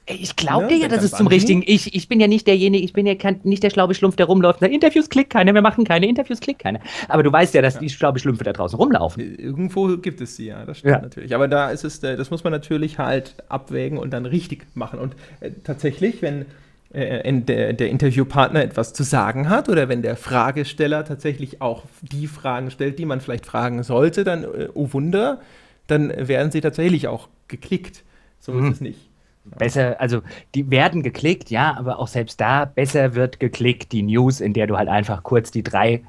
[0.08, 0.72] ich glaube ne?
[0.72, 1.62] dir ja, dass es zum richtigen.
[1.66, 4.26] Ich, ich bin ja nicht derjenige, ich bin ja kein, nicht der schlaue Schlumpf, der
[4.26, 4.60] rumläuft.
[4.60, 6.80] Na, Interviews klickt keiner, wir machen keine Interviews, klickt keiner.
[7.08, 7.80] Aber du weißt ja, dass ja.
[7.80, 9.38] die schlaue Schlümpfe da draußen rumlaufen.
[9.38, 11.00] Irgendwo gibt es sie, ja, das stimmt ja.
[11.00, 11.34] natürlich.
[11.34, 14.98] Aber da ist es, äh, das muss man natürlich halt abwägen und dann richtig machen.
[14.98, 16.46] Und äh, tatsächlich, wenn
[16.92, 22.26] äh, der, der, Interviewpartner etwas zu sagen hat oder wenn der Fragesteller tatsächlich auch die
[22.26, 25.40] Fragen stellt, die man vielleicht fragen sollte, dann, äh, oh Wunder,
[25.86, 28.04] dann werden sie tatsächlich auch geklickt.
[28.40, 28.66] So mhm.
[28.66, 29.07] ist es nicht.
[29.56, 30.22] Besser, also
[30.54, 34.66] die werden geklickt, ja, aber auch selbst da besser wird geklickt die News, in der
[34.66, 36.02] du halt einfach kurz die drei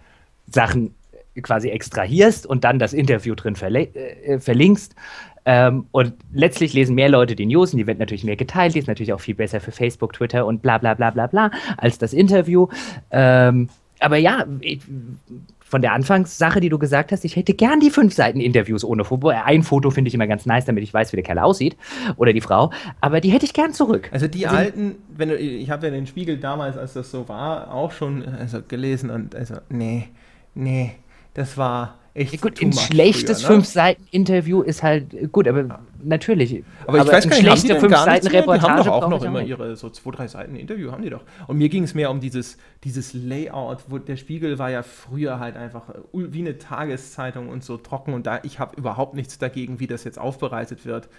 [0.48, 0.94] Sachen
[1.42, 4.96] quasi extrahierst und dann das Interview drin verle äh, verlinkst.
[5.46, 8.80] Ähm, und letztlich lesen mehr Leute die News und die wird natürlich mehr geteilt, die
[8.80, 11.98] ist natürlich auch viel besser für Facebook, Twitter und bla bla bla bla bla als
[11.98, 12.68] das Interview.
[13.12, 13.70] Ähm,
[14.00, 14.82] aber ja, ich,
[15.70, 19.06] von der Anfangssache, die du gesagt hast, ich hätte gern die fünf Seiten Interviews ohne
[19.06, 19.30] Foto.
[19.30, 21.78] Ein Foto finde ich immer ganz nice, damit ich weiß, wie der Kerl aussieht
[22.18, 22.72] oder die Frau.
[23.02, 24.10] Aber die hätte ich gern zurück.
[24.12, 27.30] Also die also, alten, wenn du, ich habe ja den Spiegel damals, als das so
[27.30, 30.08] war, auch schon also gelesen und also nee,
[30.56, 30.96] nee,
[31.36, 32.34] das war echt.
[32.34, 33.48] Ja, gut, ein schlechtes ne?
[33.48, 35.82] Fünf-Seiten-Interview ist halt gut, aber.
[36.04, 36.64] Natürlich.
[36.86, 38.60] Aber ich aber weiß gar nicht, schlechte Fünf-Seiten-Reportage.
[38.60, 41.24] Die haben doch auch noch immer ihre so zwei, drei Seiten Interview, haben die doch.
[41.48, 45.40] Und mir ging es mehr um dieses, dieses Layout, wo der Spiegel war ja früher
[45.40, 49.38] halt einfach äh, wie eine Tageszeitung und so trocken und da, ich habe überhaupt nichts
[49.38, 51.10] dagegen, wie das jetzt aufbereitet wird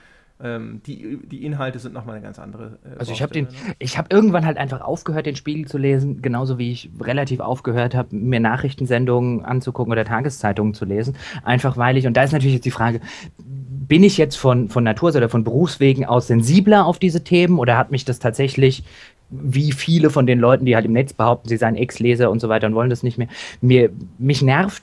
[0.42, 2.78] ähm, die, die Inhalte sind nochmal eine ganz andere.
[2.84, 3.50] Äh, also ich habe den, ne?
[3.78, 7.94] ich habe irgendwann halt einfach aufgehört, den Spiegel zu lesen, genauso wie ich relativ aufgehört
[7.94, 11.16] habe, mir Nachrichtensendungen anzugucken oder Tageszeitungen zu lesen.
[11.44, 13.00] Einfach weil ich, und da ist natürlich jetzt die Frage,
[13.38, 17.76] bin ich jetzt von, von Natur oder von Berufswegen aus sensibler auf diese Themen oder
[17.76, 18.84] hat mich das tatsächlich
[19.30, 22.48] wie viele von den Leuten, die halt im Netz behaupten, sie seien Ex-Leser und so
[22.48, 23.28] weiter und wollen das nicht mehr.
[23.60, 24.82] Mir, mich nervt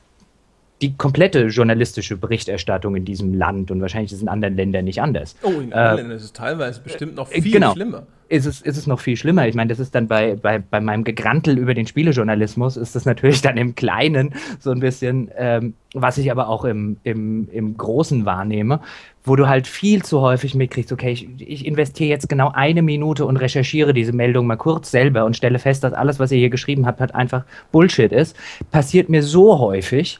[0.81, 5.01] die komplette journalistische Berichterstattung in diesem Land und wahrscheinlich ist es in anderen Ländern nicht
[5.01, 5.35] anders.
[5.41, 7.73] Oh, in anderen äh, Ländern ist es teilweise bestimmt noch äh, viel genau.
[7.73, 8.03] schlimmer.
[8.29, 9.47] Ist es, ist es noch viel schlimmer.
[9.47, 13.05] Ich meine, das ist dann bei, bei, bei meinem Gegrantel über den Spielejournalismus, ist das
[13.05, 17.77] natürlich dann im Kleinen so ein bisschen, ähm, was ich aber auch im, im, im
[17.77, 18.81] Großen wahrnehme,
[19.23, 23.25] wo du halt viel zu häufig mitkriegst, okay, ich, ich investiere jetzt genau eine Minute
[23.25, 26.49] und recherchiere diese Meldung mal kurz selber und stelle fest, dass alles, was ihr hier
[26.49, 28.35] geschrieben habt, halt einfach Bullshit ist.
[28.71, 30.19] Passiert mir so häufig,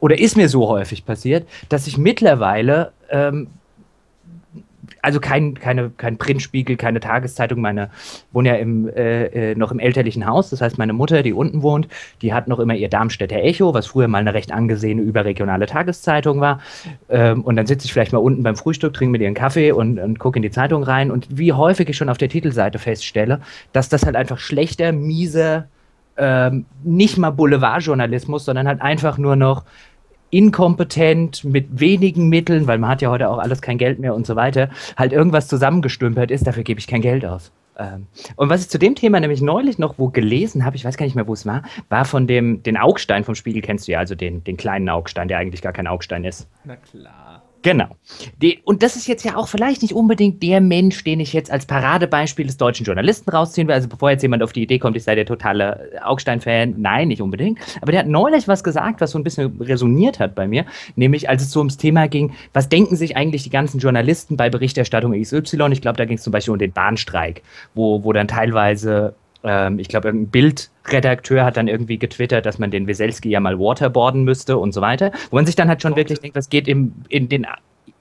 [0.00, 3.48] oder ist mir so häufig passiert, dass ich mittlerweile, ähm,
[5.02, 7.90] also kein, keine, kein Printspiegel, keine Tageszeitung, meine
[8.32, 11.62] wohne ja im, äh, äh, noch im elterlichen Haus, das heißt meine Mutter, die unten
[11.62, 11.88] wohnt,
[12.22, 16.40] die hat noch immer ihr Darmstädter Echo, was früher mal eine recht angesehene überregionale Tageszeitung
[16.40, 16.60] war.
[17.08, 19.98] Ähm, und dann sitze ich vielleicht mal unten beim Frühstück, trinke mir ihren Kaffee und,
[19.98, 21.10] und gucke in die Zeitung rein.
[21.10, 23.40] Und wie häufig ich schon auf der Titelseite feststelle,
[23.72, 25.68] dass das halt einfach schlechter, mieser,
[26.18, 29.64] ähm, nicht mal Boulevardjournalismus, sondern halt einfach nur noch
[30.30, 34.26] inkompetent, mit wenigen Mitteln, weil man hat ja heute auch alles kein Geld mehr und
[34.26, 37.50] so weiter, halt irgendwas zusammengestümpert ist, dafür gebe ich kein Geld aus.
[37.78, 38.06] Ähm,
[38.36, 41.06] und was ich zu dem Thema nämlich neulich noch wo gelesen habe, ich weiß gar
[41.06, 44.00] nicht mehr, wo es war, war von dem, den Augstein vom Spiegel, kennst du ja,
[44.00, 46.48] also den, den kleinen Augstein, der eigentlich gar kein Augstein ist.
[46.64, 47.27] Na klar.
[47.68, 47.96] Genau.
[48.40, 51.50] Die, und das ist jetzt ja auch vielleicht nicht unbedingt der Mensch, den ich jetzt
[51.50, 53.74] als Paradebeispiel des deutschen Journalisten rausziehen will.
[53.74, 57.20] Also bevor jetzt jemand auf die Idee kommt, ich sei der totale Augstein-Fan, nein, nicht
[57.20, 57.58] unbedingt.
[57.82, 60.64] Aber der hat neulich was gesagt, was so ein bisschen resoniert hat bei mir.
[60.96, 64.48] Nämlich, als es so ums Thema ging, was denken sich eigentlich die ganzen Journalisten bei
[64.48, 65.68] Berichterstattung XY?
[65.72, 67.42] Ich glaube, da ging es zum Beispiel um den Bahnstreik,
[67.74, 69.14] wo, wo dann teilweise
[69.44, 73.58] ähm, ich glaube, ein Bildredakteur hat dann irgendwie getwittert, dass man den Weselski ja mal
[73.58, 75.12] waterboarden müsste und so weiter.
[75.30, 77.46] Wo man sich dann halt schon wirklich denkt, was geht im, in den.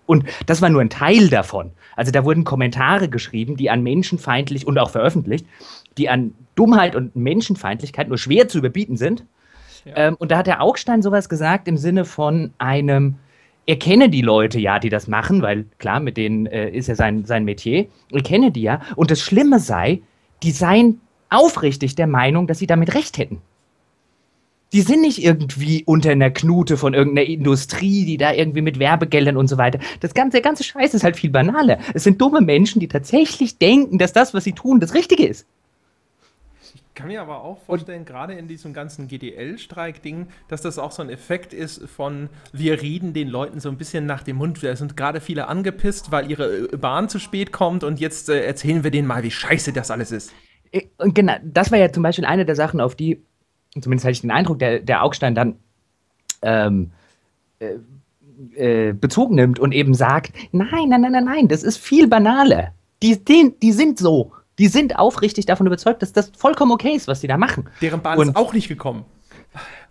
[0.06, 1.72] Und das war nur ein Teil davon.
[1.96, 5.46] Also da wurden Kommentare geschrieben, die an menschenfeindlich und auch veröffentlicht,
[5.98, 9.26] die an Dummheit und Menschenfeindlichkeit nur schwer zu überbieten sind.
[9.86, 10.08] Ja.
[10.08, 13.16] Ähm, und da hat der Augstein sowas gesagt im Sinne von einem,
[13.66, 16.96] er kenne die Leute ja, die das machen, weil klar, mit denen äh, ist ja
[16.96, 17.88] sein, sein Metier.
[18.12, 18.82] Er kenne die ja.
[18.96, 20.02] Und das Schlimme sei,
[20.42, 23.42] die seien aufrichtig der Meinung, dass sie damit recht hätten.
[24.74, 29.38] Die sind nicht irgendwie unter einer Knute von irgendeiner Industrie, die da irgendwie mit Werbegeldern
[29.38, 29.80] und so weiter.
[30.02, 31.80] Das ganze, der ganze Scheiß ist halt viel banaler.
[31.94, 35.48] Es sind dumme Menschen, die tatsächlich denken, dass das, was sie tun, das Richtige ist.
[36.76, 40.92] Ich kann mir aber auch vorstellen, und, gerade in diesem ganzen GDL-Streik-Ding, dass das auch
[40.92, 44.64] so ein Effekt ist von, wir reden den Leuten so ein bisschen nach dem Mund.
[44.64, 48.84] Da sind gerade viele angepisst, weil ihre Bahn zu spät kommt und jetzt äh, erzählen
[48.84, 50.34] wir denen mal, wie scheiße das alles ist.
[50.72, 53.22] Äh, und genau, das war ja zum Beispiel eine der Sachen, auf die,
[53.74, 55.56] zumindest hatte ich den Eindruck, der, der Augstein dann
[56.42, 56.92] ähm,
[57.60, 57.76] äh,
[58.56, 62.74] äh, Bezug nimmt und eben sagt, nein, nein, nein, nein, nein, das ist viel banaler.
[63.02, 64.32] Die, die, die sind so.
[64.60, 67.70] Die sind aufrichtig davon überzeugt, dass das vollkommen okay ist, was die da machen.
[67.82, 69.06] Deren Bahn und, ist auch nicht gekommen.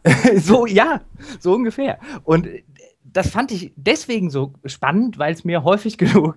[0.37, 1.01] so, ja,
[1.39, 1.99] so ungefähr.
[2.24, 2.49] Und
[3.05, 6.37] das fand ich deswegen so spannend, weil es mir häufig genug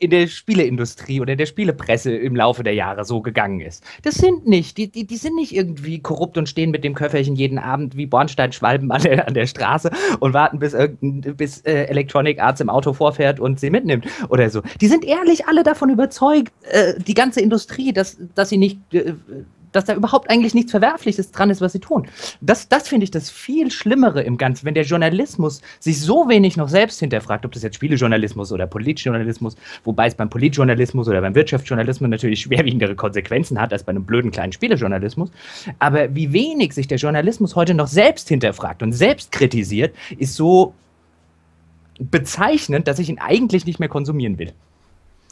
[0.00, 3.84] in der Spieleindustrie oder in der Spielepresse im Laufe der Jahre so gegangen ist.
[4.02, 7.36] Das sind nicht, die, die, die sind nicht irgendwie korrupt und stehen mit dem Köfferchen
[7.36, 9.90] jeden Abend wie Bornsteinschwalben an der, an der Straße
[10.20, 14.62] und warten, bis, bis äh, Electronic Arts im Auto vorfährt und sie mitnimmt oder so.
[14.80, 19.14] Die sind ehrlich alle davon überzeugt, äh, die ganze Industrie, dass, dass sie nicht äh,
[19.72, 22.06] dass da überhaupt eigentlich nichts Verwerfliches dran ist, was sie tun.
[22.40, 26.56] Das, das finde ich das viel Schlimmere im Ganzen, wenn der Journalismus sich so wenig
[26.56, 31.34] noch selbst hinterfragt, ob das jetzt Spielejournalismus oder Politjournalismus, wobei es beim Politjournalismus oder beim
[31.34, 35.30] Wirtschaftsjournalismus natürlich schwerwiegendere Konsequenzen hat als bei einem blöden kleinen Spielejournalismus.
[35.78, 40.74] Aber wie wenig sich der Journalismus heute noch selbst hinterfragt und selbst kritisiert, ist so
[41.98, 44.52] bezeichnend, dass ich ihn eigentlich nicht mehr konsumieren will.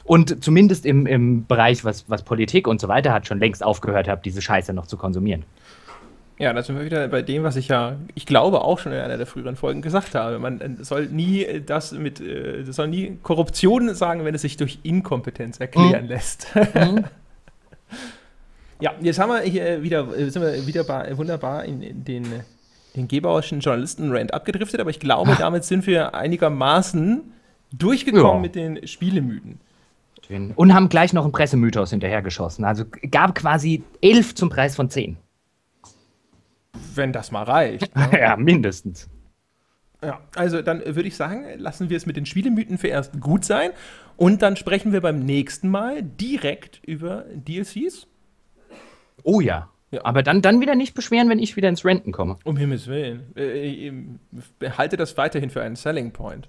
[0.07, 4.07] Und zumindest im, im Bereich, was, was Politik und so weiter hat, schon längst aufgehört
[4.09, 5.45] habe, diese Scheiße noch zu konsumieren.
[6.39, 8.99] Ja, da sind wir wieder bei dem, was ich ja, ich glaube auch schon in
[8.99, 10.39] einer der früheren Folgen gesagt habe.
[10.39, 14.79] Man äh, soll nie das mit, äh, soll nie Korruption sagen, wenn es sich durch
[14.83, 16.09] Inkompetenz erklären mhm.
[16.09, 16.49] lässt.
[16.75, 17.05] Mhm.
[18.81, 22.27] ja, jetzt haben wir hier wieder, äh, sind wir wieder bei, wunderbar in, in den,
[22.97, 25.39] den gebauerischen Journalisten-Rand abgedriftet, aber ich glaube, Ach.
[25.39, 27.23] damit sind wir einigermaßen
[27.73, 28.41] durchgekommen ja.
[28.41, 28.87] mit den
[30.27, 30.57] Spielemythen.
[30.57, 32.65] Und haben gleich noch einen Pressemythos hinterhergeschossen.
[32.65, 35.17] Also gab quasi elf zum Preis von zehn.
[36.95, 37.95] Wenn das mal reicht.
[37.97, 38.11] Ne?
[38.21, 39.09] ja, mindestens.
[40.03, 43.71] Ja, also dann würde ich sagen, lassen wir es mit den Spielemythen erst gut sein.
[44.17, 48.07] Und dann sprechen wir beim nächsten Mal direkt über DLCs.
[49.23, 49.71] Oh ja.
[49.91, 50.05] ja.
[50.05, 52.39] Aber dann, dann wieder nicht beschweren, wenn ich wieder ins Renten komme.
[52.45, 53.33] Um Himmels Willen.
[53.37, 53.93] Äh, ich
[54.77, 56.49] halte das weiterhin für einen Selling Point.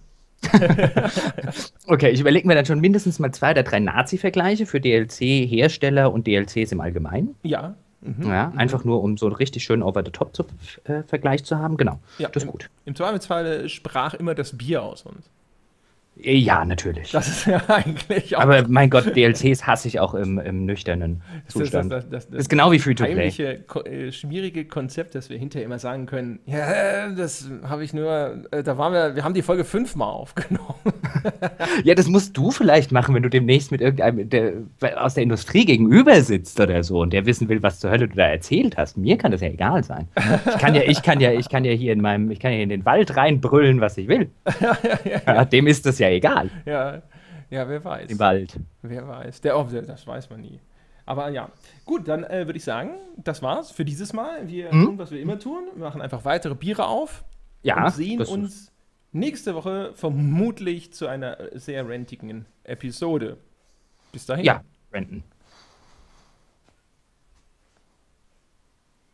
[1.88, 6.28] okay, ich überlege mir dann schon mindestens mal zwei oder drei Nazi-Vergleiche für DLC-Hersteller und
[6.28, 7.36] DLCs im Allgemeinen.
[7.44, 8.30] Ja, Mhm.
[8.30, 8.60] Ja, mhm.
[8.60, 11.78] einfach nur, um so einen richtig schönen Over-the-Top-Vergleich zu haben.
[11.78, 12.70] Genau, ja, das ist gut.
[12.86, 15.30] Im Zweifelsfall sprach immer das Bier aus uns.
[16.20, 17.12] Ja, natürlich.
[17.12, 18.42] Das ist ja eigentlich auch.
[18.42, 21.92] Aber mein Gott, DLCs hasse ich auch im, im nüchternen Zustand.
[21.92, 23.62] Das, das, das, ist genau wie Free-to-Play.
[23.68, 28.46] Das äh, schwierige Konzept, dass wir hinterher immer sagen können: Ja, das habe ich nur,
[28.52, 30.76] äh, da waren wir, wir haben die Folge fünfmal aufgenommen.
[31.84, 34.54] ja, das musst du vielleicht machen, wenn du demnächst mit irgendeinem der,
[34.96, 38.16] aus der Industrie gegenüber sitzt oder so und der wissen will, was zur Hölle du
[38.16, 38.98] da erzählt hast.
[38.98, 40.08] Mir kann das ja egal sein.
[40.48, 42.60] Ich kann ja, ich kann ja, ich kann ja hier in meinem, ich kann ja
[42.60, 44.30] in den Wald reinbrüllen, was ich will.
[44.62, 45.46] ja, ja, ja, ja.
[45.46, 46.50] dem ist das ja egal.
[46.66, 47.02] Ja,
[47.50, 48.10] ja wer weiß.
[48.10, 48.60] Im Wald.
[48.82, 49.42] Wer weiß.
[49.42, 50.60] Der, oh, das weiß man nie.
[51.06, 51.50] Aber ja,
[51.86, 54.48] gut, dann äh, würde ich sagen, das war's für dieses Mal.
[54.48, 54.86] Wir hm?
[54.86, 55.70] tun, was wir immer tun.
[55.74, 57.24] Wir machen einfach weitere Biere auf.
[57.64, 57.86] Ja.
[57.86, 58.74] Und sehen uns
[59.14, 63.38] nächste Woche vermutlich zu einer sehr rentigen Episode.
[64.12, 64.44] Bis dahin.
[64.46, 64.62] Ja,
[64.92, 65.24] renten.